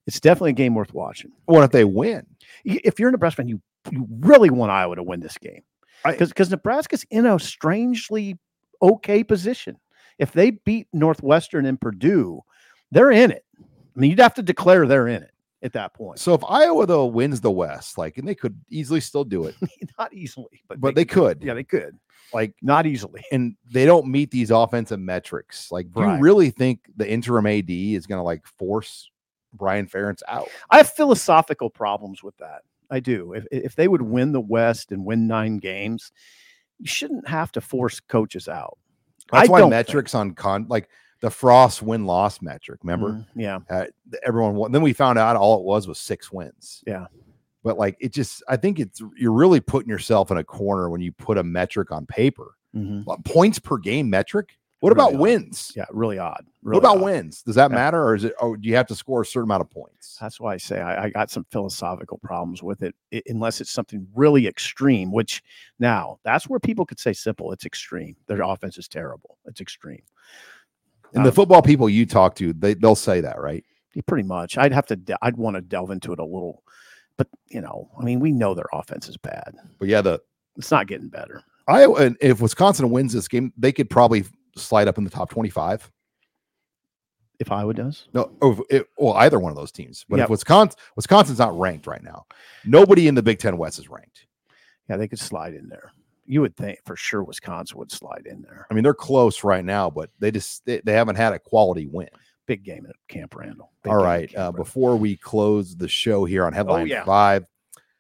It's 0.07 0.19
definitely 0.19 0.51
a 0.51 0.53
game 0.53 0.75
worth 0.75 0.93
watching. 0.93 1.31
What 1.45 1.63
if 1.63 1.71
they 1.71 1.83
win? 1.83 2.25
If 2.63 2.99
you're 2.99 3.09
a 3.09 3.11
Nebraska 3.11 3.41
fan, 3.41 3.47
you 3.49 3.61
you 3.91 4.07
really 4.19 4.49
want 4.49 4.71
Iowa 4.71 4.95
to 4.95 5.03
win 5.03 5.19
this 5.19 5.37
game 5.37 5.61
because 6.05 6.29
because 6.29 6.49
Nebraska's 6.49 7.05
in 7.09 7.25
a 7.25 7.37
strangely 7.39 8.37
okay 8.81 9.23
position. 9.23 9.77
If 10.19 10.31
they 10.31 10.51
beat 10.51 10.87
Northwestern 10.93 11.65
and 11.65 11.81
Purdue, 11.81 12.41
they're 12.91 13.11
in 13.11 13.31
it. 13.31 13.43
I 13.59 13.99
mean, 13.99 14.09
you'd 14.09 14.19
have 14.19 14.35
to 14.35 14.43
declare 14.43 14.87
they're 14.87 15.07
in 15.07 15.23
it 15.23 15.31
at 15.65 15.73
that 15.73 15.93
point. 15.93 16.19
So 16.19 16.33
if 16.33 16.43
Iowa 16.47 16.85
though 16.85 17.05
wins 17.07 17.41
the 17.41 17.51
West, 17.51 17.97
like, 17.97 18.17
and 18.17 18.27
they 18.27 18.35
could 18.35 18.57
easily 18.69 19.01
still 19.01 19.23
do 19.25 19.45
it, 19.45 19.55
Not 19.99 20.13
easily, 20.13 20.61
but 20.69 20.79
but 20.79 20.95
they 20.95 21.05
could. 21.05 21.41
Yeah, 21.43 21.53
they 21.55 21.63
could. 21.63 21.97
Like, 22.33 22.53
Not 22.61 22.85
easily. 22.85 23.23
and 23.31 23.55
they 23.71 23.85
don't 23.85 24.07
meet 24.07 24.31
these 24.31 24.51
offensive 24.51 24.99
metrics. 24.99 25.71
Like, 25.71 25.91
do 25.91 26.01
Right. 26.01 26.15
you 26.15 26.21
really 26.21 26.49
think 26.49 26.79
the 26.95 27.09
interim 27.09 27.45
AD 27.47 27.69
is 27.69 28.05
going 28.07 28.19
to 28.19 28.23
like 28.23 28.45
force 28.47 29.09
Brian 29.53 29.87
Ferentz 29.87 30.21
out? 30.27 30.47
I 30.69 30.77
have 30.77 30.89
philosophical 30.91 31.69
problems 31.69 32.23
with 32.23 32.37
that. 32.37 32.61
I 32.91 32.99
do. 32.99 33.33
If 33.33 33.45
if 33.51 33.75
they 33.75 33.87
would 33.87 34.01
win 34.03 34.31
the 34.31 34.41
West 34.41 34.91
and 34.91 35.05
win 35.05 35.27
nine 35.27 35.57
games, 35.57 36.11
you 36.79 36.87
shouldn't 36.87 37.27
have 37.27 37.51
to 37.53 37.61
force 37.61 37.99
coaches 37.99 38.47
out. 38.47 38.77
That's 39.31 39.49
I 39.49 39.51
why 39.51 39.59
don't 39.59 39.71
think- 39.71 39.87
metrics 39.87 40.13
on 40.13 40.33
con 40.35 40.67
like 40.69 40.89
the 41.25 41.31
Frost 41.31 41.81
win 41.81 42.05
loss 42.05 42.39
metric. 42.39 42.81
Remember, 42.83 43.13
Mm, 43.13 43.25
yeah. 43.35 43.59
uh, 43.69 43.85
everyone. 44.23 44.53
won- 44.53 44.71
Then 44.71 44.83
we 44.83 44.93
found 44.93 45.17
out 45.17 45.35
all 45.35 45.57
it 45.59 45.63
was 45.65 45.87
was 45.87 45.97
six 45.97 46.31
wins. 46.31 46.83
Yeah. 46.85 47.07
but 47.63 47.79
like 47.79 47.97
it 47.99 48.13
just, 48.13 48.43
I 48.47 48.57
think 48.57 48.79
it's 48.79 49.01
you're 49.17 49.31
really 49.31 49.59
putting 49.59 49.89
yourself 49.89 50.29
in 50.29 50.37
a 50.37 50.43
corner 50.43 50.87
when 50.91 51.01
you 51.01 51.11
put 51.11 51.39
a 51.39 51.43
metric 51.43 51.91
on 51.91 52.05
paper. 52.05 52.51
Mhm. 52.75 53.03
What, 53.05 53.25
Points 53.25 53.57
per 53.57 53.79
game 53.79 54.07
metric. 54.07 54.59
What 54.81 54.93
Really 54.95 55.01
about 55.01 55.13
odd. 55.15 55.19
wins? 55.21 55.71
Yeah, 55.75 55.85
really 55.91 56.19
odd. 56.19 56.45
What 56.61 56.77
about 56.77 56.97
odd. 56.97 57.03
wins? 57.03 57.41
Does 57.41 57.55
that 57.55 57.71
Yeah. 57.71 57.75
matter, 57.75 58.03
or 58.03 58.13
is 58.13 58.23
it? 58.25 58.35
Oh, 58.39 58.55
do 58.55 58.69
you 58.69 58.75
have 58.75 58.85
to 58.87 58.93
score 58.95 59.21
a 59.21 59.25
certain 59.25 59.47
amount 59.47 59.61
of 59.61 59.71
points? 59.71 60.15
That's 60.21 60.39
why 60.39 60.53
I 60.53 60.57
say 60.57 60.79
I, 60.79 61.05
I 61.05 61.09
got 61.09 61.31
some 61.31 61.45
philosophical 61.49 62.19
problems 62.19 62.61
with 62.61 62.83
it, 62.83 62.93
i- 63.11 63.23
unless 63.25 63.61
it's 63.61 63.71
something 63.71 64.05
really 64.13 64.45
extreme. 64.45 65.11
Which 65.11 65.41
now 65.79 66.19
that's 66.23 66.47
where 66.47 66.59
people 66.59 66.85
could 66.85 66.99
say 66.99 67.13
simple. 67.13 67.51
It's 67.51 67.65
extreme. 67.65 68.15
Their 68.27 68.43
offense 68.43 68.77
is 68.77 68.87
terrible. 68.87 69.39
It's 69.45 69.59
extreme. 69.61 70.03
And 71.15 71.25
the 71.25 71.29
Um, 71.29 71.35
football 71.35 71.61
people 71.61 71.89
you 71.89 72.05
talk 72.05 72.35
to, 72.35 72.53
they 72.53 72.73
they'll 72.75 72.95
say 72.95 73.21
that, 73.21 73.39
right? 73.39 73.63
Pretty 74.05 74.27
much. 74.27 74.57
I'd 74.57 74.73
have 74.73 74.85
to. 74.87 74.95
de- 74.97 75.17
I'd 75.21 75.37
want 75.37 75.55
to 75.55 75.61
delve 75.61 75.89
into 75.91 76.11
it 76.11 76.19
a 76.19 76.23
little, 76.25 76.63
but 77.17 77.27
you 77.47 77.61
know, 77.61 77.89
I 77.97 78.03
mean, 78.03 78.19
we 78.19 78.31
know 78.33 78.53
their 78.53 78.65
offense 78.73 79.07
is 79.07 79.15
bad. 79.17 79.55
But 79.79 79.87
yeah, 79.87 80.01
the 80.01 80.21
It's 80.57 80.69
not 80.71 80.87
getting 80.87 81.07
better. 81.07 81.41
Iowa, 81.67 81.95
and 82.01 82.17
if 82.21 82.41
Wisconsin 82.41 82.89
wins 82.91 83.13
this 83.13 83.27
game, 83.29 83.53
they 83.57 83.71
could 83.71 83.89
probably 83.89 84.25
slide 84.57 84.87
up 84.89 84.97
in 84.97 85.03
the 85.05 85.09
top 85.09 85.29
twenty-five. 85.29 85.89
If 87.39 87.51
Iowa 87.51 87.73
does, 87.73 88.07
No, 88.13 88.31
or 88.41 88.57
it, 88.69 88.87
well, 88.97 89.13
either 89.13 89.39
one 89.39 89.51
of 89.51 89.57
those 89.57 89.71
teams. 89.71 90.05
But 90.07 90.17
Yeah. 90.17 90.23
if 90.25 90.29
Wisconsin, 90.29 90.77
Wisconsin's 90.95 91.39
not 91.39 91.57
ranked 91.57 91.85
right 91.87 92.03
now. 92.03 92.25
Nobody 92.65 93.07
in 93.09 93.15
the 93.15 93.23
Big 93.23 93.39
Ten 93.39 93.57
West 93.57 93.77
is 93.79 93.89
ranked. 93.89 94.25
yeah, 94.89 94.95
they 94.97 95.07
could 95.07 95.19
slide 95.19 95.53
in 95.53 95.67
there. 95.67 95.91
You 96.25 96.41
would 96.41 96.55
think 96.55 96.79
for 96.85 96.95
sure 96.95 97.23
Wisconsin 97.23 97.77
would 97.77 97.91
slide 97.91 98.25
in 98.25 98.41
there. 98.41 98.67
I 98.69 98.73
mean, 98.73 98.83
they're 98.83 98.93
close 98.93 99.43
right 99.43 99.63
now, 99.63 99.89
but 99.89 100.09
they 100.19 100.31
just 100.31 100.65
they, 100.65 100.81
they 100.83 100.93
haven't 100.93 101.17
had 101.17 101.33
a 101.33 101.39
quality 101.39 101.87
win. 101.87 102.09
Big 102.47 102.63
game 102.63 102.85
at 102.87 102.95
Camp 103.07 103.35
Randall. 103.35 103.71
Big 103.83 103.91
All 103.91 104.03
right. 104.03 104.29
Uh, 104.35 104.39
Randall. 104.39 104.63
before 104.63 104.95
we 104.95 105.17
close 105.17 105.75
the 105.75 105.87
show 105.87 106.25
here 106.25 106.45
on 106.45 106.53
Headline 106.53 106.87
yeah. 106.87 107.03
Five, 107.03 107.45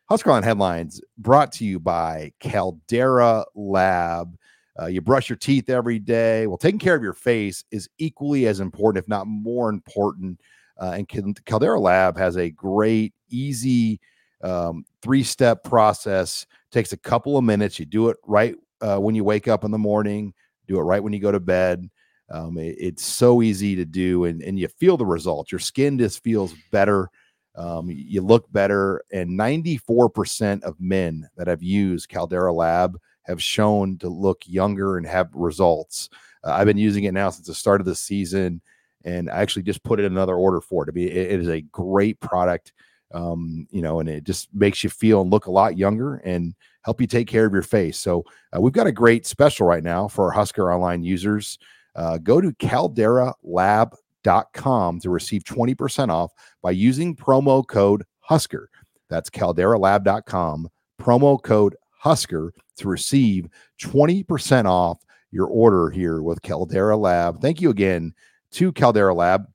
Husker 0.07 0.29
Line 0.29 0.43
Headlines 0.43 1.01
brought 1.17 1.51
to 1.53 1.65
you 1.65 1.79
by 1.79 2.31
Caldera 2.39 3.43
Lab. 3.55 4.37
Uh, 4.79 4.85
you 4.85 5.01
brush 5.01 5.29
your 5.29 5.37
teeth 5.37 5.69
every 5.69 5.99
day. 5.99 6.45
Well, 6.47 6.57
taking 6.57 6.79
care 6.79 6.95
of 6.95 7.01
your 7.01 7.13
face 7.13 7.63
is 7.71 7.89
equally 7.97 8.45
as 8.47 8.59
important, 8.59 9.03
if 9.03 9.07
not 9.07 9.25
more 9.25 9.69
important. 9.69 10.41
Uh, 10.79 10.91
and 10.97 11.45
Caldera 11.45 11.79
Lab 11.79 12.17
has 12.17 12.37
a 12.37 12.51
great, 12.51 13.13
easy 13.29 13.99
um, 14.43 14.85
three 15.01 15.23
step 15.23 15.63
process. 15.63 16.45
Takes 16.71 16.93
a 16.93 16.97
couple 16.97 17.37
of 17.37 17.43
minutes. 17.43 17.79
You 17.79 17.85
do 17.85 18.09
it 18.09 18.17
right 18.25 18.55
uh, 18.81 18.97
when 18.97 19.15
you 19.15 19.23
wake 19.23 19.47
up 19.47 19.63
in 19.63 19.71
the 19.71 19.77
morning, 19.77 20.33
do 20.67 20.77
it 20.77 20.81
right 20.83 21.01
when 21.01 21.13
you 21.13 21.19
go 21.19 21.31
to 21.31 21.39
bed. 21.39 21.89
Um, 22.29 22.57
it- 22.57 22.75
it's 22.79 23.05
so 23.05 23.41
easy 23.41 23.75
to 23.75 23.85
do, 23.85 24.25
and, 24.25 24.41
and 24.41 24.59
you 24.59 24.67
feel 24.67 24.97
the 24.97 25.05
results. 25.05 25.51
Your 25.51 25.59
skin 25.59 25.97
just 25.97 26.23
feels 26.23 26.53
better. 26.71 27.09
Um, 27.55 27.89
you 27.89 28.21
look 28.21 28.51
better, 28.51 29.01
and 29.13 29.29
94% 29.39 30.63
of 30.63 30.75
men 30.79 31.29
that 31.37 31.47
have 31.47 31.63
used 31.63 32.09
Caldera 32.09 32.51
Lab 32.51 32.99
have 33.23 33.41
shown 33.41 33.97
to 33.99 34.09
look 34.09 34.41
younger 34.45 34.97
and 34.97 35.07
have 35.07 35.29
results. 35.33 36.09
Uh, 36.43 36.51
I've 36.51 36.67
been 36.67 36.77
using 36.77 37.05
it 37.05 37.13
now 37.13 37.29
since 37.29 37.47
the 37.47 37.55
start 37.55 37.79
of 37.79 37.85
the 37.87 37.95
season, 37.95 38.61
and 39.05 39.29
I 39.29 39.37
actually 39.37 39.63
just 39.63 39.83
put 39.83 39.99
in 39.99 40.05
another 40.05 40.35
order 40.35 40.59
for 40.59 40.87
it. 40.87 40.97
It 40.97 41.39
is 41.39 41.47
a 41.47 41.61
great 41.61 42.19
product, 42.19 42.73
um, 43.15 43.65
you 43.71 43.81
know, 43.81 44.01
and 44.01 44.09
it 44.09 44.25
just 44.25 44.53
makes 44.53 44.83
you 44.83 44.89
feel 44.89 45.21
and 45.21 45.31
look 45.31 45.45
a 45.45 45.51
lot 45.51 45.77
younger 45.77 46.15
and 46.17 46.53
help 46.81 46.99
you 46.99 47.07
take 47.07 47.27
care 47.27 47.45
of 47.45 47.53
your 47.53 47.61
face. 47.61 47.97
So 47.97 48.25
uh, 48.55 48.59
we've 48.59 48.73
got 48.73 48.87
a 48.87 48.91
great 48.91 49.25
special 49.25 49.65
right 49.65 49.83
now 49.83 50.09
for 50.09 50.25
our 50.25 50.31
Husker 50.31 50.69
Online 50.71 51.01
users. 51.01 51.57
Uh, 51.95 52.17
go 52.17 52.41
to 52.41 52.51
calderalab.com 52.51 54.99
to 54.99 55.09
receive 55.09 55.45
20% 55.45 56.09
off 56.09 56.33
by 56.61 56.71
using 56.71 57.15
promo 57.15 57.65
code 57.65 58.03
Husker. 58.19 58.69
That's 59.09 59.29
calderalab.com, 59.29 60.69
promo 61.01 61.41
code 61.41 61.77
Husker 61.91 62.51
to 62.75 62.89
receive 62.89 63.47
20% 63.81 64.65
off 64.65 64.99
your 65.31 65.47
order 65.47 65.89
here 65.89 66.21
with 66.21 66.41
Caldera 66.41 66.97
Lab. 66.97 67.39
Thank 67.39 67.61
you 67.61 67.69
again 67.69 68.13
to 68.51 68.73
Caldera 68.73 69.13
Lab 69.13 69.45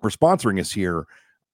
for 0.00 0.10
sponsoring 0.10 0.60
us 0.60 0.72
here 0.72 1.06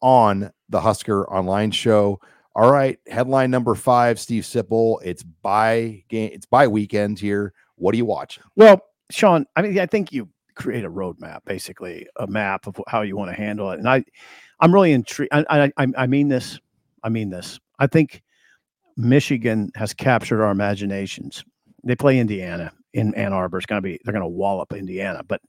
on 0.05 0.53
the 0.69 0.81
Husker 0.83 1.27
Online 1.31 1.71
Show. 1.71 2.21
All 2.55 2.71
right, 2.71 2.99
headline 3.09 3.51
number 3.51 3.75
five, 3.75 4.21
Steve 4.21 4.45
Sipple. 4.45 4.99
It's 5.03 5.23
by 5.23 6.05
game, 6.09 6.31
it's 6.33 6.47
by 6.47 6.69
weekend 6.69 7.19
here. 7.19 7.55
What 7.77 7.93
do 7.93 7.99
you 7.99 8.05
watch? 8.05 8.39
Well, 8.55 8.81
Sean, 9.11 9.47
I 9.57 9.63
mean, 9.63 9.79
I 9.79 9.87
think 9.87 10.13
you 10.13 10.29
create 10.55 10.85
a 10.85 10.91
roadmap, 10.91 11.41
basically 11.47 12.07
a 12.17 12.27
map 12.27 12.67
of 12.67 12.79
how 12.87 13.01
you 13.01 13.17
want 13.17 13.31
to 13.31 13.35
handle 13.35 13.71
it. 13.71 13.79
And 13.79 13.89
I, 13.89 14.05
I'm 14.61 14.73
really 14.73 14.93
intrigued. 14.93 15.33
I, 15.33 15.73
I, 15.77 15.87
I 15.97 16.07
mean 16.07 16.29
this. 16.29 16.61
I 17.03 17.09
mean 17.09 17.31
this. 17.31 17.59
I 17.79 17.87
think 17.87 18.23
Michigan 18.97 19.73
has 19.75 19.95
captured 19.95 20.43
our 20.43 20.53
imaginations. 20.53 21.45
They 21.83 21.97
play 21.97 22.19
Indiana 22.19 22.73
in 22.93 23.15
Ann 23.15 23.33
Arbor. 23.33 23.57
It's 23.57 23.67
going 23.67 23.83
to 23.83 23.83
be 23.83 23.99
they're 24.05 24.13
going 24.13 24.23
to 24.23 24.29
wallop 24.29 24.75
Indiana. 24.75 25.23
But 25.27 25.41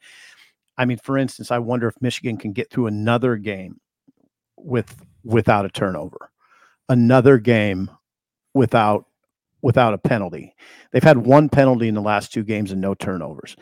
I 0.78 0.86
mean, 0.86 0.98
for 1.04 1.18
instance, 1.18 1.52
I 1.52 1.60
wonder 1.60 1.88
if 1.88 2.02
Michigan 2.02 2.38
can 2.38 2.54
get 2.54 2.72
through 2.72 2.88
another 2.88 3.36
game 3.36 3.80
with 4.58 4.96
without 5.24 5.66
a 5.66 5.70
turnover, 5.70 6.32
another 6.90 7.38
game 7.38 7.90
without 8.54 9.06
without 9.62 9.94
a 9.94 9.98
penalty. 9.98 10.54
They've 10.92 11.04
had 11.04 11.18
one 11.18 11.50
penalty 11.50 11.88
in 11.88 11.96
the 11.96 12.02
last 12.02 12.32
two 12.32 12.44
games 12.44 12.72
and 12.72 12.82
no 12.82 12.94
turnovers. 12.94 13.56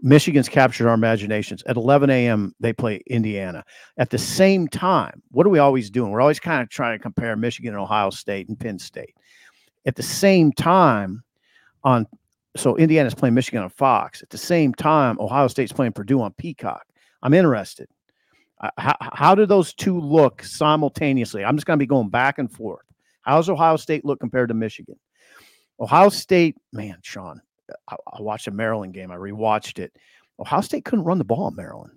Michigan's 0.00 0.48
captured 0.48 0.88
our 0.88 0.94
imaginations. 0.94 1.62
At 1.66 1.76
11 1.76 2.10
a.m., 2.10 2.54
they 2.60 2.72
play 2.72 3.00
Indiana. 3.06 3.64
At 3.96 4.10
the 4.10 4.18
same 4.18 4.66
time, 4.68 5.22
what 5.30 5.46
are 5.46 5.50
we 5.50 5.60
always 5.60 5.90
doing? 5.90 6.10
We're 6.10 6.20
always 6.20 6.40
kind 6.40 6.60
of 6.60 6.68
trying 6.68 6.98
to 6.98 7.02
compare 7.02 7.36
Michigan 7.36 7.72
and 7.72 7.82
Ohio 7.82 8.10
State 8.10 8.48
and 8.48 8.58
Penn 8.58 8.78
State. 8.78 9.14
At 9.86 9.94
the 9.94 10.02
same 10.02 10.52
time, 10.52 11.22
on 11.84 12.06
so 12.56 12.76
Indiana's 12.76 13.14
playing 13.14 13.34
Michigan 13.34 13.62
on 13.62 13.70
Fox. 13.70 14.22
At 14.22 14.30
the 14.30 14.38
same 14.38 14.74
time, 14.74 15.18
Ohio 15.20 15.48
State's 15.48 15.72
playing 15.72 15.92
Purdue 15.92 16.20
on 16.20 16.32
Peacock. 16.32 16.86
I'm 17.22 17.34
interested. 17.34 17.88
Uh, 18.64 18.70
how, 18.78 18.96
how 19.00 19.34
do 19.34 19.44
those 19.44 19.74
two 19.74 20.00
look 20.00 20.42
simultaneously? 20.42 21.44
I'm 21.44 21.54
just 21.54 21.66
going 21.66 21.78
to 21.78 21.82
be 21.82 21.86
going 21.86 22.08
back 22.08 22.38
and 22.38 22.50
forth. 22.50 22.86
How 23.20 23.36
does 23.36 23.50
Ohio 23.50 23.76
State 23.76 24.06
look 24.06 24.20
compared 24.20 24.48
to 24.48 24.54
Michigan? 24.54 24.96
Ohio 25.78 26.08
State, 26.08 26.56
man, 26.72 26.96
Sean, 27.02 27.42
I, 27.88 27.96
I 28.10 28.22
watched 28.22 28.46
a 28.46 28.50
Maryland 28.50 28.94
game. 28.94 29.10
I 29.10 29.16
rewatched 29.16 29.78
it. 29.78 29.92
Ohio 30.40 30.62
State 30.62 30.86
couldn't 30.86 31.04
run 31.04 31.18
the 31.18 31.24
ball 31.24 31.48
in 31.48 31.56
Maryland. 31.56 31.92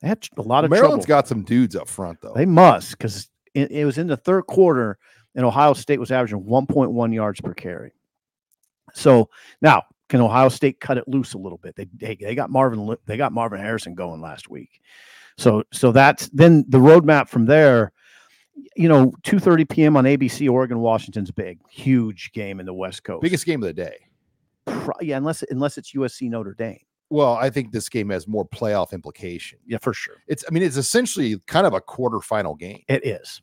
They 0.00 0.08
had 0.08 0.26
a 0.38 0.42
lot 0.42 0.64
of 0.64 0.70
Maryland's 0.70 1.04
trouble. 1.04 1.22
got 1.22 1.28
some 1.28 1.42
dudes 1.42 1.76
up 1.76 1.88
front 1.88 2.20
though. 2.22 2.32
They 2.34 2.46
must 2.46 2.92
because 2.92 3.28
it, 3.52 3.70
it 3.70 3.84
was 3.84 3.98
in 3.98 4.06
the 4.06 4.16
third 4.16 4.42
quarter, 4.42 4.96
and 5.34 5.44
Ohio 5.44 5.74
State 5.74 6.00
was 6.00 6.10
averaging 6.10 6.44
1.1 6.44 7.14
yards 7.14 7.40
per 7.40 7.52
carry. 7.52 7.92
So 8.94 9.28
now, 9.60 9.82
can 10.08 10.20
Ohio 10.20 10.48
State 10.48 10.80
cut 10.80 10.96
it 10.98 11.08
loose 11.08 11.34
a 11.34 11.38
little 11.38 11.58
bit? 11.58 11.76
They 11.76 11.86
they, 11.92 12.14
they 12.14 12.34
got 12.34 12.48
Marvin 12.48 12.96
they 13.06 13.18
got 13.18 13.32
Marvin 13.32 13.60
Harrison 13.60 13.94
going 13.94 14.22
last 14.22 14.48
week. 14.48 14.80
So 15.38 15.62
so 15.72 15.92
that's 15.92 16.28
then 16.30 16.64
the 16.68 16.78
roadmap 16.78 17.28
from 17.28 17.46
there. 17.46 17.92
You 18.76 18.88
know, 18.88 19.12
2:30 19.22 19.68
p.m. 19.68 19.96
on 19.96 20.04
ABC, 20.04 20.50
Oregon 20.50 20.80
Washington's 20.80 21.30
big, 21.30 21.60
huge 21.70 22.32
game 22.32 22.60
in 22.60 22.66
the 22.66 22.74
West 22.74 23.04
Coast. 23.04 23.22
Biggest 23.22 23.46
game 23.46 23.62
of 23.62 23.68
the 23.68 23.72
day. 23.72 23.96
Pro- 24.66 24.94
yeah, 25.00 25.16
unless 25.16 25.42
unless 25.50 25.78
it's 25.78 25.92
USC 25.94 26.28
Notre 26.28 26.54
Dame. 26.54 26.80
Well, 27.10 27.34
I 27.34 27.48
think 27.48 27.72
this 27.72 27.88
game 27.88 28.10
has 28.10 28.28
more 28.28 28.46
playoff 28.46 28.92
implication. 28.92 29.58
Yeah, 29.64 29.78
for 29.80 29.94
sure. 29.94 30.16
It's 30.26 30.44
I 30.48 30.52
mean, 30.52 30.64
it's 30.64 30.76
essentially 30.76 31.38
kind 31.46 31.66
of 31.66 31.72
a 31.72 31.80
quarterfinal 31.80 32.58
game. 32.58 32.82
It 32.88 33.06
is. 33.06 33.40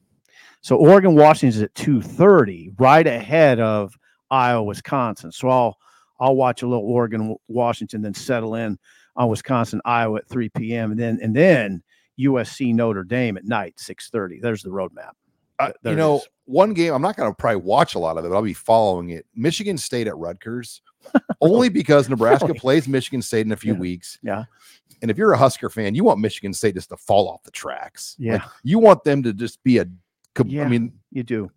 So 0.62 0.76
Oregon 0.76 1.16
Washington 1.16 1.58
is 1.58 1.62
at 1.64 1.74
2:30, 1.76 2.80
right 2.80 3.08
ahead 3.08 3.60
of 3.62 3.98
Iowa 4.30 4.64
Wisconsin. 4.64 5.32
So 5.32 5.48
I'll 5.48 5.78
I'll 6.20 6.36
watch 6.36 6.62
a 6.62 6.68
little 6.68 6.86
Oregon 6.86 7.36
Washington, 7.48 8.02
then 8.02 8.14
settle 8.14 8.56
in 8.56 8.78
on 9.16 9.30
Wisconsin 9.30 9.82
Iowa 9.86 10.18
at 10.20 10.28
3 10.30 10.50
p.m. 10.50 10.92
and 10.92 11.00
then 11.00 11.20
and 11.22 11.36
then 11.36 11.82
USC 12.20 12.74
Notre 12.74 13.04
Dame 13.04 13.38
at 13.38 13.46
night 13.46 13.76
6:30. 13.78 14.42
There's 14.42 14.64
the 14.64 14.70
roadmap. 14.70 15.12
Uh, 15.58 15.72
you 15.84 15.96
know, 15.96 16.18
is. 16.18 16.28
one 16.46 16.74
game 16.74 16.94
I'm 16.94 17.02
not 17.02 17.16
going 17.16 17.32
to 17.32 17.36
probably 17.36 17.62
watch 17.62 17.96
a 17.96 18.00
lot 18.00 18.18
of 18.18 18.26
it, 18.26 18.30
but 18.30 18.36
I'll 18.36 18.42
be 18.42 18.54
following 18.54 19.12
it. 19.12 19.26
Michigan 19.36 19.78
State 19.78 20.06
at 20.08 20.18
Rutgers, 20.18 20.82
only 21.42 21.70
because 21.70 22.10
Nebraska 22.10 22.48
Really? 22.48 22.60
plays 22.60 22.88
Michigan 22.90 23.22
State 23.22 23.46
in 23.46 23.54
a 23.54 23.56
few 23.56 23.74
Yeah. 23.74 23.80
weeks. 23.80 24.20
Yeah. 24.22 24.44
And 25.02 25.10
if 25.10 25.18
you're 25.18 25.32
a 25.34 25.38
Husker 25.38 25.70
fan, 25.70 25.96
you 25.96 26.04
want 26.04 26.20
Michigan 26.20 26.54
State 26.54 26.76
just 26.76 26.90
to 26.90 26.98
fall 26.98 27.30
off 27.30 27.44
the 27.44 27.52
tracks. 27.52 28.16
Like, 28.20 28.42
Yeah. 28.42 28.48
you 28.64 28.80
want 28.80 29.04
them 29.06 29.24
to 29.24 29.32
just 29.34 29.64
be 29.64 29.78
a. 29.78 29.86
Yeah. 30.46 30.66
I 30.66 30.68
mean, 30.68 30.92
You 31.12 31.24
do. 31.24 31.50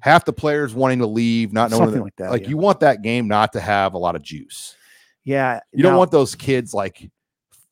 half 0.00 0.24
the 0.24 0.32
players 0.32 0.72
wanting 0.74 1.00
to 1.00 1.06
leave, 1.06 1.52
not 1.52 1.70
knowing 1.70 1.82
Something 1.82 1.98
that- 1.98 2.04
like 2.04 2.16
that, 2.16 2.30
Like 2.30 2.42
yeah. 2.44 2.48
you 2.48 2.56
want 2.56 2.80
that 2.80 3.02
game 3.02 3.28
not 3.28 3.52
to 3.52 3.60
have 3.60 3.92
a 3.92 3.98
lot 3.98 4.16
of 4.16 4.22
juice. 4.22 4.76
Yeah. 5.24 5.60
You 5.72 5.82
don't 5.82 5.92
now- 5.92 5.98
want 5.98 6.10
those 6.10 6.34
kids 6.34 6.74
like. 6.74 7.10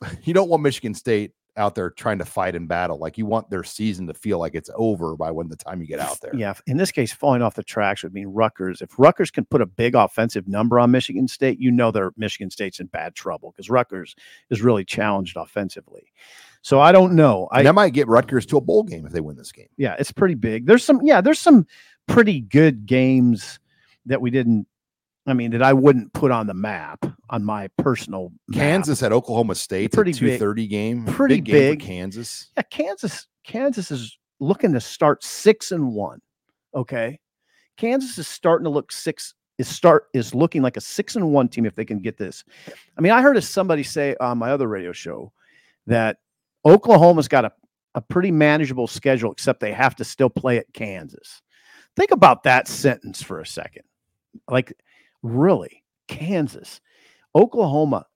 You 0.24 0.32
don't 0.32 0.48
want 0.48 0.62
Michigan 0.62 0.94
State 0.94 1.32
out 1.59 1.74
there 1.74 1.90
trying 1.90 2.18
to 2.18 2.24
fight 2.24 2.55
in 2.55 2.66
battle. 2.66 2.98
Like 2.98 3.18
you 3.18 3.26
want 3.26 3.51
their 3.51 3.62
season 3.62 4.07
to 4.07 4.14
feel 4.14 4.38
like 4.38 4.55
it's 4.55 4.70
over 4.74 5.14
by 5.14 5.30
when 5.30 5.48
the 5.48 5.57
time 5.57 5.80
you 5.82 5.86
get 5.86 6.01
out 6.01 6.20
there. 6.22 6.34
Yeah, 6.34 6.55
in 6.66 6.78
this 6.78 6.90
case, 6.90 7.12
falling 7.12 7.42
off 7.42 7.55
the 7.55 7.62
tracks 7.62 8.03
would 8.03 8.14
mean 8.14 8.28
Rutgers. 8.28 8.80
If 8.80 8.98
Rutgers 8.98 9.30
can 9.30 9.44
put 9.44 9.61
a 9.61 9.66
big 9.66 9.94
offensive 9.94 10.48
number 10.48 10.80
on 10.80 10.90
Michigan 10.90 11.28
State, 11.28 11.61
you 11.61 11.70
know 11.70 11.90
they're 11.90 12.12
Michigan 12.16 12.51
State's 12.51 12.80
in 12.80 12.86
bad 12.86 13.14
trouble 13.14 13.53
because 13.53 13.68
Rutgers 13.68 14.16
is 14.48 14.62
really 14.62 14.84
challenged 14.84 15.36
offensively. 15.36 16.12
So 16.62 16.80
I 16.80 16.92
don't 16.92 17.14
know. 17.14 17.48
I 17.53 17.62
that 17.62 17.74
might 17.74 17.92
get 17.92 18.09
Rutgers 18.09 18.46
to 18.46 18.57
a 18.57 18.61
bowl 18.61 18.82
game 18.82 19.05
if 19.07 19.12
they 19.12 19.20
win 19.20 19.36
this 19.36 19.53
game. 19.53 19.68
yeah, 19.76 19.96
it's 19.98 20.12
pretty 20.12 20.34
big. 20.34 20.66
There's 20.66 20.84
some 20.84 21.01
yeah, 21.05 21.20
there's 21.20 21.38
some 21.38 21.66
pretty 22.09 22.40
good 22.40 22.86
games 22.86 23.61
that 24.07 24.20
we 24.20 24.30
didn't. 24.30 24.66
I 25.31 25.35
mean, 25.35 25.51
that 25.53 25.62
I 25.62 25.72
wouldn't 25.72 26.12
put 26.12 26.31
on 26.31 26.47
the 26.47 26.55
map 26.55 27.05
on 27.31 27.45
my 27.45 27.68
personal 27.78 28.33
map. 28.49 28.59
Kansas 28.59 29.03
at 29.03 29.12
Oklahoma 29.12 29.55
State, 29.55 29.93
Pretty 29.93 30.12
two 30.12 30.37
thirty 30.39 30.66
game, 30.66 31.07
Pretty 31.07 31.37
big 31.37 31.45
game 31.45 31.55
big. 31.55 31.81
for 31.81 31.87
Kansas. 31.87 32.51
Yeah, 32.57 32.62
Kansas. 32.64 33.26
Kansas 33.45 33.91
is 33.91 34.18
looking 34.39 34.72
to 34.72 34.81
start 34.81 35.24
six 35.24 35.72
and 35.72 35.95
one. 35.95 36.20
Okay, 36.74 37.18
Kansas 37.76 38.18
is 38.18 38.28
starting 38.28 38.64
to 38.64 38.70
look 38.70 38.93
six. 38.93 39.35
Is 39.59 39.68
start 39.68 40.05
is 40.14 40.35
looking 40.35 40.62
like 40.62 40.78
a 40.78 40.81
six 40.81 41.16
and 41.16 41.33
one 41.33 41.49
team 41.49 41.66
if 41.66 41.74
they 41.74 41.85
can 41.85 41.99
get 41.99 42.16
this. 42.16 42.45
I 42.97 43.01
mean, 43.03 43.12
I 43.12 43.20
heard 43.20 43.43
somebody 43.45 43.83
say 43.83 44.16
on 44.18 44.39
my 44.39 44.53
other 44.53 44.66
radio 44.68 44.93
show 44.93 45.33
that 45.87 46.16
Oklahoma's 46.64 47.28
got 47.28 47.45
a, 47.45 47.53
a 47.95 48.01
pretty 48.01 48.31
manageable 48.31 48.87
schedule, 48.87 49.33
except 49.33 49.61
they 49.61 49.72
have 49.72 49.97
to 49.97 50.05
still 50.05 50.31
play 50.31 50.57
at 50.57 50.72
Kansas. 50.72 51.43
Think 51.95 52.11
about 52.11 52.45
that 52.45 52.68
sentence 52.68 53.22
for 53.22 53.41
a 53.41 53.47
second. 53.47 53.83
Like, 54.49 54.72
really, 55.22 55.82
Kansas, 56.08 56.80
Oklahoma 57.34 58.06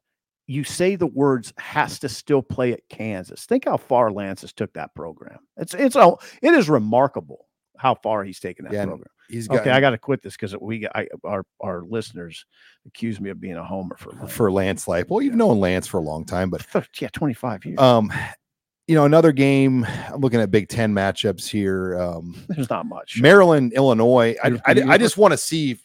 you 0.46 0.64
say 0.64 0.96
the 0.96 1.06
words 1.06 1.52
has 1.58 1.98
to 2.00 2.08
still 2.08 2.42
play 2.42 2.72
at 2.72 2.86
Kansas. 2.88 3.46
Think 3.46 3.64
how 3.64 3.76
far 3.76 4.10
Lance 4.10 4.42
has 4.42 4.52
took 4.52 4.72
that 4.74 4.94
program. 4.94 5.38
It's 5.56 5.74
it's 5.74 5.96
a, 5.96 6.14
it 6.42 6.52
is 6.54 6.68
remarkable 6.68 7.46
how 7.76 7.94
far 7.94 8.24
he's 8.24 8.40
taken 8.40 8.64
that 8.66 8.74
Yeah, 8.74 8.84
program. 8.84 9.08
He's 9.28 9.48
got 9.48 9.60
Okay, 9.60 9.70
I 9.70 9.80
got 9.80 9.90
to 9.90 9.98
quit 9.98 10.22
this 10.22 10.34
because 10.34 10.54
we 10.60 10.86
I, 10.94 11.08
our 11.24 11.44
our 11.60 11.82
listeners 11.82 12.44
accuse 12.86 13.20
me 13.20 13.30
of 13.30 13.40
being 13.40 13.56
a 13.56 13.64
homer 13.64 13.96
for 13.96 14.12
for 14.28 14.52
Lance 14.52 14.86
Leipold. 14.86 15.08
Well, 15.08 15.22
you've 15.22 15.34
known 15.34 15.60
Lance 15.60 15.86
for 15.86 15.98
a 15.98 16.02
long 16.02 16.24
time, 16.24 16.50
but 16.50 16.66
yeah, 17.00 17.08
twenty 17.12 17.34
five 17.34 17.64
years. 17.64 17.78
um, 17.78 18.12
you 18.86 18.94
know, 18.94 19.06
another 19.06 19.32
game. 19.32 19.86
I'm 20.12 20.20
looking 20.20 20.40
at 20.40 20.50
Big 20.50 20.68
Ten 20.68 20.94
matchups 20.94 21.48
here. 21.48 21.98
Um, 21.98 22.36
There's 22.48 22.68
not 22.68 22.84
much. 22.84 23.18
Maryland, 23.18 23.72
Illinois. 23.72 24.36
I, 24.44 24.60
I, 24.66 24.82
I 24.88 24.98
just 24.98 25.16
want 25.16 25.32
to 25.32 25.38
see 25.38 25.80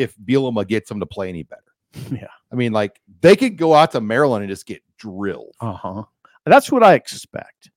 if, 0.00 0.16
Bielema 0.18 0.66
gets 0.66 0.88
them 0.88 1.00
to 1.00 1.06
play 1.06 1.28
any 1.28 1.42
better. 1.42 1.62
Yeah. 2.10 2.28
I 2.52 2.56
mean, 2.56 2.72
like 2.72 3.00
they 3.20 3.34
could 3.36 3.56
go 3.56 3.74
out 3.74 3.90
to 3.92 4.00
Maryland 4.00 4.42
and 4.44 4.50
just 4.50 4.66
get 4.66 4.82
drilled. 4.96 5.54
Uh 5.60 5.72
huh. 5.72 6.02
That's 6.46 6.70
what 6.72 6.82
I 6.82 6.94
expect. 6.94 7.70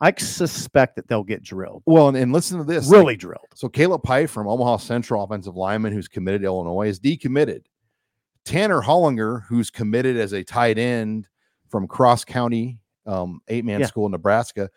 I 0.00 0.12
suspect 0.16 0.96
that 0.96 1.06
they'll 1.08 1.22
get 1.24 1.42
drilled, 1.42 1.82
Well, 1.84 2.08
and, 2.08 2.16
and 2.16 2.32
listen 2.32 2.56
to 2.58 2.64
this. 2.64 2.88
like, 2.88 2.96
really 2.98 3.16
drilled. 3.16 3.46
So 3.54 3.68
Caleb 3.68 4.02
Pike 4.02 4.28
from 4.30 4.48
Omaha 4.48 4.78
Central 4.78 5.22
offensive 5.22 5.56
lineman 5.56 5.92
who's 5.92 6.08
committed 6.08 6.40
to 6.40 6.46
Illinois 6.46 6.88
is 6.88 6.98
decommitted. 6.98 7.62
Tanner 8.46 8.80
Hollinger, 8.80 9.42
who's 9.46 9.70
committed 9.70 10.16
as 10.16 10.32
a 10.32 10.42
tight 10.42 10.78
end 10.78 11.28
from 11.68 11.86
Cross 11.86 12.24
County 12.24 12.78
um, 13.06 13.40
eight 13.48 13.64
man 13.64 13.80
Yeah. 13.80 13.86
school 13.86 14.06
in 14.06 14.12
Nebraska 14.12 14.70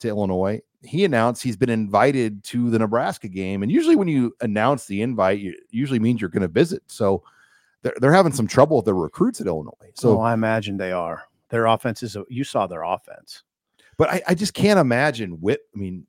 to 0.00 0.08
Illinois, 0.08 0.60
he 0.82 1.04
announced 1.04 1.42
he's 1.42 1.56
been 1.56 1.68
invited 1.70 2.42
to 2.44 2.70
the 2.70 2.78
Nebraska 2.78 3.28
game. 3.28 3.62
And 3.62 3.70
usually, 3.70 3.96
when 3.96 4.08
you 4.08 4.34
announce 4.40 4.86
the 4.86 5.02
invite, 5.02 5.38
you 5.40 5.54
usually 5.70 5.98
means 5.98 6.20
you're 6.20 6.30
going 6.30 6.42
to 6.42 6.48
visit. 6.48 6.82
So 6.86 7.22
they're, 7.82 7.94
they're 8.00 8.12
having 8.12 8.32
some 8.32 8.46
trouble 8.46 8.76
with 8.76 8.86
their 8.86 8.94
recruits 8.94 9.40
at 9.40 9.46
Illinois. 9.46 9.72
So 9.94 10.14
So, 10.16 10.20
I 10.20 10.32
imagine 10.34 10.76
they 10.76 10.92
are. 10.92 11.24
Their 11.50 11.66
offense 11.66 12.02
is. 12.02 12.16
You 12.28 12.44
saw 12.44 12.66
their 12.66 12.82
offense. 12.82 13.42
but 13.98 14.08
I, 14.08 14.22
I 14.28 14.34
just 14.34 14.54
can't 14.54 14.78
imagine 14.78 15.32
Whit. 15.40 15.60
I 15.74 15.78
mean, 15.78 16.06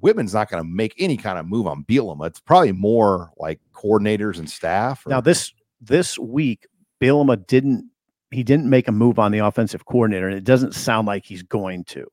Whitman's 0.00 0.34
not 0.34 0.48
going 0.50 0.62
to 0.62 0.68
make 0.68 0.94
any 0.98 1.16
kind 1.16 1.38
of 1.38 1.46
move 1.46 1.66
on 1.66 1.84
Bielema. 1.84 2.26
It's 2.26 2.40
probably 2.40 2.72
more 2.72 3.30
like 3.38 3.60
coordinators 3.74 4.38
and 4.38 4.48
staff. 4.48 5.04
Now 5.06 5.20
this 5.20 5.52
this 5.80 6.18
week, 6.18 6.66
Bielema 7.00 7.46
didn't 7.46 7.90
he 8.30 8.42
didn't 8.42 8.70
make 8.70 8.88
a 8.88 8.92
move 8.92 9.18
on 9.18 9.32
the 9.32 9.40
offensive 9.40 9.84
coordinator, 9.84 10.28
and 10.28 10.36
it 10.36 10.44
doesn't 10.44 10.74
sound 10.74 11.06
like 11.06 11.24
he's 11.26 11.42
going 11.42 11.84
to. 11.84 12.06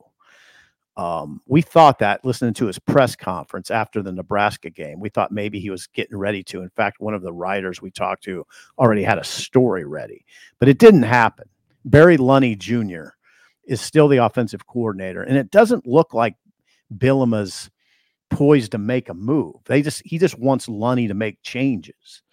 Um, 0.99 1.39
we 1.47 1.61
thought 1.61 1.99
that 1.99 2.25
listening 2.25 2.53
to 2.55 2.65
his 2.65 2.77
press 2.77 3.15
conference 3.15 3.71
after 3.71 4.01
the 4.01 4.11
Nebraska 4.11 4.69
game, 4.69 4.99
we 4.99 5.07
thought 5.07 5.31
maybe 5.31 5.57
he 5.57 5.69
was 5.69 5.87
getting 5.87 6.17
ready 6.17 6.43
to. 6.43 6.61
In 6.61 6.69
fact, 6.71 6.99
one 6.99 7.13
of 7.13 7.21
the 7.21 7.31
writers 7.31 7.81
we 7.81 7.89
talked 7.89 8.25
to 8.25 8.45
already 8.77 9.03
had 9.03 9.17
a 9.17 9.23
story 9.23 9.85
ready, 9.85 10.25
but 10.59 10.67
it 10.67 10.77
didn't 10.77 11.03
happen. 11.03 11.47
Barry 11.85 12.17
Lunney 12.17 12.57
Jr. 12.57 13.11
is 13.63 13.79
still 13.79 14.09
the 14.09 14.17
offensive 14.17 14.67
coordinator, 14.67 15.23
and 15.23 15.37
it 15.37 15.51
doesn't 15.51 15.87
look 15.87 16.13
like 16.13 16.35
Bielema's 16.93 17.69
poised 18.29 18.73
to 18.73 18.77
make 18.77 19.07
a 19.07 19.13
move. 19.13 19.55
They 19.67 19.81
just 19.81 20.01
he 20.03 20.17
just 20.17 20.37
wants 20.37 20.67
Lunney 20.67 21.07
to 21.07 21.13
make 21.13 21.41
changes. 21.43 22.23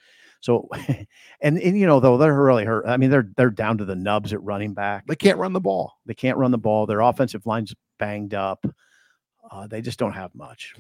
So, 0.47 0.69
and, 1.41 1.59
and 1.59 1.77
you 1.77 1.87
know 1.87 1.99
though 1.99 2.17
they're 2.19 2.33
really 2.33 2.65
hurt. 2.65 2.87
I 2.87 2.97
mean 2.97 3.11
they're 3.11 3.29
they're 3.37 3.51
down 3.51 3.79
to 3.79 3.85
the 3.85 3.97
nubs 3.97 4.33
at 4.33 4.41
running 4.45 4.75
back. 4.75 5.05
they 5.09 5.17
can't 5.17 5.39
run 5.39 5.53
the 5.53 5.61
ball. 5.61 5.95
They 6.07 6.15
can't 6.15 6.39
run 6.39 6.53
the 6.53 6.59
ball. 6.59 6.87
Their 6.87 7.01
offensive 7.01 7.45
line's 7.47 7.75
banged 7.99 8.33
up. 8.33 8.65
Uh, 9.51 9.67
they 9.67 9.81
just 9.81 9.99
don't 9.99 10.13
have 10.13 10.33
much. 10.37 10.75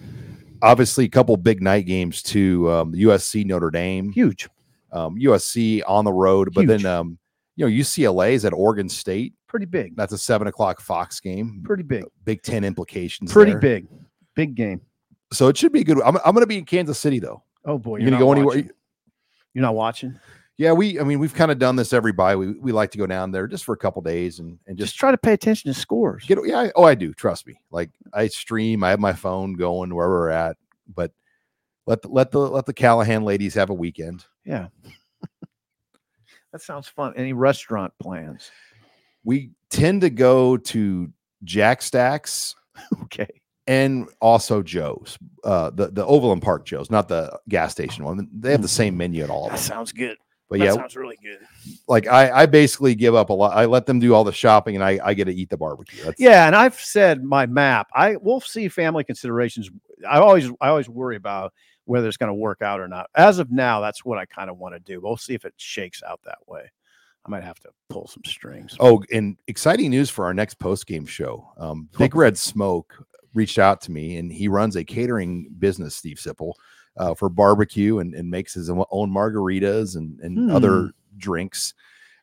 Obviously, 0.62 1.04
a 1.04 1.08
couple 1.08 1.36
big 1.36 1.60
night 1.62 1.84
games 1.84 2.22
to 2.24 2.70
Um, 2.70 2.92
USC 2.94 3.44
Notre 3.44 3.72
Dame. 3.72 4.12
Huge. 4.12 4.48
Um, 4.92 5.16
USC 5.18 5.82
on 5.84 6.04
the 6.04 6.12
road, 6.12 6.54
but 6.54 6.60
Huge. 6.62 6.82
then 6.82 6.86
um, 6.86 7.18
you 7.56 7.66
know 7.66 7.70
UCLA 7.72 8.34
is 8.34 8.44
at 8.44 8.52
Oregon 8.52 8.88
State. 8.88 9.34
Pretty 9.48 9.66
big. 9.66 9.96
That's 9.96 10.12
a 10.12 10.18
seven 10.18 10.46
o'clock 10.46 10.80
Fox 10.80 11.18
game. 11.18 11.62
Pretty 11.64 11.82
big. 11.82 12.04
Big 12.24 12.42
Ten 12.42 12.62
implications. 12.62 13.32
Pretty 13.32 13.50
there. 13.50 13.60
big. 13.60 13.88
Big 14.36 14.54
game. 14.54 14.80
So 15.32 15.48
it 15.48 15.56
should 15.56 15.72
be 15.72 15.80
a 15.80 15.84
good. 15.84 16.00
I'm, 16.02 16.16
I'm 16.24 16.34
going 16.34 16.42
to 16.42 16.46
be 16.46 16.58
in 16.58 16.64
Kansas 16.64 16.98
City 17.00 17.18
though. 17.18 17.42
Oh 17.64 17.78
boy. 17.78 17.96
You're 17.96 18.10
you're 18.10 18.18
going 18.20 18.36
to 18.38 18.42
go 18.44 18.50
anywhere? 18.52 18.70
You're 19.56 19.62
not 19.62 19.74
watching. 19.74 20.20
Yeah, 20.58 20.72
we. 20.72 21.00
I 21.00 21.02
mean, 21.02 21.18
we've 21.18 21.32
kind 21.32 21.50
of 21.50 21.58
done 21.58 21.76
this 21.76 21.94
every 21.94 22.12
bye. 22.12 22.36
We 22.36 22.52
we 22.52 22.72
like 22.72 22.90
to 22.90 22.98
go 22.98 23.06
down 23.06 23.30
there 23.30 23.46
just 23.46 23.64
for 23.64 23.72
a 23.72 23.78
couple 23.78 24.02
days 24.02 24.38
and 24.38 24.58
and 24.66 24.76
Just 24.76 24.90
just 24.90 24.98
try 25.00 25.10
to 25.10 25.16
pay 25.16 25.32
attention 25.32 25.72
to 25.72 25.80
scores. 25.80 26.26
get. 26.26 26.38
Yeah. 26.44 26.58
I, 26.58 26.72
oh, 26.76 26.84
I 26.84 26.94
do. 26.94 27.14
Trust 27.14 27.46
me. 27.46 27.58
Like 27.70 27.88
I 28.12 28.26
stream. 28.28 28.84
I 28.84 28.90
have 28.90 29.00
my 29.00 29.14
phone 29.14 29.54
going 29.54 29.94
wherever 29.94 30.12
we're 30.12 30.28
at. 30.28 30.58
But 30.94 31.12
let 31.86 32.02
the, 32.02 32.08
let 32.08 32.32
the 32.32 32.40
let 32.40 32.66
the 32.66 32.74
Callahan 32.74 33.22
ladies 33.24 33.54
have 33.54 33.70
a 33.70 33.74
weekend. 33.74 34.26
Yeah. 34.44 34.68
that 36.52 36.60
sounds 36.60 36.86
fun. 36.86 37.14
Any 37.16 37.32
restaurant 37.32 37.94
plans? 37.98 38.50
We 39.24 39.52
tend 39.70 40.02
to 40.02 40.10
go 40.10 40.58
to 40.58 41.10
Jack 41.44 41.80
Stacks 41.80 42.54
Okay. 43.04 43.40
And 43.66 44.08
also 44.20 44.62
Joe's, 44.62 45.18
uh, 45.44 45.70
the 45.70 45.88
the 45.88 46.04
Overland 46.06 46.42
Park 46.42 46.64
Joe's, 46.66 46.90
not 46.90 47.08
the 47.08 47.38
gas 47.48 47.72
station 47.72 48.04
one. 48.04 48.28
They 48.32 48.52
have 48.52 48.62
the 48.62 48.68
same 48.68 48.96
menu 48.96 49.22
at 49.24 49.30
all 49.30 49.46
of 49.46 49.52
That 49.52 49.58
them. 49.58 49.66
sounds 49.66 49.92
good. 49.92 50.16
But 50.48 50.60
that 50.60 50.64
yeah, 50.66 50.72
sounds 50.74 50.94
really 50.94 51.18
good. 51.20 51.40
like 51.88 52.06
I 52.06 52.30
I 52.42 52.46
basically 52.46 52.94
give 52.94 53.16
up 53.16 53.30
a 53.30 53.32
lot. 53.32 53.56
I 53.56 53.64
let 53.64 53.86
them 53.86 53.98
do 53.98 54.14
all 54.14 54.22
the 54.22 54.32
shopping, 54.32 54.76
and 54.76 54.84
I 54.84 55.00
I 55.04 55.14
get 55.14 55.24
to 55.24 55.34
eat 55.34 55.50
the 55.50 55.56
barbecue. 55.56 56.04
That's, 56.04 56.20
Yeah, 56.20 56.46
and 56.46 56.54
I've 56.54 56.76
said 56.78 57.24
my 57.24 57.46
map. 57.46 57.88
I 57.92 58.14
we'll 58.16 58.40
see 58.40 58.68
family 58.68 59.02
considerations. 59.02 59.70
I 60.08 60.18
always 60.18 60.48
I 60.60 60.68
always 60.68 60.88
worry 60.88 61.16
about 61.16 61.52
whether 61.86 62.06
it's 62.06 62.16
going 62.16 62.30
to 62.30 62.34
work 62.34 62.62
out 62.62 62.78
or 62.80 62.86
not. 62.86 63.10
As 63.16 63.38
of 63.40 63.50
now, 63.50 63.80
that's 63.80 64.04
what 64.04 64.18
I 64.18 64.24
kind 64.26 64.48
of 64.50 64.56
want 64.58 64.74
to 64.74 64.80
do. 64.80 65.00
We'll 65.00 65.16
see 65.16 65.34
if 65.34 65.44
it 65.44 65.54
shakes 65.56 66.00
out 66.04 66.20
that 66.24 66.38
way. 66.46 66.70
I 67.24 67.28
might 67.28 67.42
have 67.42 67.58
to 67.60 67.70
pull 67.88 68.06
some 68.06 68.22
strings. 68.24 68.76
Oh, 68.78 69.02
and 69.12 69.36
exciting 69.48 69.90
news 69.90 70.10
for 70.10 70.24
our 70.26 70.34
next 70.34 70.60
post 70.60 70.86
game 70.86 71.06
show. 71.06 71.48
Um, 71.58 71.88
Big 71.98 72.14
Red 72.14 72.38
Smoke 72.38 73.04
reached 73.36 73.58
out 73.58 73.80
to 73.82 73.92
me, 73.92 74.16
and 74.16 74.32
he 74.32 74.48
runs 74.48 74.74
a 74.76 74.82
catering 74.84 75.48
business, 75.58 75.94
Steve 75.94 76.16
Sipple, 76.16 76.54
uh, 76.96 77.14
for 77.14 77.28
barbecue 77.28 77.98
and, 77.98 78.14
and 78.14 78.28
makes 78.30 78.54
his 78.54 78.70
own 78.70 79.10
margaritas 79.12 79.96
and, 79.96 80.18
and 80.20 80.38
Hmm. 80.50 80.56
other 80.56 80.90
drinks. 81.18 81.74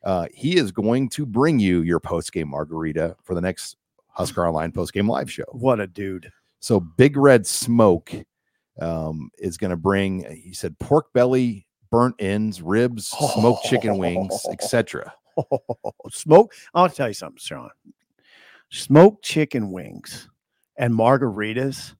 Uh, 0.04 0.28
he 0.34 0.58
is 0.58 0.72
going 0.72 1.08
to 1.10 1.26
bring 1.26 1.60
you 1.60 1.82
your 1.82 2.00
post 2.00 2.34
game 2.34 2.50
margarita 2.50 3.16
for 3.24 3.36
the 3.36 3.42
next 3.42 3.78
Husker 4.10 4.46
Online 4.46 4.72
post 4.72 4.92
game 4.94 5.08
live 5.08 5.32
show. 5.32 5.46
What 5.52 5.80
a 5.80 5.88
dude! 5.88 6.32
So 6.60 6.80
Big 6.80 7.16
Red 7.16 7.48
Smoke 7.48 8.12
um, 8.82 9.30
is 9.38 9.58
going 9.58 9.72
to 9.72 9.78
bring. 9.78 10.26
He 10.44 10.54
said 10.54 10.78
pork 10.80 11.14
belly, 11.14 11.66
burnt 11.90 12.16
ends, 12.20 12.62
ribs, 12.62 13.08
smoked 13.08 13.66
chicken 13.66 13.98
wings, 13.98 14.46
etc. 14.52 15.14
Smoke. 16.12 16.54
I'll 16.74 16.90
tell 16.90 17.08
you 17.08 17.14
something, 17.14 17.38
Sean. 17.40 17.70
Smoked 18.70 19.24
chicken 19.24 19.72
wings 19.72 20.30
and 20.78 20.94
margaritas. 20.94 21.96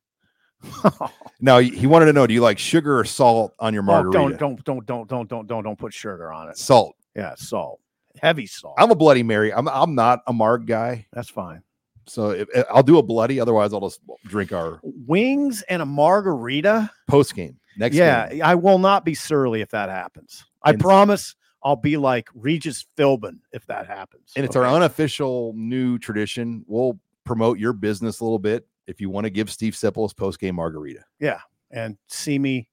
now 1.42 1.60
he 1.60 1.88
wanted 1.88 2.06
to 2.06 2.14
know: 2.14 2.26
Do 2.26 2.34
you 2.34 2.42
like 2.42 2.58
sugar 2.58 2.98
or 2.98 3.06
salt 3.06 3.54
on 3.60 3.74
your 3.74 3.84
margarita? 3.84 4.18
Oh, 4.18 4.30
don't 4.30 4.64
don't 4.64 4.86
don't 4.86 5.08
don't 5.08 5.28
don't 5.30 5.48
don't 5.48 5.64
don't 5.64 5.80
put 5.80 5.94
sugar 5.94 6.32
on 6.32 6.50
it. 6.50 6.58
Salt. 6.58 6.96
Yeah, 7.16 7.36
salt. 7.36 7.80
Heavy 8.22 8.46
salt. 8.46 8.76
I'm 8.78 8.92
a 8.92 8.96
Bloody 8.96 9.24
Mary. 9.24 9.54
I'm 9.54 9.68
I'm 9.68 9.96
not 9.96 10.22
a 10.28 10.34
marg 10.34 10.66
guy. 10.68 11.06
That's 11.12 11.30
fine. 11.30 11.64
So 12.06 12.32
if, 12.32 12.48
if, 12.54 12.66
I'll 12.70 12.84
do 12.84 12.98
a 12.98 13.04
bloody. 13.04 13.40
Otherwise, 13.40 13.74
I'll 13.74 13.82
just 13.82 14.02
drink 14.26 14.52
our 14.52 14.80
wings 14.84 15.64
and 15.64 15.82
a 15.82 15.86
margarita 15.86 16.92
post 17.08 17.36
game. 17.36 17.58
Next, 17.78 17.96
yeah, 17.96 18.30
game. 18.30 18.42
I 18.44 18.56
will 18.56 18.80
not 18.80 19.06
be 19.06 19.16
surly 19.16 19.62
if 19.62 19.70
that 19.70 19.90
happens. 19.90 20.44
I 20.62 20.74
promise. 20.76 21.36
I'll 21.66 21.78
be 21.78 21.96
like 21.96 22.28
Regis 22.34 22.86
Philbin 22.98 23.40
if 23.54 23.66
that 23.68 23.88
happens. 23.88 24.34
And 24.36 24.44
it's 24.44 24.56
okay. 24.56 24.68
our 24.68 24.76
unofficial 24.76 25.54
new 25.56 25.98
tradition. 25.98 26.66
We'll 26.68 27.00
promote 27.26 27.60
your 27.60 27.74
business 27.74 28.20
a 28.20 28.24
little 28.24 28.40
bit 28.40 28.68
if 28.88 29.00
you 29.00 29.10
want 29.10 29.26
to 29.26 29.30
give 29.30 29.50
Steve 29.50 29.74
Sipple 29.74 30.04
his 30.04 30.14
post 30.14 30.40
game 30.40 30.56
margarita. 30.56 31.04
Yeah, 31.20 31.40
and 31.72 31.98
see 32.08 32.38
me 32.40 32.68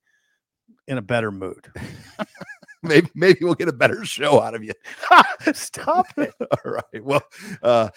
in 0.88 0.98
a 0.98 1.02
better 1.02 1.30
mood. 1.30 1.66
maybe 2.82 3.10
maybe 3.14 3.38
we'll 3.42 3.54
get 3.54 3.68
a 3.68 3.72
better 3.72 4.04
show 4.04 4.40
out 4.40 4.54
of 4.54 4.64
you. 4.64 4.72
Stop 5.52 6.06
it. 6.16 6.34
All 6.40 6.72
right. 6.72 7.04
Well, 7.04 7.22
uh, 7.62 7.88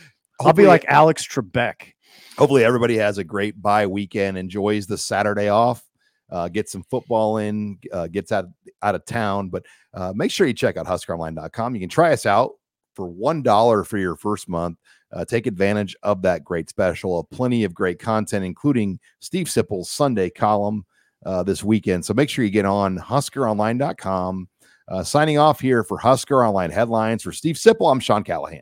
I'll 0.42 0.54
be 0.54 0.66
like 0.66 0.86
Alex 0.88 1.28
Trebek. 1.28 1.94
hopefully 2.38 2.64
everybody 2.64 2.98
has 2.98 3.18
a 3.18 3.24
great 3.24 3.62
bye 3.62 3.88
weekend, 3.88 4.38
enjoys 4.38 4.88
the 4.88 4.98
Saturday 4.98 5.50
off, 5.50 5.84
uh, 6.32 6.48
get 6.50 6.70
some 6.70 6.84
football 6.84 7.38
in, 7.38 7.78
uh, 7.92 8.08
gets 8.08 8.32
out 8.32 8.46
out 8.82 8.96
of 8.96 9.06
town. 9.06 9.50
But 9.50 9.66
uh, 9.94 10.14
make 10.16 10.32
sure 10.32 10.48
you 10.48 10.54
check 10.54 10.78
out 10.78 10.86
huskeronline.com. 10.86 11.76
You 11.76 11.80
can 11.80 11.90
try 11.90 12.12
us 12.14 12.26
out 12.26 12.54
for 12.96 13.08
one 13.08 13.42
dollar 13.42 13.84
for 13.84 13.98
your 13.98 14.16
first 14.16 14.50
month. 14.50 14.78
Uh, 15.14 15.24
take 15.26 15.48
advantage 15.48 15.96
of 16.04 16.22
that 16.24 16.44
great 16.44 16.70
special. 16.70 17.20
Of 17.20 17.30
plenty 17.30 17.64
of 17.64 17.74
great 17.74 18.00
content, 18.00 18.46
including 18.46 19.00
Steve 19.20 19.48
Sipple's 19.48 19.90
Sunday 19.90 20.30
column 20.30 20.86
uh, 21.26 21.44
this 21.44 21.64
weekend. 21.64 22.06
So 22.06 22.14
make 22.14 22.30
sure 22.30 22.46
you 22.46 22.52
get 22.52 22.66
on 22.66 22.98
huskeronline.com. 22.98 24.50
Uh, 24.90 25.04
signing 25.04 25.38
off 25.38 25.60
here 25.60 25.84
for 25.84 25.98
Husker 25.98 26.46
Online 26.46 26.70
headlines 26.70 27.24
for 27.24 27.32
Steve 27.32 27.56
Sipple. 27.56 27.92
I'm 27.92 28.00
Sean 28.00 28.24
Callahan. 28.24 28.62